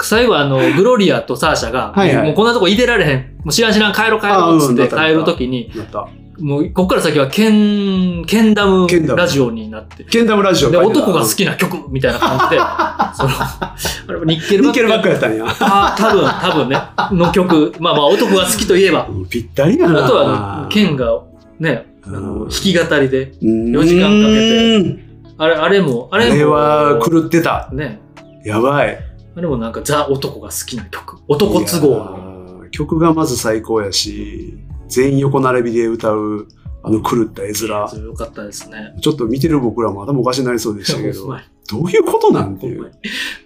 [0.00, 3.36] 最後あの、グロリアとサーシャが、はいはいもうこんなとこいてられへん。
[3.38, 6.08] もう知らん知らん帰ろう帰ろうっつって帰るときに、なった。
[6.40, 8.86] もう、ここから先は、ケン、ケンダム
[9.16, 10.04] ラジオになって。
[10.04, 12.56] ケンダムラジオで、男が好きな曲みたいな感じで、
[13.14, 13.76] その、あ
[14.08, 14.72] れニッケルバック。
[14.72, 15.44] ニッケルバックやったんや。
[15.60, 16.80] あ多分、多分ね、
[17.12, 17.72] の曲。
[17.80, 19.08] まあまあ、男が好きといえば。
[19.10, 20.04] うんぴったりやな。
[20.04, 21.22] あとは、ケンが、
[21.58, 25.08] ね、あの、うん弾き語りで、4時間かけて
[25.38, 26.34] あれ、あれも、ああれも。
[26.34, 27.68] れは狂ってた。
[27.72, 28.00] ね、
[28.44, 28.98] やばい。
[29.36, 31.18] あれもなんか、ザ男が好きな曲。
[31.28, 32.28] 男都合
[32.70, 34.58] 曲がまず最高やし、
[34.88, 36.48] 全員横並びで歌う、
[36.82, 37.68] あの狂った絵面。
[38.04, 38.94] よかったですね。
[39.00, 41.36] ちょっと見てる僕らも頭おかしになりそうでしたけど、
[41.68, 42.90] どういうことなんていう。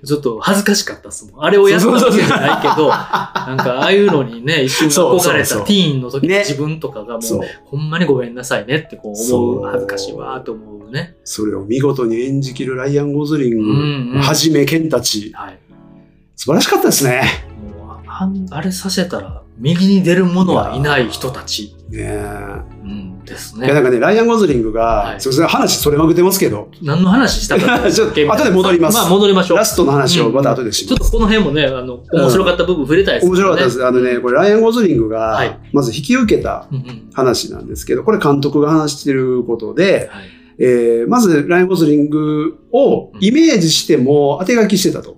[0.06, 1.44] ちょっと恥ずかしかったっすもん。
[1.44, 7.40] あれをやったわけじゃないけど、 なんかああいうのにね、一瞬憧れたティーンの時のね自分とかがもう、そう。
[7.64, 11.16] ほんまにごめんなさいねってこう思そうう、恥ずかしいわーと思うね。
[11.24, 15.58] それを見事に演じきるライアン・ゴズリング、うんうんはじめ、ケンたち、はい。
[16.36, 17.22] 素晴らしかったですね。
[17.76, 22.62] もうあれさせたら、右に出る者はいない人たち、ねえ。
[22.82, 23.82] うん、ですいや、なんね。
[23.82, 25.20] かね、ライアン・ゴズリングが、はい。
[25.20, 28.96] すいません、話それまくってますけど、何の話したか ちょっと後で戻ります。
[28.96, 29.58] まあ戻りましょう。
[29.58, 30.96] ラストの話をまた後でします。
[30.96, 33.86] ちょっとこの辺もね、あの、面白かった部分触れたいです面白かったです。
[33.86, 40.24] あのね、これライアン・ゴズリングがはい、まず引き受けたうんうん話なんですけど、これ監督が話してることで、はい。
[40.58, 45.16] えーまずライアン・ゴズリングをイメージしても当て書きしてたと。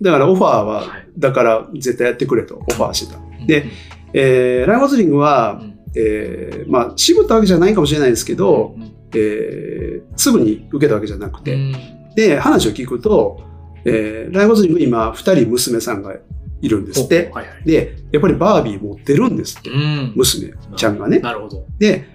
[0.00, 0.86] だからオファーははい、
[1.18, 3.29] だから絶対やってくれとオファーしてた。
[3.40, 3.46] うん。
[3.46, 3.66] で、
[4.12, 5.78] えーライアン・ゴズリングうは、ん。
[5.96, 11.74] えーまあ、渋ったわけじゃないかもしれないですけど、うんえーすぐに受けたわけじゃなくて、うん。
[12.14, 13.42] で、話を聞くと、
[13.84, 16.14] えーライゴズリング今、二人娘さんが
[16.60, 17.30] いるんですって。
[17.32, 17.64] はいはい。
[17.64, 20.12] で、やっぱりバービー持ってるんですって、うん。
[20.14, 21.18] 娘ちゃんがね。
[21.20, 21.64] なるほど。
[21.78, 22.06] で、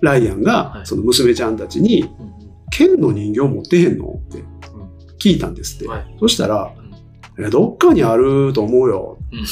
[0.00, 0.44] ライアンはい。
[0.44, 2.34] がその娘ちゃんたちに、うん
[2.76, 4.42] 剣の人形持ってへんのって
[5.20, 5.86] 聞いたんですって。
[5.86, 6.16] はい。
[6.18, 6.74] そしたら、
[7.38, 9.18] えどっかにあると思うよ。
[9.32, 9.44] うん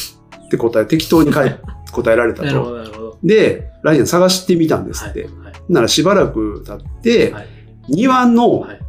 [0.57, 1.33] って答え、適当に
[1.93, 3.19] 答えられたと。
[3.25, 5.25] で、ライアン探してみたんですって。
[5.25, 7.47] はいはいならしばらく経って、はい
[7.89, 8.81] 庭の、はい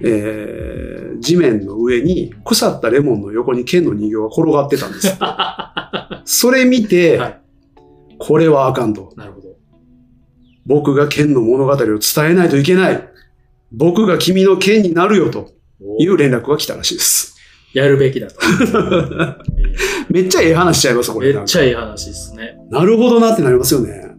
[0.00, 5.18] えー地面の上に腐ったレモンの横に剣の人形が転がってたんですって。
[6.24, 7.40] それ見て、はい
[8.18, 9.14] これはあかんと。
[9.16, 9.48] なるほど。
[10.66, 11.98] 僕が剣の物語を伝
[12.30, 13.08] えないといけない。
[13.72, 15.52] 僕が君の剣になるよと
[15.98, 17.39] いう連絡が来たらしいです。
[17.72, 18.36] やるべきだと。
[20.10, 21.32] めっちゃええ話しちゃいます、これ。
[21.32, 22.56] めっちゃいい話ですね。
[22.70, 23.90] なるほどなってなりますよね。
[24.04, 24.10] うん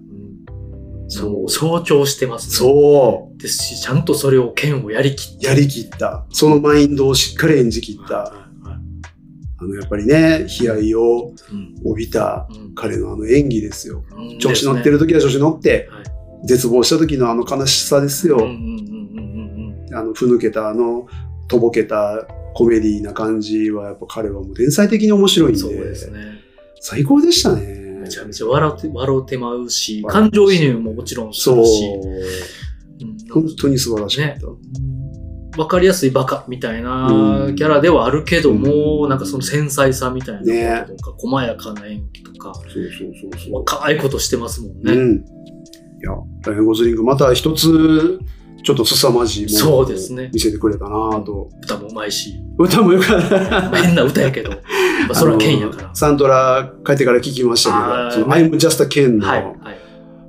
[1.14, 2.56] そう象徴してますね。
[2.56, 5.46] そですし、ちゃんとそれを剣をやりきっう。
[5.46, 6.26] やりきった。
[6.30, 8.08] そのマインドをしっかり演じきった。
[8.08, 8.16] た。
[8.16, 8.82] はい
[9.60, 14.06] あの、やっぱりね、悲哀をうん帯びたうん彼のあの演技ですよ。
[14.18, 16.02] うん調子乗ってる時は調子乗って、はい
[16.44, 18.38] 絶望した時のあの悲しさですよ。
[18.38, 21.06] うんうんうんうんうんあの、ふぬけたあの、
[21.48, 26.20] とぼけたコメディな感じは、やっぱ彼はもう天才的に面白いんで、そうですね。
[26.80, 27.80] 最高でしたね。
[28.02, 31.86] めちゃめちゃ笑って、笑うてまうし、感情移入ももちろんすそうるし、。
[31.86, 32.72] うん
[33.32, 35.62] 本当に素晴らしかった。
[35.62, 37.08] わかりやすいバカみたいな
[37.48, 42.84] うんキャラではあるけども、なんかその繊細さみたいなこととか、細やかな演技とか、そうそう
[43.22, 43.54] そうそう。
[43.56, 44.94] 若いことしてますもんね。
[44.94, 45.16] うん。
[45.18, 46.12] いや、
[46.46, 48.20] ライアン・ゴズリングまた一つ、
[48.64, 50.90] ちょっと凄まじいものを見せてくれたな
[51.22, 51.50] と。
[51.64, 53.40] 歌もうまいし、歌もよかった。
[53.40, 54.58] まあ変な歌やけど、 ま
[55.12, 55.96] あそれは剣やから。
[55.96, 57.72] サントラ帰ってから聞きました
[58.12, 59.56] けど、その I'm Just a Ken の、はい、はい。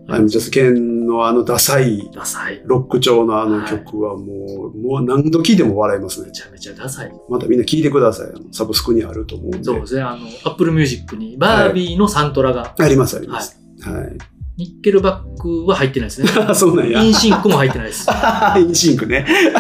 [0.09, 2.63] I'm Just a Ken のあのダサいダサい。
[2.65, 6.33] ロック調のあの曲はもう、もう何度聴いても笑いますねめ。
[6.33, 7.13] ちゃめちゃダサい。
[7.29, 8.29] またみんな聴いてください。
[8.51, 9.65] サブスクにあると思うんで。
[9.65, 10.03] そうですね。
[10.03, 13.61] あの、Apple Music にバービーのサントラが、ありますあります。
[13.83, 14.32] はい。
[14.57, 16.29] ニッケルバックは入ってないですね。
[16.55, 17.03] そうなんや。
[17.03, 18.07] インシンクも入ってないです。
[18.59, 19.27] インシンクね。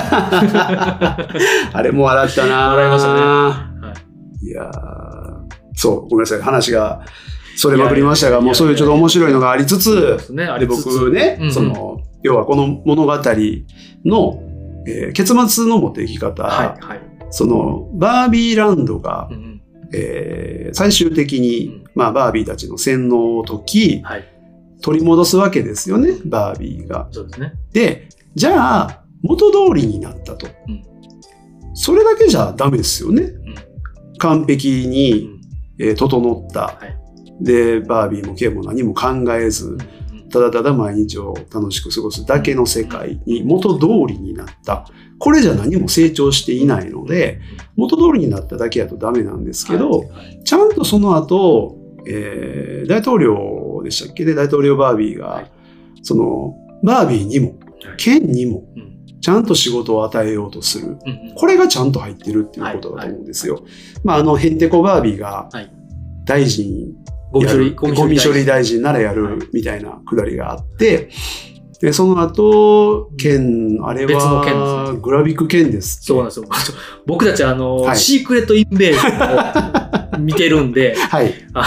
[1.72, 3.72] あれも笑ったな笑いましたねは
[4.42, 4.72] いやー
[5.74, 6.42] そう、ごめんなさい。
[6.42, 7.00] 話が
[7.56, 10.44] それまくりましたが、いやいやいやいやもうそういうちょっと面白いのがありつつ、すね。
[10.44, 13.12] あで、りつつ僕ね、うんうんその、要はこの物語
[14.04, 14.42] の、
[14.86, 17.00] えー結末の持っていき方、はい、はい。
[17.30, 19.60] その、バービーランドがう、ん
[19.94, 24.31] えー最終的に、うんまあ、バービーたちの洗脳を解き、はい。
[24.82, 27.08] 取り戻すわけですよね、バービーが。
[27.10, 27.52] そうですね。
[27.72, 30.46] で、じゃあ、元通りになったと。
[30.68, 30.82] うん
[31.74, 33.22] それだけじゃダメですよね。
[33.22, 33.34] ん
[34.18, 35.40] 完璧うに、ん
[35.78, 36.60] えー整った。
[36.60, 36.98] はい
[37.40, 39.78] で、バービーもケンも何も考えず
[40.12, 44.86] うん、ただただ毎日を楽しく過ごすだけの世界に元通りになった。
[45.18, 47.40] これじゃ何も成長していないので、
[47.74, 53.34] 元通りになっただけやとダメなんですけど、はいはいちゃんとその後、えー大統領
[53.82, 54.24] でしたっけ？
[54.24, 55.50] ね、大統領バービーが、はい。
[56.02, 56.54] その、
[56.84, 57.54] バービーにも、
[57.96, 59.20] ケンにも、うん。
[59.20, 60.96] ちゃんと仕事を与えようとする。
[61.36, 63.62] これがちゃんと入ってるっていうことだと思うんですよ。
[64.02, 65.72] まあ、あの、ヘンテコバービーがはい。
[66.24, 66.92] 大臣
[67.32, 68.82] ゴミ処理、ゴミ処理大臣。
[68.82, 71.08] ならやるみたいなくだりがあって、
[71.80, 75.00] で、その後、県、あれ別の県は、ですね。
[75.02, 76.00] グラビック県です。
[76.02, 76.46] そうなんですよ。
[77.06, 77.96] 僕たちあの、はい。
[77.96, 81.32] シークレットインベージョンを見てるんで、 はい。
[81.54, 81.66] あの、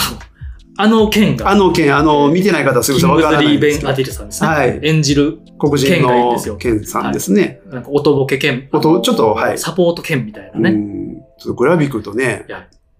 [0.77, 4.49] あの剣が、あの県、あの、見てない方はすぐさわからなリー・ベン・アディルさんですね。
[4.49, 7.61] はい演じる、黒人の県さんですね。
[7.69, 8.69] なんか、音ボケ剣。
[8.73, 10.69] 音ちょっとはいサポート剣みたいなね。
[10.71, 11.05] うん
[11.37, 12.45] ちょっとグラビックとね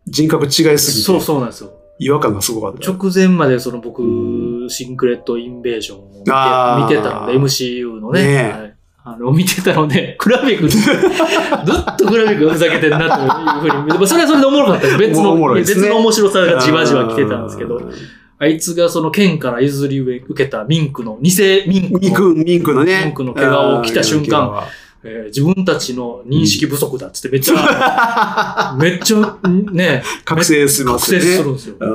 [0.08, 1.72] 人格違いすぎて、そうそうなんですよ。
[2.00, 2.92] 違和感がすごかった。
[2.92, 8.24] 直前までその僕、うシンクレット・インベージョンを見てたので、MCU のね。
[8.24, 8.75] ねえはい
[9.08, 14.98] あの、見てたので、 グラビック、 ずっとグラビックがふざけてるなというふうに、でもそれはそれでおもろかったです。
[14.98, 17.92] 別の、ね別の面白さがじわじわ来てたんですけどう、ん
[18.40, 21.32] あいつがその剣から譲り受けたミンクの、偽
[21.68, 23.04] ミンクの、ミク、ミンクのね。
[23.06, 24.64] ミンクの毛皮を着た瞬間
[25.08, 29.38] えー自分たちの認識不足だっつってめっちゃ、 めっちゃ、
[29.72, 31.20] ね、覚醒しますね。
[31.20, 31.76] 覚醒するんですよ。
[31.80, 31.86] う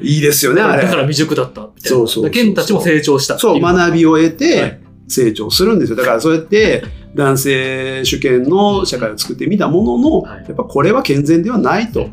[0.02, 0.82] いいですよね、あれ。
[0.82, 1.96] だから未熟だったみたいな。
[1.96, 5.96] そうそうそうそう剣たちも成長したそう、学びを得はてい成長するんですよ。
[5.96, 6.84] だからそうやって
[7.14, 12.08] 男性主権の社会を作ってみたものの、はいやっぱこれは健全ではないと。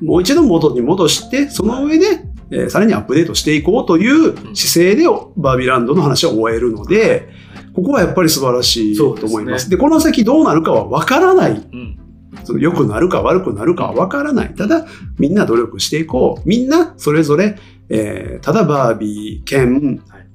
[0.00, 5.04] もう一度元に戻して、その上で、えーさらにアップデートしていこうという姿勢で
[5.36, 7.28] バービーランドの話を終えるので、
[7.74, 9.70] ここはやっぱり素晴らしいと思います。
[9.70, 11.52] でこの先どうなるかは分からない。
[11.52, 11.98] うん
[12.44, 14.54] その良くなるか悪くなるかは分からない。
[14.54, 14.86] ただ、
[15.18, 16.48] みんな努力していこう。
[16.48, 17.56] みんなそれぞれ、
[17.88, 20.26] えーただバービー、ケン、はい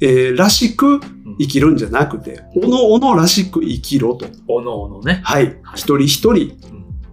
[0.00, 1.00] えーらしく
[1.38, 4.26] 生きるんじゃなくて、おのおのらしく生きろと。
[4.48, 5.20] おのおのね。
[5.24, 5.44] はい。
[5.44, 5.56] はい。
[5.74, 6.56] 一人一人、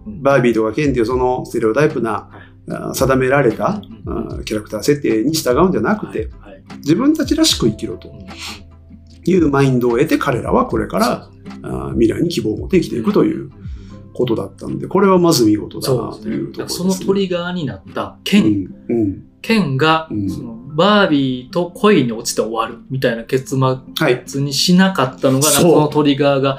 [0.06, 0.22] うん。
[0.22, 2.30] バービーとかケンっていうそのステレオタイプな、
[2.68, 4.40] あ定められた、うん。
[4.40, 6.52] あキャラクター設定に従うんじゃなくて、はい。
[6.52, 6.64] はい。
[6.78, 8.08] 自分たちらしく生きろと。
[8.08, 8.26] うん。
[9.28, 11.30] いうマインドを得て彼らはこれから
[11.62, 13.50] あ未来に希望を持って生きていくという
[14.14, 16.52] ことだったので、これはまず見事だなという。
[16.52, 18.44] ところです、だからそのトリガーになった剣、
[18.88, 19.24] うん、うん。
[19.42, 20.30] 剣が、うん。
[20.30, 23.80] そのバービーと恋に落ちて終わるみたいな結は
[24.10, 24.22] い。
[24.26, 26.58] 末にしなかったのが、そうそのトリガーが、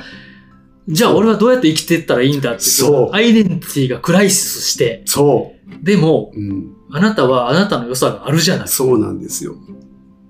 [0.87, 5.53] じゃあ俺はどうやって生きていったらいいんだっていうそうアイデンティティがクライシスして、そ
[5.83, 6.39] でも、う。
[6.39, 6.73] うん。
[6.89, 9.55] あなたはあなたの良さがあるじゃないっそうなんですよ。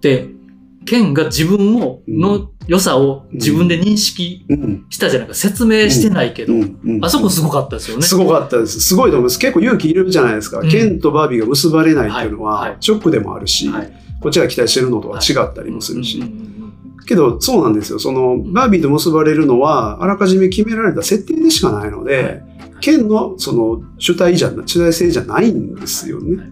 [0.02, 0.28] て、
[0.88, 2.20] ケンが自分を、うん。
[2.20, 4.86] の良さを自分で認識うん。
[4.90, 6.54] したじゃないか、説明してないけど、
[7.02, 8.04] あそこすごかったですよね。
[8.04, 8.80] すごかったです。
[8.80, 9.38] すごいと思います。
[9.38, 10.60] 結構勇気いるじゃないですか。
[10.60, 10.70] うん。
[10.70, 13.92] ケンとバービーが結ばれないっていうのはショックでもあるし、はい。
[14.22, 16.24] こっちが期待してるのとは違ったりもするし。
[17.06, 18.00] けど、そうなんですよ。
[18.00, 22.42] その、バービーと結ばれるのは、あらかじめ決められた設定でしかないので、
[22.82, 26.52] ケンの、その、主体じゃな、主体性じゃないんですよね。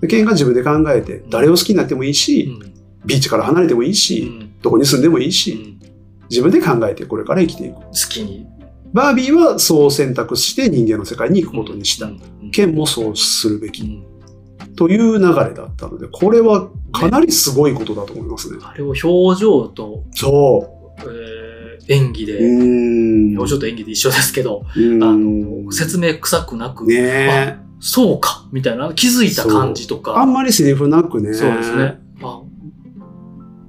[0.00, 2.75] でケンが自分で考えて、誰を好きになってもいいし、うん
[3.06, 5.80] ビーチから離れてもいいうし、んどこに住んでもいいうし、ん
[6.28, 7.76] 自分で考えてこれから生きていく。
[7.76, 8.46] 好きに。
[8.92, 12.06] バービーはそう選択して人間の世界に行くことにした。
[12.06, 12.20] うん
[12.52, 14.04] ケンもそうするべきうん
[14.76, 18.58] という流れだったので、これはかなりすごいことだと思いますね。
[18.62, 21.46] あれを表情と、そえー
[21.88, 22.26] 演技う。
[22.26, 23.36] で。
[23.38, 27.56] 表情と演技で一緒ですけど、あの、説明臭くなく、ねえ。
[27.80, 30.16] そうかみたいな、気づいた感じとか。
[30.18, 31.32] あんまりセリフなくね。
[31.34, 32.00] そうですね。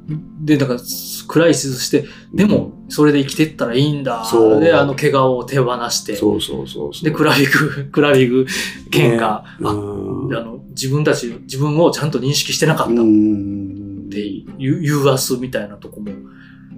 [0.10, 0.80] あで、だから、
[1.28, 4.24] クライシスして、でも、それで生きてったらいいんだ。
[4.26, 4.60] そう。
[4.62, 7.04] で、あの、怪我を手放して、そうそうそう。
[7.04, 8.46] で、クラビグ、 クラビグ
[8.90, 9.68] 剣が、ね。
[9.68, 10.36] あうん。
[10.36, 12.94] あの、自分たち、自分をちゃんと認識してなかった。
[12.94, 14.08] っうん。
[14.10, 16.12] ていう、言わすみたいなとこも、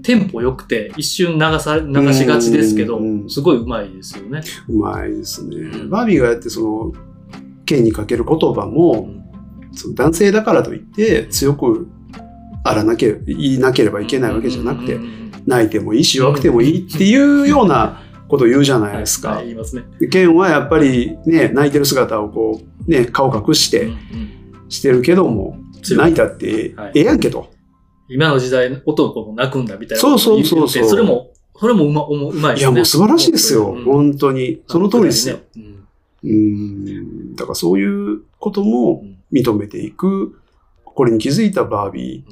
[0.02, 4.42] テンポ良くて、一瞬流さ、流しがちですけどう、んすごい上手いですよね。
[4.68, 5.58] うまいですね。
[5.90, 6.94] バービーがやってその、
[7.66, 9.10] 剣にかける言葉も、
[9.74, 11.88] その男性だからといって強く
[12.64, 15.00] あらなけいなければいけないわけじゃなくて
[15.46, 19.46] 泣いてもいいし弱くてもいいっていうようなことを言うじゃないですかはいはい。
[19.48, 19.84] 言いますね。
[20.00, 24.30] で剣はやっぱりね、泣いてる姿をこう、ね、顔隠してうんうん
[24.70, 25.58] してるけども、
[25.98, 27.50] 泣いたってはいええやんけと。
[28.08, 30.02] 今の時代、男も泣くんだみたいな。
[30.02, 32.60] そうそうそうそうそれも、それもうま、うまいですね。
[32.60, 33.72] いや、もう素晴らしいですよ。
[33.72, 34.62] うん本当に。
[34.68, 35.38] その通りですよ。
[35.38, 35.86] ねうん
[36.24, 37.36] うん。
[37.36, 40.39] だからそういうことも認めていく、
[41.00, 42.26] これに気づいたバービ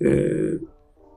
[0.00, 0.58] ー、えー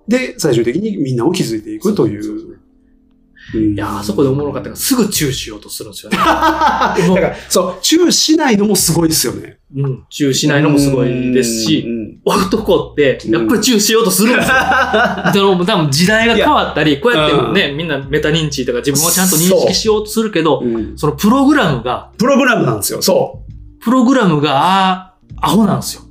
[0.06, 6.18] で、最終的にみんなを気づいていくといそういや、あそこでおもろかったから、すぐチューしようとするんですよね。
[6.20, 9.60] だから、そう、チューしないのもすごいですよね。
[9.78, 14.56] うん、チューしないのもすごいですし、うん、男って、やっぱりチューしようとするんですよ。
[15.32, 20.68] でも多分時代が変わったり、こうやってね、みんなメタ認知とか自分をちゃんと認識しようとするけど、う。
[20.68, 20.98] ん。
[20.98, 23.02] そのプログラムが、プログラムなんですよ。
[23.02, 23.46] そ
[23.80, 26.05] プログラムが、あーアホなんですよ。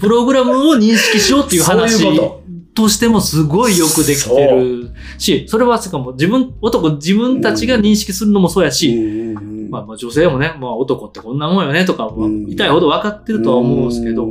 [0.00, 2.42] プログラムを認識しようっていう話と
[2.74, 8.72] としてもすごいよくできてるし、それはしかも自分、男自分たちが認識するのもそうやう。
[8.72, 8.96] し、
[9.68, 14.26] まあ、まあ女性もね、まあ男ってこんなもんよねとか、まあうん痛いほど分かってるとは思うんですけど、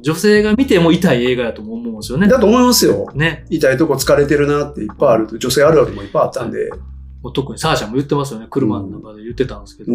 [0.00, 2.28] 女性が見ても痛い映画やとも思うんですよね。
[2.28, 3.10] だと思いますよ。
[3.14, 3.44] ね。
[3.50, 6.70] 痛いとこ疲れてるなっていっぱいあると、女性あるあるもいっぱいあったんで。
[7.22, 8.46] もう特にサーシャも言ってますよね。
[8.50, 9.92] 車の中で言ってたんですけど、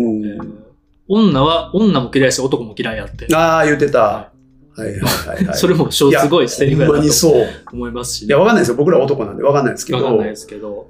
[1.08, 3.34] 女は、女も嫌いし男も嫌いやって。
[3.34, 4.00] ああ、言ってた。
[4.00, 4.37] は
[4.78, 5.58] はいはいはいはい。
[5.58, 7.48] それもすごいセリフやほんなとまにそう。
[7.74, 8.76] 思いますし、いや、わかんないですよ。
[8.76, 10.88] 僕ら男なんでわかんないですけどわかんない、ですけど、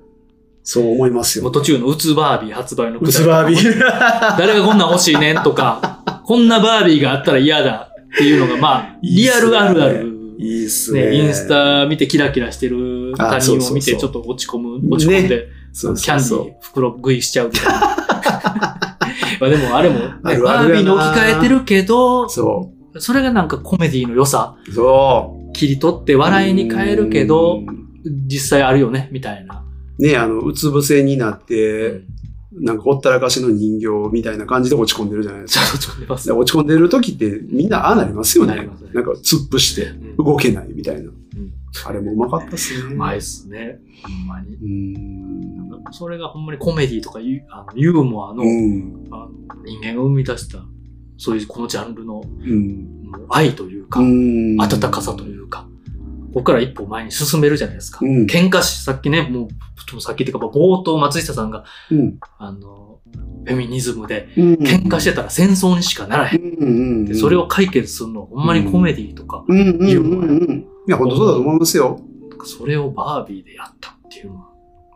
[0.63, 1.45] そう思いますよ。
[1.45, 3.79] もう途中のうつバービー発売のうつバービー。
[4.37, 10.17] 誰がこんなん欲しいねんとか、こんなバービーがあったら嫌だっていうのが、まあ、リアルあるある。
[10.37, 11.05] いいっすね。
[11.05, 17.79] ね、インスタ見てキラキラしてる他人を見てちょっと落ち込む、落ち込んで、そうキャンディー袋食いしちゃうみたいな。
[19.39, 24.71] まあでもあれも、バービーに置き換えてるけど、そそれがなんかコメディの良さ、う。
[24.71, 25.53] そう。
[25.53, 27.87] 切り取って笑いに変えるけどう、ん
[28.27, 29.63] 実際あるよね、みたいな。
[29.99, 32.01] ね、あの、うつ伏せになって、
[32.59, 35.65] なんかほったらかしの人形みたいな感じで落ち込んでるじゃないですか。
[35.75, 36.33] 落ち込んでますで。
[36.33, 38.69] 落ち込んでる時ってみんなああなりますよねなね。
[38.93, 39.83] なんか突っ伏して
[40.17, 41.01] うん動けないみたいな。
[41.01, 41.13] ん
[41.85, 42.93] あれもうまかったっすね。
[42.93, 43.79] うまいっすね。
[44.01, 44.55] ほんまに。
[44.55, 45.83] うーん。
[45.91, 49.07] それがほんまにコメディとかユあのユーモアの,、うん。
[49.11, 49.29] あの
[49.63, 50.65] 人間が生み出した、
[51.17, 52.87] そういうこのジャンルのうん。
[53.29, 55.67] 愛というか、うん温かさというか、
[56.33, 57.99] ここから一歩前に進めるじゃないですか。
[58.01, 59.47] うん喧嘩し、さっきね、も
[59.95, 62.17] う、さっきっていうか、冒頭松下さんが、うん。
[62.37, 62.99] あの、
[63.45, 64.53] フェミニズムで、うん。
[64.55, 66.41] 喧嘩してたら戦争にしかならへん。
[66.41, 67.05] うん。
[67.05, 70.23] でそれを解決するのはほんまにコメディとか、うんうモ。
[70.55, 71.99] いや、本当そうだと思いますよ。
[72.43, 74.49] それをバービーでやったっていうのは。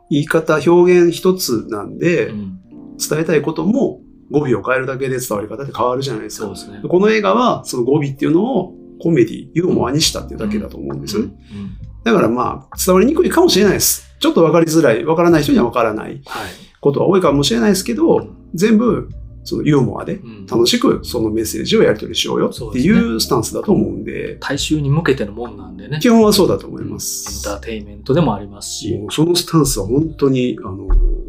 [0.10, 2.58] 言い方、表現一つなんで、うん
[3.02, 4.00] 伝えたいことも
[4.32, 6.46] 語尾を変えるだけで伝わり方って変わるじゃないですか。
[6.48, 6.82] そうですね。
[6.88, 11.34] この映画は、その語尾っていうのをコメディ、ユーモアにしたっていうだけだと思うんですよね。
[11.54, 11.72] うん
[12.04, 14.10] だからまあ、伝わりにくいかもしれないです。
[14.20, 16.52] ちょっとわかりづらい、わからない人にはわからないはい。
[16.80, 19.08] ことは多いかもしれないですけど、うん全部、
[19.44, 26.00] そのユーモアでうん楽しくそのメッセージをやり取りしようよっていうスタンスだと思うんで、大衆に向けてのもんなんでね。
[26.02, 27.44] 基本はそうだと思いまエンす。
[27.44, 29.00] ターテインメントでもありますし。
[29.12, 30.88] そのスタンスは本当に、あの、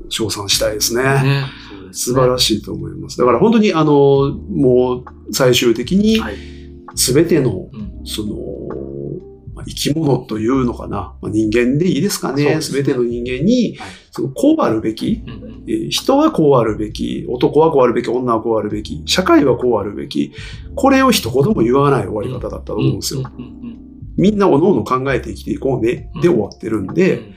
[0.08, 1.02] 称賛したいですね。
[1.02, 1.44] ね。
[1.92, 3.18] 素晴らしいと思います。
[3.18, 6.36] だから本当に、あの、もう最終的にはい。
[6.94, 8.00] 全ての、うん。
[8.04, 8.36] その、
[9.54, 12.60] まあ生き物というのかな、まあ、人間でいいですかね。
[12.60, 12.82] すね。
[12.82, 15.64] 全ての人間にはい、そのこうあるべき、うんうん。
[15.68, 20.32] えー人はこうあるべき、男はこうあるべき、女はこうあるべき、社会はこうあるべき、
[20.74, 23.22] これを一言も言わない終わり方だったと思うんですよ。
[24.16, 27.32] みんなおのおの考えて生きていこうね、で終わってるんで、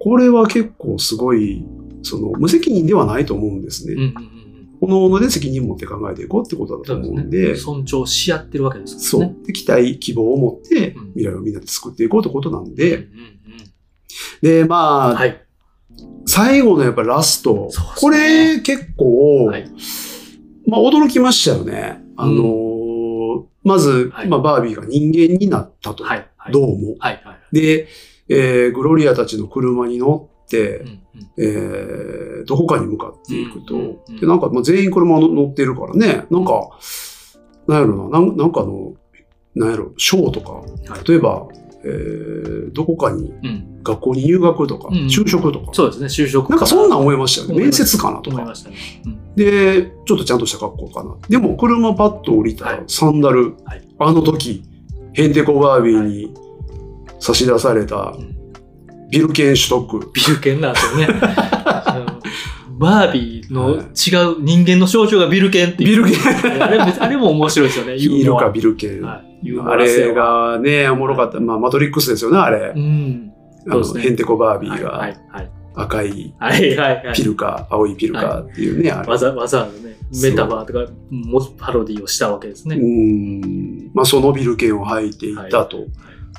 [0.00, 1.64] これは結構すごい、
[2.04, 3.94] その、無責任ではないと思うんですね。
[3.94, 4.34] うんうんうん
[4.80, 7.56] おのおので責任持って考えていこうってことだと思うんで、ね。
[7.56, 9.34] 尊重し合ってるわけですからね。
[9.34, 9.46] そう。
[9.46, 13.08] で、期待、希望を持ってうん未来をみんなで作っていこうってことなんうんで、うん
[14.42, 15.40] で、まあ、うんはい。
[16.26, 19.70] 最後のやっぱラスト、そうこれ結構、はい。
[20.66, 22.04] まあ驚きましたよね。
[22.16, 26.04] あのーまず、はいまあバービーが人間になったと。
[26.04, 26.28] はい。
[26.36, 26.52] はい。
[26.52, 26.96] どうも。
[26.98, 27.22] はい。
[27.24, 27.54] はい。
[27.54, 27.88] で、
[28.28, 31.00] えーグロリアたちの車に乗って、うんうん。
[31.38, 36.68] えーどこかに向かっていくと、うんうんうんでなんか、まあ、全員車の乗ってるからね、なんか、
[37.66, 38.92] なんやろな、なんなんかあの、
[39.54, 40.62] なんやろ、ショーとか、は
[41.04, 41.08] い。
[41.08, 41.48] 例えば、
[41.84, 43.70] えーどこかにうん。
[43.84, 45.06] 学校に入学とか、うんうん。
[45.06, 46.06] 就職とか、そうですね。
[46.06, 46.50] 就職。
[46.50, 47.64] なんかそんなん思いましたよね。
[47.64, 48.44] 面接かなとか。
[48.44, 48.52] ね。
[49.06, 49.34] うん。
[49.36, 51.16] で、ちょっとちゃんとした格好かな。
[51.28, 52.84] でも、車パッと降りたはい。
[52.86, 53.82] サンダル、はい。
[53.98, 54.62] あの時、
[55.12, 56.34] ヘンテコバービーに
[57.20, 58.33] 差し出されたうん
[59.10, 60.12] ビルケン取得。
[60.12, 61.08] ビルケンなんですよね。
[62.78, 66.04] バービーの違う人間の象徴がビルケンっていう。
[66.04, 67.96] ビルケンあれもあれも面白いですよね。
[67.98, 69.02] ヒールかビビルケン。
[69.02, 69.60] はい。
[69.60, 70.52] あれは。
[70.52, 71.38] がね、おもろかった。
[71.40, 72.72] まあ、マトリックスですよね、あれ。
[72.74, 73.32] うん。
[73.68, 74.78] あの、ねヘンテコバービはい。
[74.80, 75.16] ーがはい。
[75.30, 75.50] はい。
[75.76, 76.76] 赤いはい。
[76.76, 77.06] はい。
[77.06, 79.08] はいピルか、青いピルかっていうね、あれ。
[79.08, 79.70] わざわざね、
[80.22, 82.76] メタバーとか、もパロディをしたわけですね。
[82.76, 83.90] うーん。
[83.92, 85.78] まあ、そのビル券を履いていたと。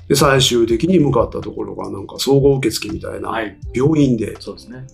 [0.08, 3.58] で、最終的に向かったところが、なんか総合受付みたいなはい。
[3.74, 4.86] 病院で、そうですね。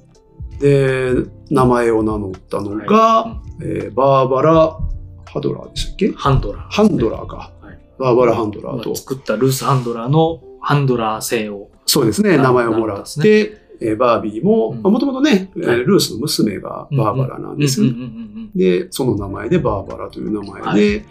[0.60, 1.14] で、
[1.50, 4.78] 名前を名乗ったのが、はえーバーバラ・
[5.26, 6.12] ハドラーでしたっけ？
[6.14, 6.70] ハンドラー。
[6.70, 7.52] ハンドラーか。
[7.62, 8.96] はいバーバラ・ハンドラーと。
[8.96, 11.70] 作ったルース・ハンドラーのハンドラー性を。
[11.86, 17.82] そうですね、な名前をもらって、えーバービーも、うんもともとね、ルースの娘がバーバラなんです。
[17.82, 21.06] うんうんうんうんで、その名前でバーバラという名前はで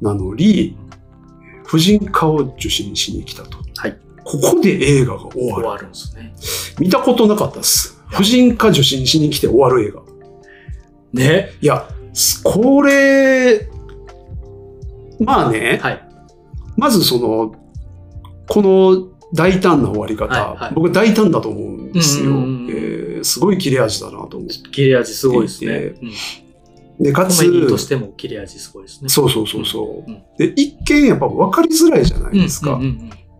[0.00, 0.76] 名乗り、
[1.70, 3.58] 婦人科を受診しに来たと。
[3.76, 5.62] はいここで映画が終わる。
[5.62, 6.34] 終わるんですね。
[6.78, 8.00] 見たことなかったです。
[8.08, 10.02] 婦人科受診しに来て終わる映画。
[11.12, 11.52] ね。
[11.60, 13.68] いや、すこれ、
[15.18, 16.08] まあね、はい。
[16.76, 17.54] まずその、
[18.46, 22.30] この大胆な終わり方、はいはい僕大胆だと思うんですよ。
[22.30, 24.54] えーすごい切れ味だなと思って。
[24.70, 25.94] 切れ味すごいですね。
[26.02, 26.12] うん
[27.00, 29.08] で、かつとしても切れ味すごいですね。
[29.08, 30.10] そうそうそうそう。
[30.10, 32.78] うんで、一見やっぱ分かりづらいじゃないですか。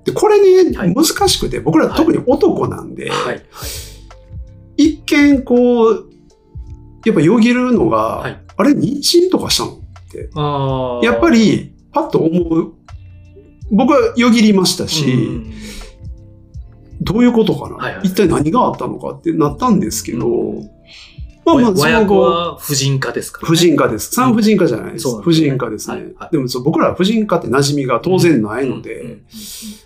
[0.04, 3.34] で、これね、はい難しくて、僕ら特に男なんで、はい。
[3.34, 3.42] はい。
[4.76, 6.10] 一見こう、
[7.04, 9.78] やっぱよぎるのが、はいあれ、妊娠とかしたの
[10.34, 12.74] あーやっぱ、り、パッと思う。
[13.70, 15.52] 僕はよぎりましたし、うんうん
[17.02, 20.70] どういうことかな、一体何があったのかってなったんですけど、うん
[21.44, 24.10] まあまあ、和後、は婦人科ですか、婦人科です。
[24.12, 25.08] 産婦人科じゃないです。
[25.08, 25.94] うなんですね人科ですね。
[25.96, 29.18] はいはいでも僕らは婦人科って馴染みが当然ないので、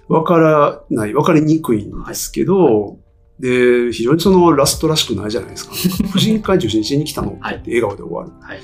[0.09, 2.99] わからない、わかりにくいんですけど、
[3.39, 5.75] で、非常にそのラストらしくないじゃないですか。
[6.13, 8.31] 婦人科受診しに来たのってはい笑顔で終わる。
[8.41, 8.59] はい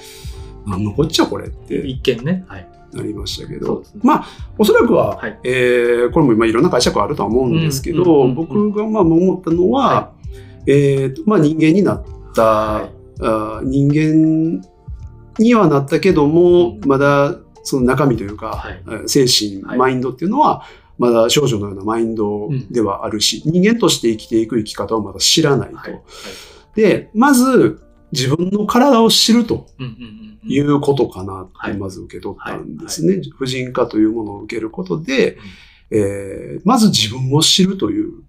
[0.66, 2.44] なんのこっちゃこれって一見ね。
[2.48, 2.68] はい。
[2.92, 4.26] なりましたけどね、まあ、
[4.58, 10.12] おそらくは、はいえーこれも今いろんな解釈あるとは思うんですけど、僕がまあ思ったのは、は
[10.66, 12.90] えーとまあ人間になった、はい。
[13.22, 13.88] あー人
[14.60, 14.66] 間
[15.38, 16.88] にはなったけども、うん。
[16.88, 18.82] まだその中身というか、はい。
[18.86, 20.64] えー精神、はいマインドっていうのは、
[20.98, 25.76] まだ少女のようなマインドではあるし、人間として生きていく生き方をまだ知らないと。
[25.76, 25.92] はい。
[25.92, 26.02] はい。
[26.74, 27.80] で、まず
[28.12, 30.52] 自分の体を知るとうんうんうんうん。
[30.52, 31.72] いうことかなっはい。
[31.72, 33.20] てまず受け取ったんですね。
[33.36, 35.38] 婦人科というものを受けることで、
[35.90, 38.22] えーまず自分を知るという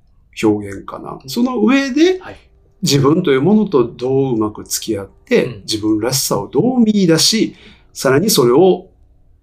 [0.43, 1.19] 表現かな。
[1.27, 2.37] その上ではい
[2.81, 5.61] 自分というものとどううまく付き合って、うん。
[5.61, 7.55] 自分らしさをどう見出し、
[7.93, 8.89] さらにそれを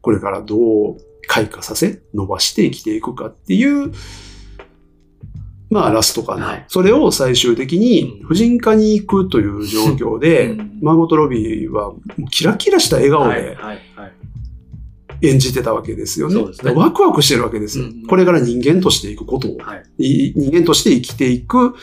[0.00, 0.56] これからど
[0.92, 0.96] う
[1.26, 3.92] 開花させ、伸ばして生きていくかっていう、
[5.70, 6.46] まあラストかな。
[6.46, 6.64] はい。
[6.68, 8.26] それを最終的にうん。
[8.26, 10.78] 婦人科に行くという状況で、うん。
[10.80, 11.92] マーゴット・ロビーは
[12.30, 13.58] キラキラした笑顔はいで。
[15.20, 16.36] 演じてたわけですよね。
[16.62, 16.72] ね。
[16.72, 18.06] ワクワクしてるわけですよ、うん。
[18.06, 19.58] これから人間としていくことを、
[19.98, 21.74] 人間として生きていく、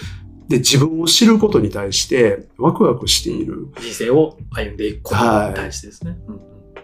[0.47, 3.67] で、自分を知ることに対してワクワクしている。
[3.80, 6.17] 人生を歩んでいくことに対してですね。
[6.27, 6.41] うんうん。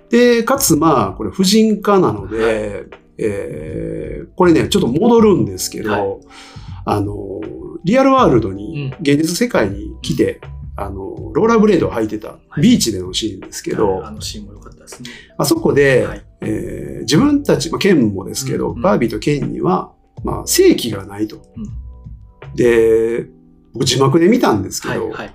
[0.09, 2.85] で、かつまあ、これ婦人科なので、
[3.17, 6.19] えーこれね、ちょっと戻るんですけど、はい。
[6.85, 7.41] あの、
[7.83, 9.01] リアルワールドに、うん。
[9.01, 10.41] 現実世界に来て、
[10.75, 12.61] あの、ローラーブレードを履いてたはい。
[12.61, 14.07] ビーチでのシーンですけど、はい。
[14.07, 15.09] あのシーンも良かったですね。
[15.37, 16.25] あそこで、はい。
[16.41, 18.81] えー自分たち、まあ、ケンもですけど、うんうん。
[18.81, 19.91] バービーとケンには、
[20.23, 21.37] まあ、正規がないと。
[21.37, 22.55] うん。
[22.55, 23.27] で、
[23.73, 25.33] 僕字幕で見たんですけど、はいはい。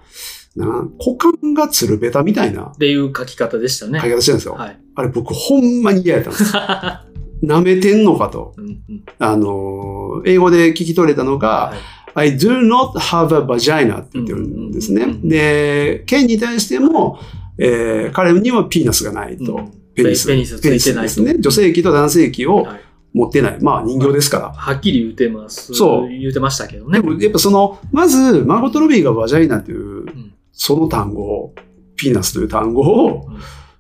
[0.57, 4.01] 股間がつるべたみたいなていう書き方でしたね。
[4.01, 4.55] 書き方してるんですよ。
[4.55, 4.79] はい。
[4.95, 6.55] あれ僕ほんまに嫌やったんです。
[7.45, 8.55] 舐めてんのかと。
[8.57, 11.79] うんうんあのー、英語で聞き取れたのが、はい
[12.19, 15.27] I do not have a vagina って言ってるんですねうんうんうんう。
[15.27, 17.19] んで、ケンに対しても、
[17.59, 19.57] えー彼にはピーナスがないと。
[19.57, 20.27] うんペニス。
[20.27, 21.37] ペニスついてないとですね。
[21.39, 22.81] 女性器と男性器をはい
[23.17, 23.59] 持ってない。
[23.63, 24.53] まあ人形ですから。
[24.53, 25.73] はっきり言うてます。
[25.73, 26.09] そう。
[26.09, 27.01] 言うてましたけどね。
[27.01, 30.35] でもやっぱその、まず、マーゴット・ロビーがバジャイナという、ん。
[30.53, 31.55] その単語を、
[31.97, 33.39] ピーナスという単語を、うん。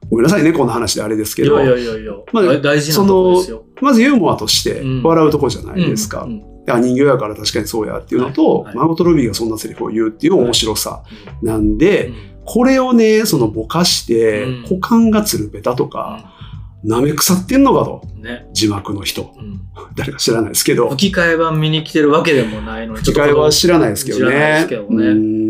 [0.08, 3.64] ごめんなさいね、こんな話であれですけど、いやいやいやまあ大大事なところですよ。
[3.82, 5.02] まずユーモアとしてうん。
[5.02, 6.26] 笑うとこじゃないですか。
[6.68, 8.64] あ人形やから確かにそうやっていうのと、はい。
[8.68, 8.76] はい。
[8.76, 11.02] マーゴット・ロビーがそんなセリフを言うっていう面白さ
[11.42, 12.14] なんで、うん。
[12.44, 14.62] これをね、そのぼかして、うん。
[14.62, 16.35] 股間がつるべたとか、
[16.85, 18.47] 舐め腐ってんのかと、うんね。
[18.53, 19.35] 字幕の人。
[19.39, 19.57] うん
[19.94, 24.61] 誰か知らないですけど、吹き替え版見に来てるわけでもないのに、吹き替えは知らないですけど知らないでね。
[24.62, 25.47] すけどね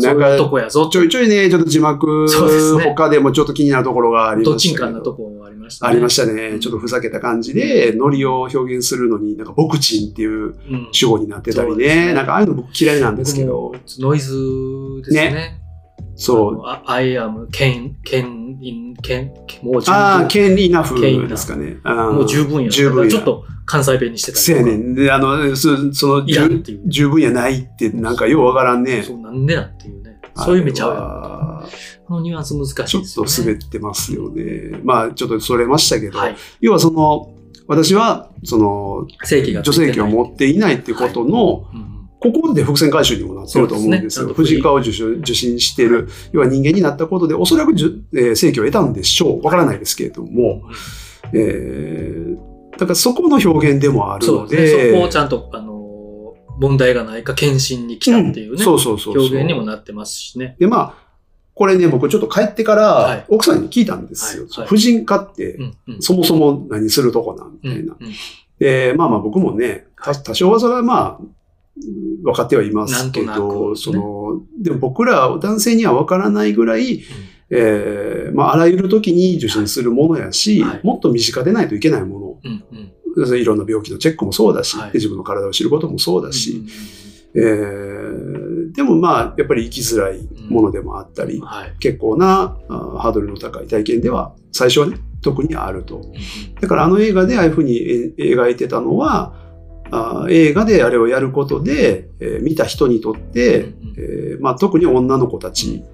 [0.00, 0.88] なんか、こやぞ。
[0.88, 2.26] ちょいちょいね、ちょっと字幕
[2.80, 4.86] 他でもちょっと気になるところがありどっましたけど。
[4.86, 5.92] ちんかんなとこありましたね。
[5.92, 6.58] ありましたね。
[6.58, 11.72] ちょっとふざけた感じで、ノリを表現するのに、なんか、ボクチンっていううん主語になってたりね。
[11.72, 14.34] そうですねなんか、ああいうの僕嫌いなんですけどノイズ
[15.04, 15.60] ですね。
[16.16, 16.62] そう。
[16.64, 16.90] あの。
[16.90, 19.30] I am Ken, Ken, in, Ken,
[19.62, 19.94] もう十分。
[19.94, 21.76] ああ、ケンイナフケンイナフですかね。
[21.84, 22.70] もう十分や。
[22.70, 23.10] 十分や。
[23.10, 24.38] ちょっと関西弁にしてた。
[24.38, 24.94] せやねん。
[24.94, 26.26] で、あの、そその、
[26.86, 29.02] 十分やないって、なんかようわからんね。
[29.02, 30.20] そう、なんでなんっていうね。
[30.34, 30.96] そういう意味ちゃうよ。
[30.98, 31.68] あ
[32.06, 33.26] このニュアンス難しいーちょっ。
[33.26, 34.80] と滑ってますよね。
[34.82, 36.36] まあ、ちょっとそれましたけど、はい。
[36.60, 37.34] 要はその、
[37.68, 41.91] 私は、その、正規がつ女性器を持っていないってことの、うんうん
[42.22, 44.26] ここで伏線回収にもなってると思うんですよ。
[44.26, 45.86] すね婦人科を受診受診してい。
[45.88, 49.44] る、要は人間になったことで、おそらくえーを得たんでしょう。
[49.44, 50.62] わからないですけれども、
[51.32, 54.82] えーだからそこの表現でもあるのそうですね。
[54.84, 58.64] で、そこをちゃんと、あの、問題がないか検診に来たっていうね、ん。
[58.64, 59.22] そうそうそうそう。
[59.24, 60.56] 表現にもなってますしね。
[60.58, 60.94] で、まあ、
[61.54, 63.18] これね、僕ちょっと帰ってかはい。
[63.18, 64.44] ら、奥さんに聞いたんですよ。
[64.44, 64.58] はい。
[64.60, 64.68] はい。
[64.68, 65.58] 婦人科って、
[66.00, 67.96] そもそも何するとこなんみうんたいな。
[68.00, 68.12] うん。
[68.58, 71.24] で、まあまあ僕もね、た多少はそれはまあ、
[72.22, 73.76] 分かってはいますけど、くね。
[73.76, 77.02] その、でも僕ら男性には分からないぐらい、
[77.50, 80.80] えーまああらゆる時に受診するものやし、はい。
[80.82, 82.64] もっと身近でないといけないもうん
[83.16, 83.28] うん。
[83.28, 84.92] の、いろんな病気のチェックもそうだし、はい。
[84.92, 86.64] で自分の体を知ることもそうだし、
[87.34, 91.74] えーでもまあ、やっぱり生きづらいものでもあったり、はい。
[91.78, 96.02] 結構なあハードルの高い体験では、最初はね、特にあると。
[96.60, 99.34] だからあの映画でああいうふうにえ描いてたのは、
[99.94, 105.84] あ映画であれをやることで、えー見た人にとって、えーまあ、特に女の子たち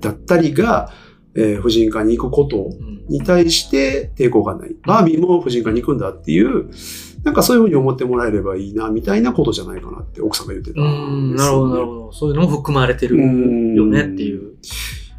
[0.00, 0.92] だったりが、
[1.34, 4.76] えー婦人科に行くことうんに対して抵抗がない。
[4.86, 6.70] バービーも婦人科に行くんだっていう、
[7.24, 10.86] なんかそういうふうに思ってもらえればいいな、みたいなことじゃないかなって奥さんが言ってたね、
[11.34, 12.12] なるほど、なるほど。
[12.12, 13.18] そういうのも含まれてる
[13.74, 14.52] よねっていう。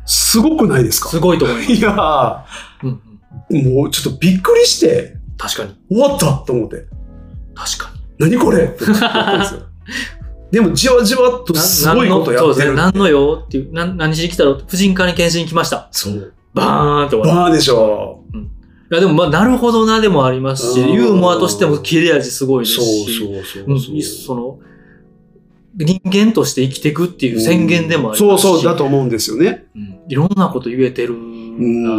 [0.06, 1.10] すごくないですか？
[1.10, 1.74] すごいと思います。
[1.74, 2.46] いや
[2.84, 3.02] うん
[3.50, 5.76] うんー、もうちょっとびっくりして、確かに。
[5.90, 6.86] 終わったと思って。
[7.54, 7.91] 確かに。
[8.20, 8.66] 何これ？
[8.66, 9.62] って思ったんですよ。
[10.52, 12.66] でもじわじわっとすごいことやそうですね。
[12.66, 12.78] ってる。
[12.78, 15.88] 何のよっていう、なん何しに来たら、婦人科に検診に来ました。
[15.92, 16.34] そう。
[16.54, 17.32] バーンって終わる。
[17.32, 18.20] バーでしょ。
[18.92, 24.60] いや、でも、まあ、なるほどなでもありますし、うんユーモアとしても切れ味すごいですそうし、そううんそうその、
[25.78, 29.68] 人間として生きていくっていう宣言でもありますし、そうそうだと思うんですよね。
[29.74, 31.92] うんいろんなこと言えてるうな。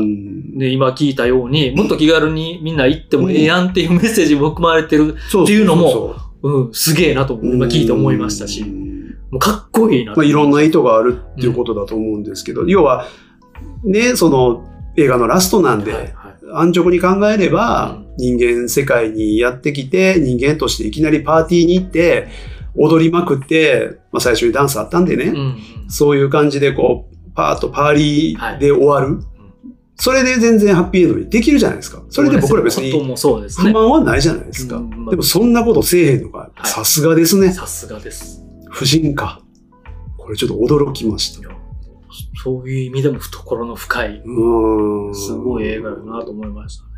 [0.55, 0.59] ん。
[0.59, 9.11] で、今聞いたように、もっと気軽にみんな行ってもええやんっていうメッセージも含まれてる、っていうのもそううん、すげえなと今聞いて思いましたし、うん。
[9.31, 10.21] もうかっこいいなと。
[10.21, 13.07] まあ、いろんな意図があるっていうことだと思うんですけど、要は、
[13.85, 14.65] ね、その
[14.97, 16.13] 映画のラストなんで、はいはい。
[16.55, 18.03] 安直に考えれば、うん。
[18.19, 22.29] 人間世界にやってきて、人間としていきなりパーティーに行って、
[22.75, 25.57] 踊りまくって、まあ最初にダンスあったんでね、うんうん。
[25.89, 29.21] そういう感じでこう、パーッとパーリーで終わる。
[29.97, 32.03] それで全然ハッピーエンドにできるじゃないですか。
[32.09, 32.91] それで僕ら別に。
[32.91, 34.83] 不満はないじゃないですか。
[35.11, 37.53] でもそんなことせえへんのが、はいさすがですね。
[37.53, 38.43] さすがです。
[38.71, 39.43] 婦人か。
[40.17, 41.41] これちょっと驚きました。
[41.41, 41.57] いや
[42.43, 44.23] そういう意味でも懐の深い。
[45.15, 46.91] すごい映画よなと思いましたね。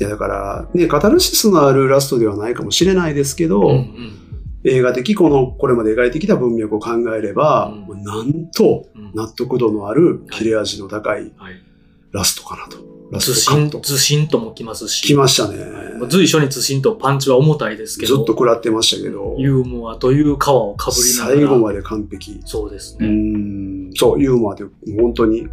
[0.00, 4.28] いやだから、ね、カタルシスのあるラストではないかもしれないですけど、うんうん
[4.64, 11.67] 映画的この、これまで描いてきた文脈を考えれば、うんなんとうん納得度のある切れ味の高いはい
[12.12, 12.78] ラストかなと。
[13.10, 13.80] ラずしん、ストカット。
[13.80, 15.02] ずしんともきますし。
[15.02, 15.58] 来ましたね。
[15.98, 21.36] まあ随所にずしんとパンチは重たいですけど、ずっと食らってましたけど、ユーモアという皮をかぶりながら。
[21.36, 22.32] 最後まで完璧。
[22.32, 23.08] うそうですね。
[23.08, 23.90] ん。
[23.94, 24.64] そう、ユーモアで
[25.00, 25.48] 本当に皮皮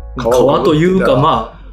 [0.66, 1.66] というか、あ、まあ、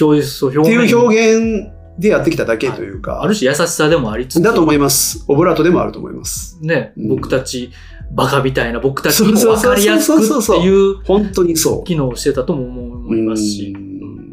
[0.00, 5.24] 表現、表っていう現表現でやってきただけというか、ある種優しさでもありつつ、だと思います。
[5.28, 6.58] オブラートでもあると思います。
[6.60, 7.70] ね、うん僕たち、
[8.12, 11.84] バカみたいな僕たちにも分かりやすくっていう本当にそう。
[11.84, 13.89] 機能をしてたとも思いますし、うん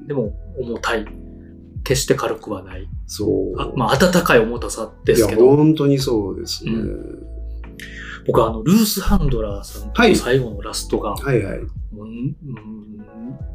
[0.08, 1.06] でも重たい。
[1.84, 2.90] 決して軽くはない。
[3.06, 3.62] そう。
[3.62, 6.74] あまあ、温かい重たさでいや、すけど、本当にそうですね。
[6.74, 7.26] う
[8.26, 11.60] 僕はあの、ルース・ハンドラーさんとはい最後のラストが、はいはい。
[11.60, 12.36] うん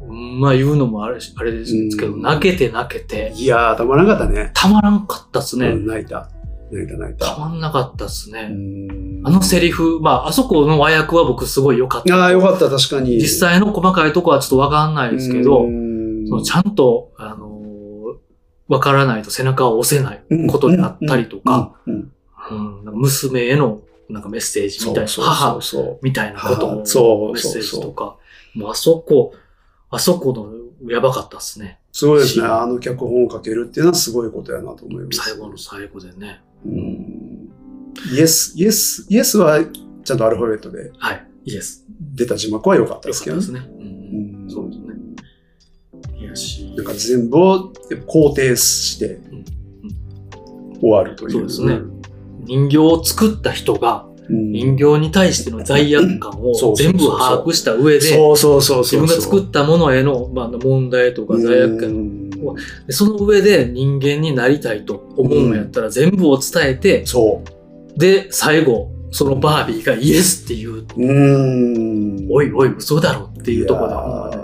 [0.09, 4.51] うんまあ言うのもあれしあれですけど、うん泣けて泣けて、いやー、たまらなかったね。
[4.55, 5.67] たまらんかったっすね。
[5.67, 6.29] うん泣いた。
[6.71, 7.39] 泣いた泣いたた。
[7.39, 8.49] まんなかったっすね。
[8.51, 12.15] うんあのセリフ、まあ、あそこの和訳は僕すごい良かった。
[12.15, 13.19] ああ、よかった、確かに。
[13.21, 15.92] 実際の細かいとこはちょっとわかんないですけど、うん
[16.27, 17.63] そのちゃんと、あのー
[18.69, 21.75] わからないと背中を押せないことであったりとか、、
[22.93, 28.17] 娘へのなんかメッセージみたいな、そうそう母そうみたいなことの母そうメッセージとか、
[28.55, 29.33] もうあそこ、
[29.89, 30.33] あそこ
[30.81, 31.79] のやばかったっすね。
[31.91, 32.45] すごいですね。
[32.45, 35.17] しあの脚本を書けるっていうのはすごいことやなと思います。
[35.19, 36.41] 最後の最後でね。
[36.65, 37.49] うん
[38.11, 39.59] イエス、イエス、イエスは
[40.03, 41.27] ちゃんとアルファベットではい。
[41.45, 41.85] いいです。
[41.99, 43.41] 出た字幕は良かったよですけどね。
[43.41, 43.59] ですね。
[43.59, 43.92] うん。
[46.33, 49.19] いやし、なんか全部を肯定して
[50.79, 51.31] 終わるという。
[51.31, 51.79] そうですね
[52.45, 54.51] 人形を作った人がうん。
[54.51, 58.15] 人形に対しての罪悪感を全部把握した上で、自。
[58.15, 62.29] 分が作ったものへの、まあ、問題とか罪悪感うん
[62.85, 67.41] でその上で人間になりたいと思うんやったら全部を伝えて、そ
[67.95, 67.99] う。
[67.99, 72.27] で、最後、そのバービーがイエスっていう、うん。
[72.31, 74.42] おいおい、嘘だろっていうところ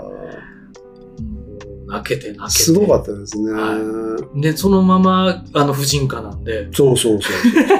[1.90, 2.64] 泣けて泣けて。
[2.64, 3.52] すごかったですね。
[3.52, 7.32] はで、そのまま、あの、婦人科なんで、そうそうそう。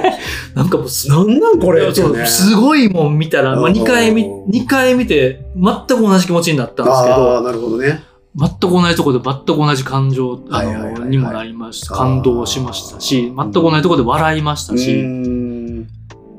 [0.55, 1.85] なんかもうす、なんなんこれ？
[1.87, 8.03] ねすごいもん見たら、まあ、うん2回見、二回見て、全く同じ気持ちになったんですけあど、あ、なるほどね。
[8.35, 11.95] 全く同じところで全く同じ感情、あの、にもなりました。
[11.95, 15.87] 感動しましたし、全く同じところで笑いましたし、うん。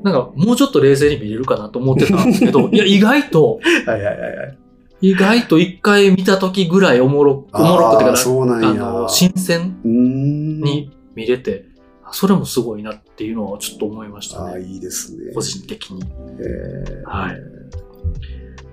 [0.03, 4.57] なんかもうちょっと冷静に見れるかなと思ってたんですけど、 いや、意外と、はいはいはいはい。
[5.03, 8.13] 意外と一回見た時ぐらいおもろ、おもろくてか。
[8.13, 10.61] あの、新鮮うん。
[10.61, 11.65] に見れて、
[12.13, 14.63] それもすごいなっていうのはちょっと思いましたああ、ね。
[14.65, 15.33] いいですね。
[15.35, 16.01] 個人的に。
[16.39, 17.37] えーはい。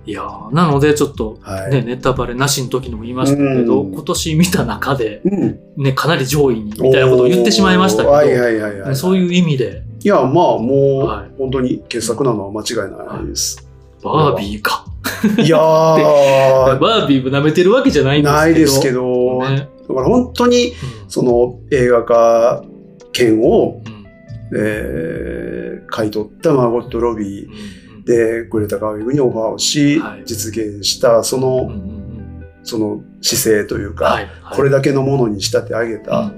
[0.03, 1.71] いやーなのでちょっと、はい。
[1.71, 5.59] ね、ネタバレなしの時にも言いましたけど、うん今年見た中で、うん。
[5.75, 8.95] ね、かなり上位に、みたいなことを言ってしまいましたけど。
[8.95, 13.67] そういう意味で、いや、まあ、もう、はい本当に傑作なのは間違いないです。
[14.01, 14.85] バービーか。
[15.43, 18.37] いやー、バービーも舐めてるわけじゃないんですけど。
[18.37, 21.09] ないですけど、ねだから本当に、うん。
[21.09, 22.63] その映画化
[23.11, 24.05] 権を、うん。
[24.57, 25.61] えー
[25.93, 27.47] 買い取ったマーゴット・ロビー
[27.97, 28.05] うん。
[28.05, 30.23] で、グレタ・ガーウィグにオファーをし、はい。
[30.25, 32.01] 実現した、その、うん
[32.63, 34.29] その姿勢というか、はい。
[34.41, 34.55] はい。
[34.55, 36.31] これだけのものに仕立て上げうんた、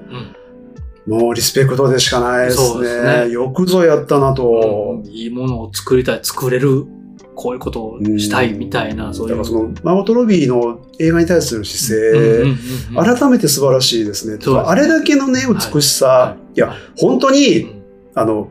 [1.06, 3.26] もうリスペクトでしかないですそうですね。
[3.26, 4.36] ねよくぞやったなうん。
[4.36, 5.04] と。
[5.06, 6.86] いいものを作りたい、作れる、
[7.36, 9.38] こういうことをしたいみたいな、そういう。
[9.38, 14.40] だからその、マーゴット・ロビーの映画に対する姿勢、うんうんうんうん改めて素晴らしいですね。
[14.40, 15.42] すあれだけのね、
[15.74, 17.84] 美しさ、はいいや、本当うに、ん
[18.14, 18.50] あの、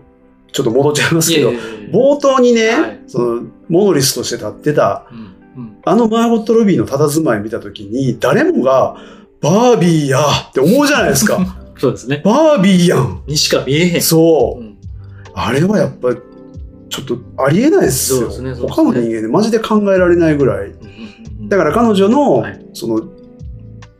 [0.53, 8.97] ちょっと戻っちゃいますけどいやい、やいや冒頭にね、はいその、モノリスとして立ってた、うんうんあのマーゴット・ロビーの佇まい見たときに、誰もが、
[9.41, 11.59] バービーやって思うじゃないですか。
[11.79, 12.23] そうですね。
[12.25, 13.23] バービーやん。
[13.27, 14.03] にしか見えへん。
[14.03, 14.65] そうう。
[14.65, 14.77] ん
[15.35, 16.17] あれはやっぱり、
[16.93, 18.31] ちょっとありえないですよ。
[18.31, 20.75] すね他の人間でマジで考えられないぐらい。
[21.49, 22.67] だから彼女の、はい。
[22.75, 23.09] その、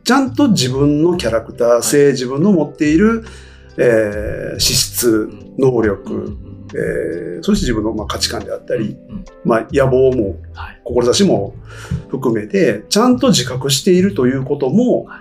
[0.03, 3.25] ちゃんと自分のキャラクター性、自分の持っている、
[3.77, 6.37] えー資質、能力、
[6.75, 10.81] えーそして自分のまあ価値観であったり、うんまあ、野望も、はい。
[10.83, 11.55] 志も
[12.09, 15.19] 含めて、ちゃんと自覚しているということもはい、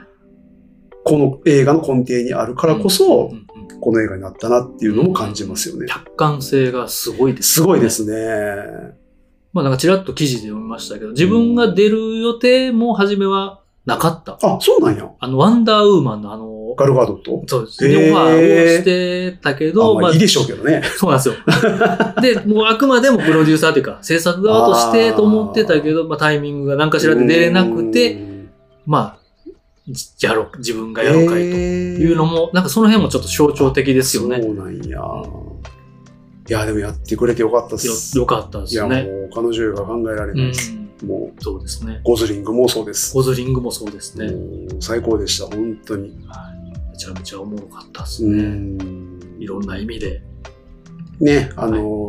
[1.05, 3.47] この映画の根底にあるからこそ、うんうん
[3.83, 5.87] この映画になったなっていうのも感じますよね。
[5.89, 7.67] 客観性がすごいですね。
[7.67, 8.95] ごいですね。
[9.53, 14.39] まあなんかちらっと記事で読みましたけど、自分が出る予定も初めはなかった。
[14.41, 15.11] あ、そうなんや。
[15.19, 18.13] あの、ワンダーウーマンのあの、ガルガードットそうですね。
[18.13, 20.83] オファーをしてたけあど、まあいいでしょうけどね。
[20.97, 21.35] そうなんですよ。
[22.23, 28.49] で、もうあくまでもプロデューサーというか、制作側としてと思ってたけど、まあタイミングが何かしらで出れなくて、うん、
[28.87, 29.22] まあ、じ
[30.21, 34.41] やろう、自分がやろうかいといいうのも、なんかその辺もちょっと象徴的ですよね。
[34.41, 35.01] そうなんや。
[36.49, 38.17] いや、でもやってくれてよかったっよす。
[38.17, 39.09] よかったでいや、もすね。
[39.09, 40.73] う彼女が考えられうないです。
[40.73, 41.07] ん。
[41.07, 42.01] もう、そうですね。
[42.05, 43.15] ゴズリングもそうです。
[43.15, 44.33] ゴズリングもそうですね。
[44.81, 46.11] 最高でした、本当に。
[46.27, 46.53] はい
[46.93, 48.43] めちゃめちゃおもろかったですうね。
[48.45, 50.23] んいろんな意味で。
[51.21, 52.07] ね、あの、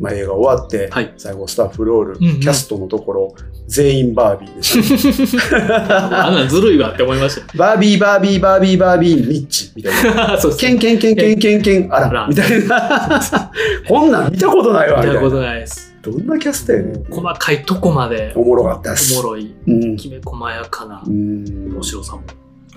[0.00, 3.34] まあ、映画終わって、はい最後スタッフロール、うんうんキャストのところ、
[3.68, 10.26] 全員バービーでした、 あんなんずるいわって思いましバービー、バービー、バービー、バービー、ミッジ、みたいな。
[10.28, 10.40] た。
[10.40, 13.20] そうケンケンケンケンケンケン、ああらら、みたいな。
[13.86, 15.46] こんなん見たことないわ、み見たことたいな。
[15.52, 15.94] ないです。
[16.02, 17.04] どんなキャストやねん。
[17.10, 19.14] 細かいとこまでおもろかったおです。
[19.14, 19.96] もろい、うん。
[19.96, 21.44] きめ細やかなうん
[21.74, 22.22] 面白さも。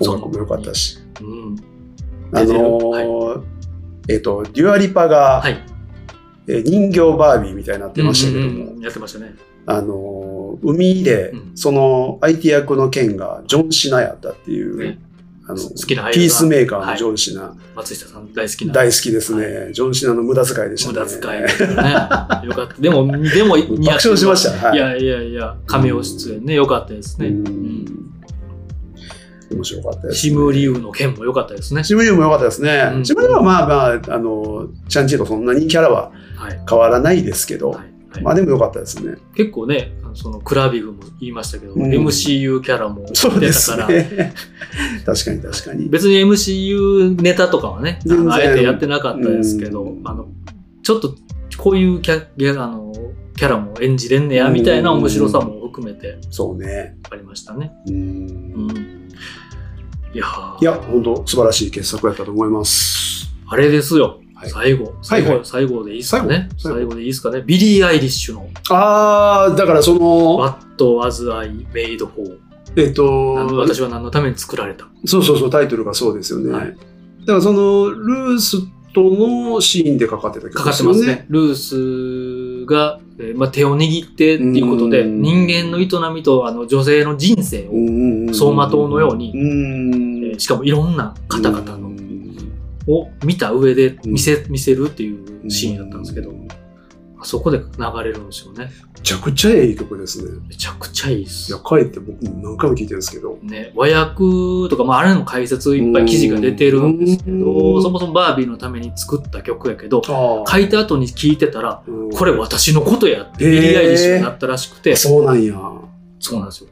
[0.01, 0.99] 音楽も良かったし。
[1.21, 1.55] うん。
[2.33, 3.41] あのー
[4.09, 5.57] えっと、デュアリパが、はい。
[6.47, 9.35] えー人形バービーみたいになってましたけども、うんうんうんやってましたね。
[9.65, 14.99] あのー海で、うんその相手役の剣がジョン・シナやったっていう、ね
[15.45, 18.73] あのピースメーカーはいのジョン・シナ、松下さん大好きな。
[18.73, 20.99] 大好きですね、ジョン・シナの無駄遣いでしたね。
[20.99, 22.47] 無駄遣いね。
[22.47, 22.81] よかった。
[22.81, 24.69] でも、でも、 爆笑しました。
[24.69, 27.27] はいいやいやいや、亀尾出演ね、よかったですね。
[27.27, 27.85] ううんん
[29.51, 30.15] 面白かったです、ね。
[30.15, 31.83] シムリュウの件もよかったですね。
[31.83, 32.91] シムリュウも良かったですね。
[32.95, 36.22] うんシムリュウはまあまあ、あの、ちゃんちとそんなにキャラははい。
[36.69, 39.17] 変わらないですけど、はいはいまあでも良かったですね。
[39.35, 44.33] 結構ね、そのクラビグも言いましたけど、うん MCU キャラもそうで出たから、すね。
[45.03, 45.89] 確かに確かに。
[45.89, 47.99] 別に MCU ネタとかはね、
[48.29, 50.27] あえてやってなかったですけどう、んあの、
[50.83, 51.15] ちょっと
[51.57, 52.93] こういうキャギャあの
[53.35, 56.97] キャラも演じれんねや、みたいな面白さも含めてそうね。
[57.09, 57.71] ありましたね。
[57.87, 59.09] うんうん。
[60.13, 63.33] いやーいや、本当素晴らしい傑作やったと思います。
[63.47, 64.19] あれですよ。
[64.43, 64.93] はい最後。
[65.01, 66.49] 最後、はいはい最後でいいですかね。
[66.57, 66.77] 最後？
[66.77, 67.43] 最後でいいですかね。
[67.45, 72.37] ビリー・アイリッシュのあー、だからその、What Was I Made For?
[72.75, 74.87] えっと、私は何のために作られた？
[75.05, 76.51] そうそうそう、タイトルがそうですよね。
[76.51, 76.77] はい
[77.21, 78.57] だからその、ルース
[78.93, 81.25] とのシーンでかかってた曲かかってますね。。
[81.29, 91.92] ルースが、えーまあ、手を握ってっていうことで、うん人間の営みとあの女性の人生を、走馬灯のようにうんえーしかもいろんな方々の、うん
[92.87, 95.13] を見た上でうん見せ、見せるってい
[95.45, 96.47] うシーンだったんですけど、め
[97.19, 97.63] あそこで流
[98.03, 98.69] れるんですよね。
[99.01, 100.39] ちゃくちゃええ曲ですね。
[100.47, 101.61] めちゃくちゃいいですいや、。
[101.61, 103.37] 帰って僕も何回も聞いてるんですけど。
[103.41, 115.53] ね、和訳とか、まあ、あれの解説いっぱい記事が出てるんですけうど、んそもそもバービーのために作った曲やけど、あ書いた後に聞いてたら、うんこれ私のことやって、へービリー・アイリッシュになったらしくて、そうなんや。
[116.25, 116.69] そうなんですよ。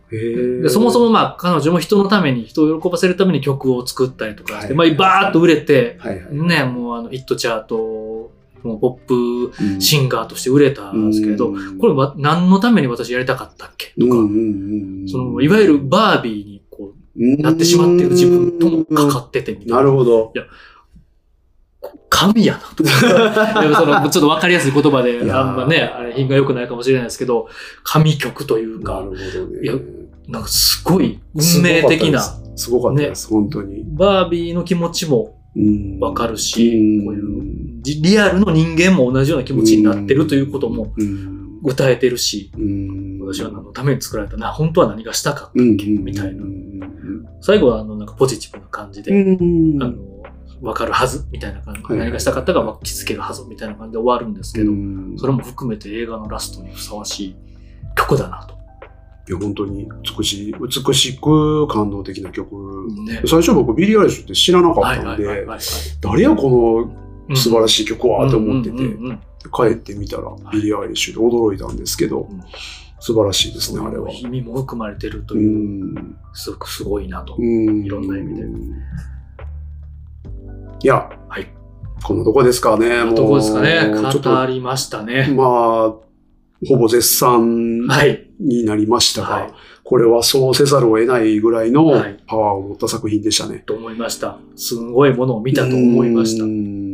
[0.63, 6.35] でそもそもまあ彼女も人のために、人を喜ばせるために曲を作ったりとかして、はいまあバーッと売れて、はいはい。
[6.35, 9.15] ね、もうあのヒットチャート、もうポップ
[9.61, 13.87] うんシンガーとして売れたんですけど、うんこれは何のために私やりたかったっけ？
[13.99, 19.75] とか、うんうんうんそのいわゆるバービーにこうなってしまっている自分ともかかっててみたいな。
[19.77, 20.27] なるほど。
[20.27, 20.33] こ
[22.09, 22.83] 神やなと。
[23.61, 27.47] でもその、ちょっとわかりやすい言葉で、あんまね、あれ品が良くないかもしれないですけど、
[27.83, 29.15] 神曲というかなる、ほど
[29.47, 29.63] ね。
[29.63, 29.73] いや
[30.27, 32.21] なんかすごい運命的な、
[32.55, 33.83] すごかったです、本当に。
[33.87, 41.41] バービーの気持ちもうんわかるし、うんこういうリリアルの人間も同じような気持ちになってるということもうん。
[41.63, 43.19] 歌えてるし、うん。
[43.21, 46.45] 私は何のために作られたな、本当は何がしたかったっうんけ、みたいなう。
[46.45, 46.79] ん。
[47.39, 49.93] 最後はあの、なんかポジティブな感じで、うんあの、
[50.61, 51.81] わかるはず、みたいな感じ。
[51.81, 57.35] はいはい何がしたかったか気づけるはず、みたいな感じで終わるんですけど、うんそれも含めて映画のラストにふさわしい
[57.95, 58.55] 曲だなと。
[59.27, 62.55] いや、本当に美しい、美しく感動的な曲。
[63.05, 63.21] ね。
[63.25, 65.59] 最初僕ビリー・アイリッシュって知らなかはいったんで、はいはいはい。
[66.01, 66.91] 誰やこ
[67.29, 68.77] の素晴らししい曲はと思ってて、
[69.53, 72.41] 帰ってみたらビリー・アイリッシュで驚いたんですけどうん、
[72.99, 74.11] 素晴らしいですね、あれは。
[74.11, 76.17] 意味も含まれてるとういう、ん。
[76.33, 77.35] すごくすごいなと。
[77.37, 78.43] うんいろんな意味で
[80.83, 81.47] いや、はい。
[82.03, 83.03] このとこですかね。
[83.03, 85.31] もうどこですかねちょっと、語りましたね。
[85.35, 85.47] まあ、
[86.67, 88.27] ほぼ絶賛はい。
[88.39, 89.53] になりましたが、はい。
[89.83, 93.59] これはそうせざるを得ないぐらいのはいパワーを持った作品でしたね。
[93.65, 94.37] と思いました。
[94.55, 96.47] すごいものを見たと思いましたう。
[96.47, 96.91] ん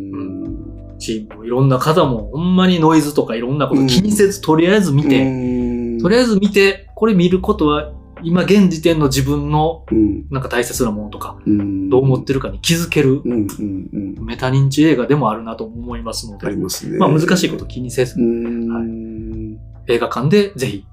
[0.99, 10.27] し、いろんな方もほんまにノイズとかいろんなこと気にせず、とりあえず見て、てとりあえず見て、これ見ることは、今現時点の自分のうん。
[10.29, 11.89] なんか大切なものとか、うん。
[11.89, 14.25] どう思ってるかに気づけるうんうんうん。
[14.25, 16.97] メタ認知映画でもあるなと思いますのありで、ますね。
[16.97, 19.57] まあ難しいこと気にせずう、ん。
[19.87, 20.85] 映画館でぜひ。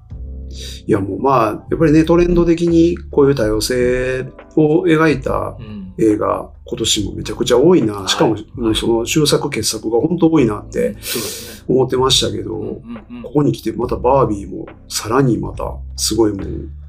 [0.87, 4.25] いやもうまあ、やっぱりね、トレンド的にこういう多様性
[4.55, 5.93] を描いたうん。
[5.97, 7.93] 映画、今年もめちゃくちゃ多いな。
[7.93, 8.07] はい。
[8.09, 8.35] しかも、
[8.75, 10.95] その終作傑作が本当多いなって。
[11.67, 13.23] 思ってましたけど、うんうんうん。
[13.23, 15.63] ここに来てまたバービーもさらにまた
[15.95, 16.43] すごいも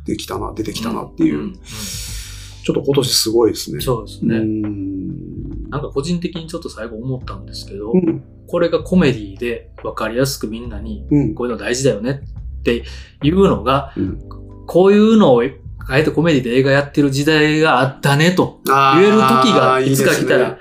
[0.07, 3.79] んできたな、出てきたなっていう、ちょっと今年すごいですね。
[3.79, 4.39] うそうですね。
[4.39, 8.25] んなんか個人的にちょっと最後思ったんですけど、うん。
[8.47, 11.35] これがコメディで分かりやすくみんなに、うん。
[11.35, 12.23] こういうの大事だよね
[12.61, 12.85] って
[13.23, 14.21] いうのが、うん
[14.69, 15.45] こういうのを
[15.89, 18.75] あえてコメディで映画やってる時代があったねと言
[19.05, 20.57] える時がいつか来たら、いいね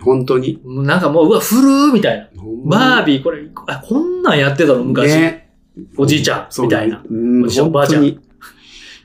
[0.00, 0.60] 本当に。
[0.64, 2.28] なんかもう、うわ、古ーみたいな。
[2.66, 5.14] バーービー、これ、あこんなんやってたの昔。
[5.14, 5.50] ね、
[5.96, 7.02] おじいちゃんみたいな。
[7.08, 8.20] うんおじいちゃんおばあちゃん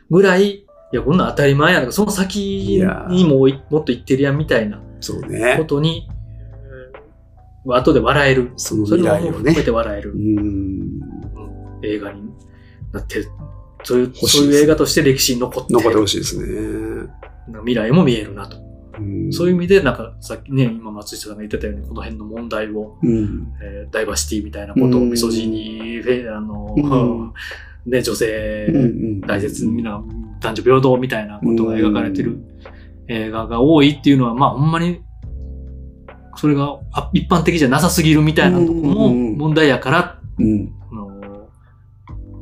[0.10, 1.92] ぐらい、いや、こんなん当たり前やな。
[1.92, 5.64] その先にももっと行ってるやんみたいなこそうね。
[5.68, 6.20] とに、うん
[7.68, 8.52] 後で笑える。
[8.56, 9.64] そのそれ未来をねも含め。
[9.64, 11.02] て笑えるうん。
[11.84, 12.24] 映画に
[12.94, 13.28] なって、
[13.84, 17.10] そういう、そういう映画として歴史に残って、残ってほしいですね。
[17.60, 18.58] 未来も見えるなと。
[18.58, 23.54] うんそういう意味で、なんかさっきね、今松下さんが言ってたように、この辺の問題を、うん。
[23.62, 27.34] えーダイバーシティみたいなことを、うんミソジニー、フェあの、うん
[27.90, 30.04] ね、女性、うん大切、みんな
[30.40, 32.40] 男女平等みたいなことが描かれてる
[33.08, 35.02] 映画が多いっていうのは、まあ、ほんまに、
[36.36, 40.22] それがあ一般的じゃなさすぎるみたいなとこもうん問題やから、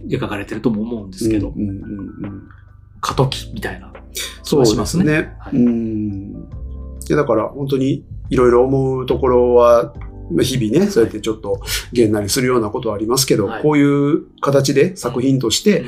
[0.08, 1.54] 描かれてるとも思うんですけど、
[3.02, 5.04] 過渡期みたいな気そうではしますすね。
[5.06, 5.36] ね。
[5.40, 6.48] はいうん。
[7.08, 11.62] いや、だから本当にいろいろ思うところは、まあ日々ね、そうやってちょっと
[11.94, 13.64] げんなりするようなことはありますけど、はい。
[13.64, 15.86] こういう形で作品として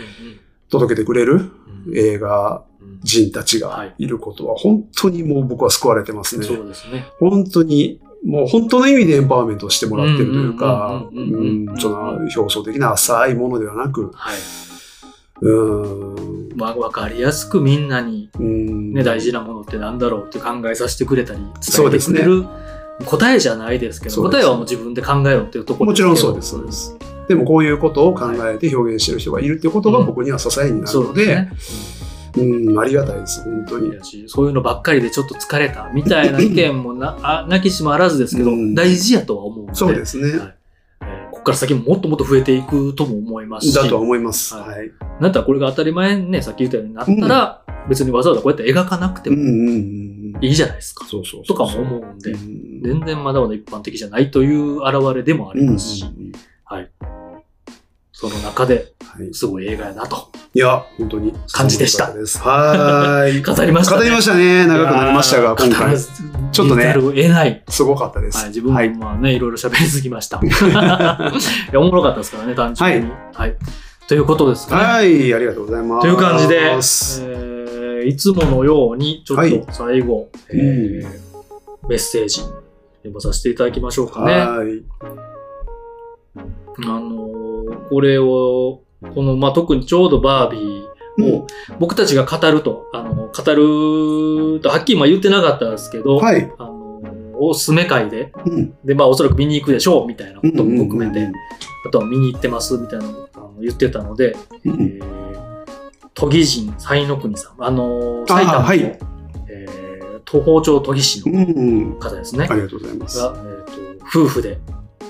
[0.69, 1.51] 届けてくれる
[1.95, 2.99] 映画うん。
[3.03, 4.07] 人たちがい。
[4.07, 6.45] ることは、本当にもう僕は救われてますね。
[6.45, 7.05] そうですね。
[7.19, 14.37] 本当に、もう本当の意味でエンパワーメントをしてもらってるというか、うんその表層的な浅いものではなく、はい。
[15.41, 18.93] うん、まあ、わかりやすくみんなに、うん。
[18.93, 22.19] ね、大事なものってなんだろうって考えさせてくれたり、伝えそうですね。
[22.19, 22.45] てくれる
[23.05, 26.97] 答えじゃないですけど、答えはもう自分で考えろっていうところもちろんそうでですす、そうです。
[27.27, 32.43] でもこういうことを考えて表現してる人がいるっていうことが僕には支えになるので、ですね。
[32.43, 33.93] うん、ありがたいです、本当に。
[34.27, 40.23] そういうのばっかりでちょっと疲れたみたいな意見もな あなきしもあらずですけど、うん大事やとは思うので、そうですね。
[40.23, 40.59] はいえー
[41.31, 44.55] ここから先ももっともっと増えていくとも思いますし、だとは思います。
[44.55, 44.91] はいはい。
[45.21, 50.08] なんたらこれが当たり前ね、さっき言ったようになったら、別にわざわざこうやって描かなくてもうんうんうんうん。
[50.41, 51.05] いいじゃないですか。
[51.05, 56.05] そうそうとかも思うんで、うん全然まだまだ一般的じゃないという現れでもありますし、
[56.63, 56.89] はい。
[58.13, 61.33] その中ではいすごい映画やなといや、本当に。
[61.51, 63.41] 感じでしたはーい。
[63.43, 63.99] 語りましたね。
[63.99, 64.65] 語りましたね。
[64.65, 65.95] 長くなりましたが、今回。
[65.97, 67.63] ちょっとね得ない。
[67.69, 68.37] すごかったです。
[68.39, 68.89] はい、自分もはい。
[68.89, 70.39] まあね、いろいろ喋りすぎました。
[70.43, 73.11] いや、おもろかったですからね、単純に。
[73.33, 73.55] はい。
[74.07, 74.83] ということですかね。
[74.83, 76.01] はい、ありがとうございます。
[76.01, 77.58] という感じで、え ー
[78.05, 81.29] いつものように、ちょっはいと最後、えー
[81.87, 84.33] メッセージ読まさせていただきましょうかね。
[84.33, 84.83] はい。
[86.35, 88.81] あのーこれを、
[89.15, 91.47] この、まあ、特にちょうどバービーを、
[91.79, 93.31] 僕たちが語ると、あの、語
[94.55, 96.51] ると、はっきりまあ言ってなかったですけど、はい。
[96.59, 98.73] あのーおすすめ会で、うん。
[98.83, 101.33] で、まあおそらく見に行くでしょうみたいなことも含めて、うん
[101.87, 103.29] あとは見に行ってますみたいなのを
[103.61, 104.35] 言ってたので、
[104.65, 105.48] うんうんえー
[106.19, 108.99] 都議人才の国さん、あのー埼玉の、はいえー
[110.29, 111.99] 東宝町都議市うのんうん。
[111.99, 113.17] 方ですね、ありがとうございます。
[113.19, 114.59] が、えーと夫婦で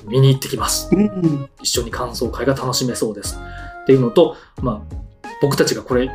[0.06, 0.90] 見に行ってきます。
[0.94, 1.50] うんうん。
[1.62, 3.38] 一緒に感想会が楽しめそうです。
[3.84, 6.10] っていうのと、まあ、僕たちがこれ、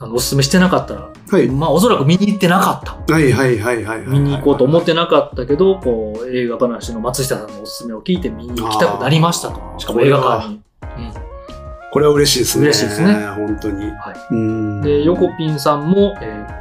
[0.00, 1.48] あのおすすめしてなかったら、はい。
[1.48, 3.12] まあ、おそらく見に行ってなかった。
[3.12, 4.08] はいはいはいはいはい。
[4.08, 10.60] 見に行こうと思ってなかったけど、こう、映画話の松下さんのおすすめを聞いて見に行きたくなりましたとしかも映画館に。
[11.90, 12.64] これは嬉しいですね。
[12.66, 13.90] 嬉しいですね本当に。
[13.96, 14.80] はうん。
[14.80, 16.59] で、ヨコピンさんも、えー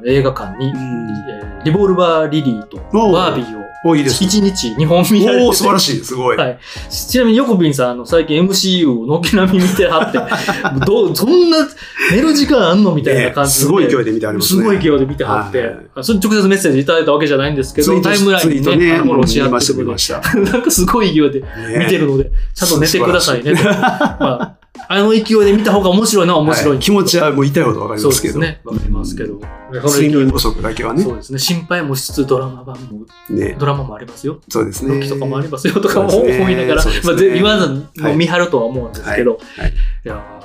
[0.00, 0.76] の映画館に、うん。
[0.76, 4.26] えーリボルバー・リリーとバービーをお、いいですね。
[4.26, 6.04] 一日2本見られておお素晴らしい。
[6.04, 6.36] すごい。
[6.36, 6.58] はい
[6.90, 10.18] ちなみにヨコピンさん、あの、最近 MCU を軒並み見てはって、
[10.84, 11.66] どう、そんな
[12.12, 13.64] 寝る時間あんのみたいな感じで。
[13.64, 14.62] ねすごい勢いで見てありますね。
[14.62, 20.20] すごい勢いで見てはって、はいそれ直接メッセージいただいたわけじゃないんですけど、ツイートタイムラインにツイートね、あのフォローし合見ましてたっるので、見ました。
[20.52, 21.44] なんかすごい勢いで
[21.78, 23.64] 見てるので、ちゃんと寝てくださいねと。
[23.64, 24.59] まあ、
[24.92, 26.70] あの勢いで見た方が面白いのは面白い。
[26.70, 28.40] はい気持ちはもう痛いほどわかりますけど。
[28.40, 28.60] ですね。
[28.64, 29.40] わかりますけど。
[29.72, 31.12] 睡眠不足だけはねそ。
[31.12, 31.38] うですね。
[31.38, 33.54] 心配もしつつドラマ版も、ね。
[33.56, 34.40] ドラマもありますよ。
[34.48, 34.96] そうですね。
[34.96, 40.39] ロキとかもありますよとかも思いながら、そうですねまあ、ぜ言わずもはい見張るとは思うんですけど、はいはいいやー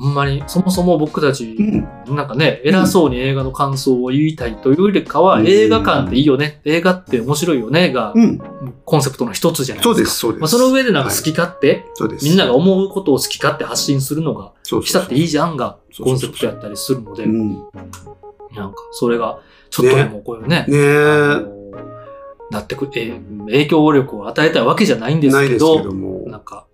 [0.00, 2.16] ほんまに、そもそも僕たちう、ん。
[2.16, 8.38] なんかね、偉そうに映画の感想を言いたいというよりかは、うん映画館っていいよね、映画って面白いよね、が、うん。
[8.84, 9.94] コンセプトの一つじゃないですか。
[9.94, 10.40] そうです、そうです。
[10.40, 12.24] まあ、その上でなんか好き勝手、そうです。
[12.24, 17.54] みんなが思うことを好き勝手発信するのが、そうしたっていいじゃんが、コンセプトやったりするので、うん。
[18.54, 20.66] なんか、それが、ちょっとでもこういうね、
[22.50, 26.24] なってく、えー影響力を与えたいわけじゃないんですないですけど、けども。
[26.26, 26.67] なんか、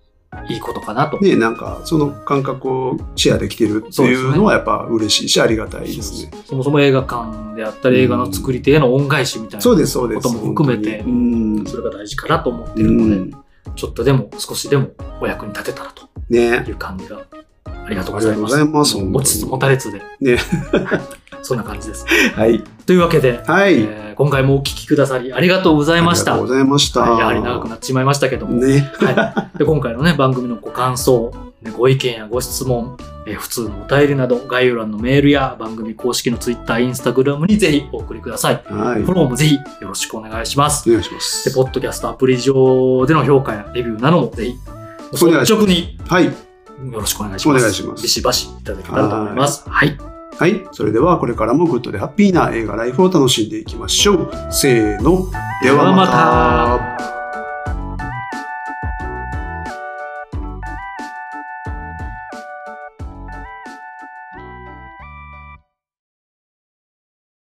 [0.48, 1.18] いいことかなと。
[1.20, 6.30] ね、なんか、その感覚をシェアできてるっていうのはやっぱ嬉しいし、ありがたいですね。
[6.44, 9.62] そもそも映画館であったり、映画の作り手への恩返しみたいな。
[9.64, 11.04] ことも含めて、
[11.70, 12.96] それが大事かなと思ってうん。
[12.98, 13.44] るので、うん
[13.76, 14.90] ちょっとでも、少しでも
[15.20, 16.64] お役に立てたらとね。
[16.68, 17.22] いう感じが、
[17.66, 18.64] ありがとうありがとうごございます。
[18.66, 18.94] ます。
[18.94, 20.02] 本当に持ちつ持たれつで。
[20.20, 20.38] ね。
[21.44, 22.06] そんな感じです。
[22.34, 22.62] はい。
[22.86, 23.80] というわけで、はい。
[23.80, 26.34] えー今回もお聞きくださりありがとうございました。
[26.34, 27.00] ありがとうございました。
[27.00, 28.92] はいやはり長くなってしまいましたけども、ね。
[29.00, 32.96] はい、で今回のね、番組のご感想、ねご意見やご質問、
[33.26, 38.62] えー普通のお便りなど、概要欄のメールや番組公式の Twitter、Instagram にぜひお送りください。
[38.66, 39.02] はい。
[39.02, 40.88] フォローもぜひよろしくお願いします。
[40.88, 41.52] お願いしまで、す。
[41.52, 44.54] ポッドキャストアプリ上での評価やレビューなどもぜひ、
[45.10, 46.26] 率直にはい。
[46.26, 46.32] よ
[46.92, 47.58] ろしくお願いします。
[47.58, 49.68] お願いしますビシバシいただけたらと思います。
[49.68, 49.88] はい。
[49.88, 50.13] はい。
[50.38, 54.30] はいそれではこれからもグッドでハッピーな映画ライフを楽しんでいきましょう。
[54.50, 55.30] せーの。
[55.62, 57.13] ではまた。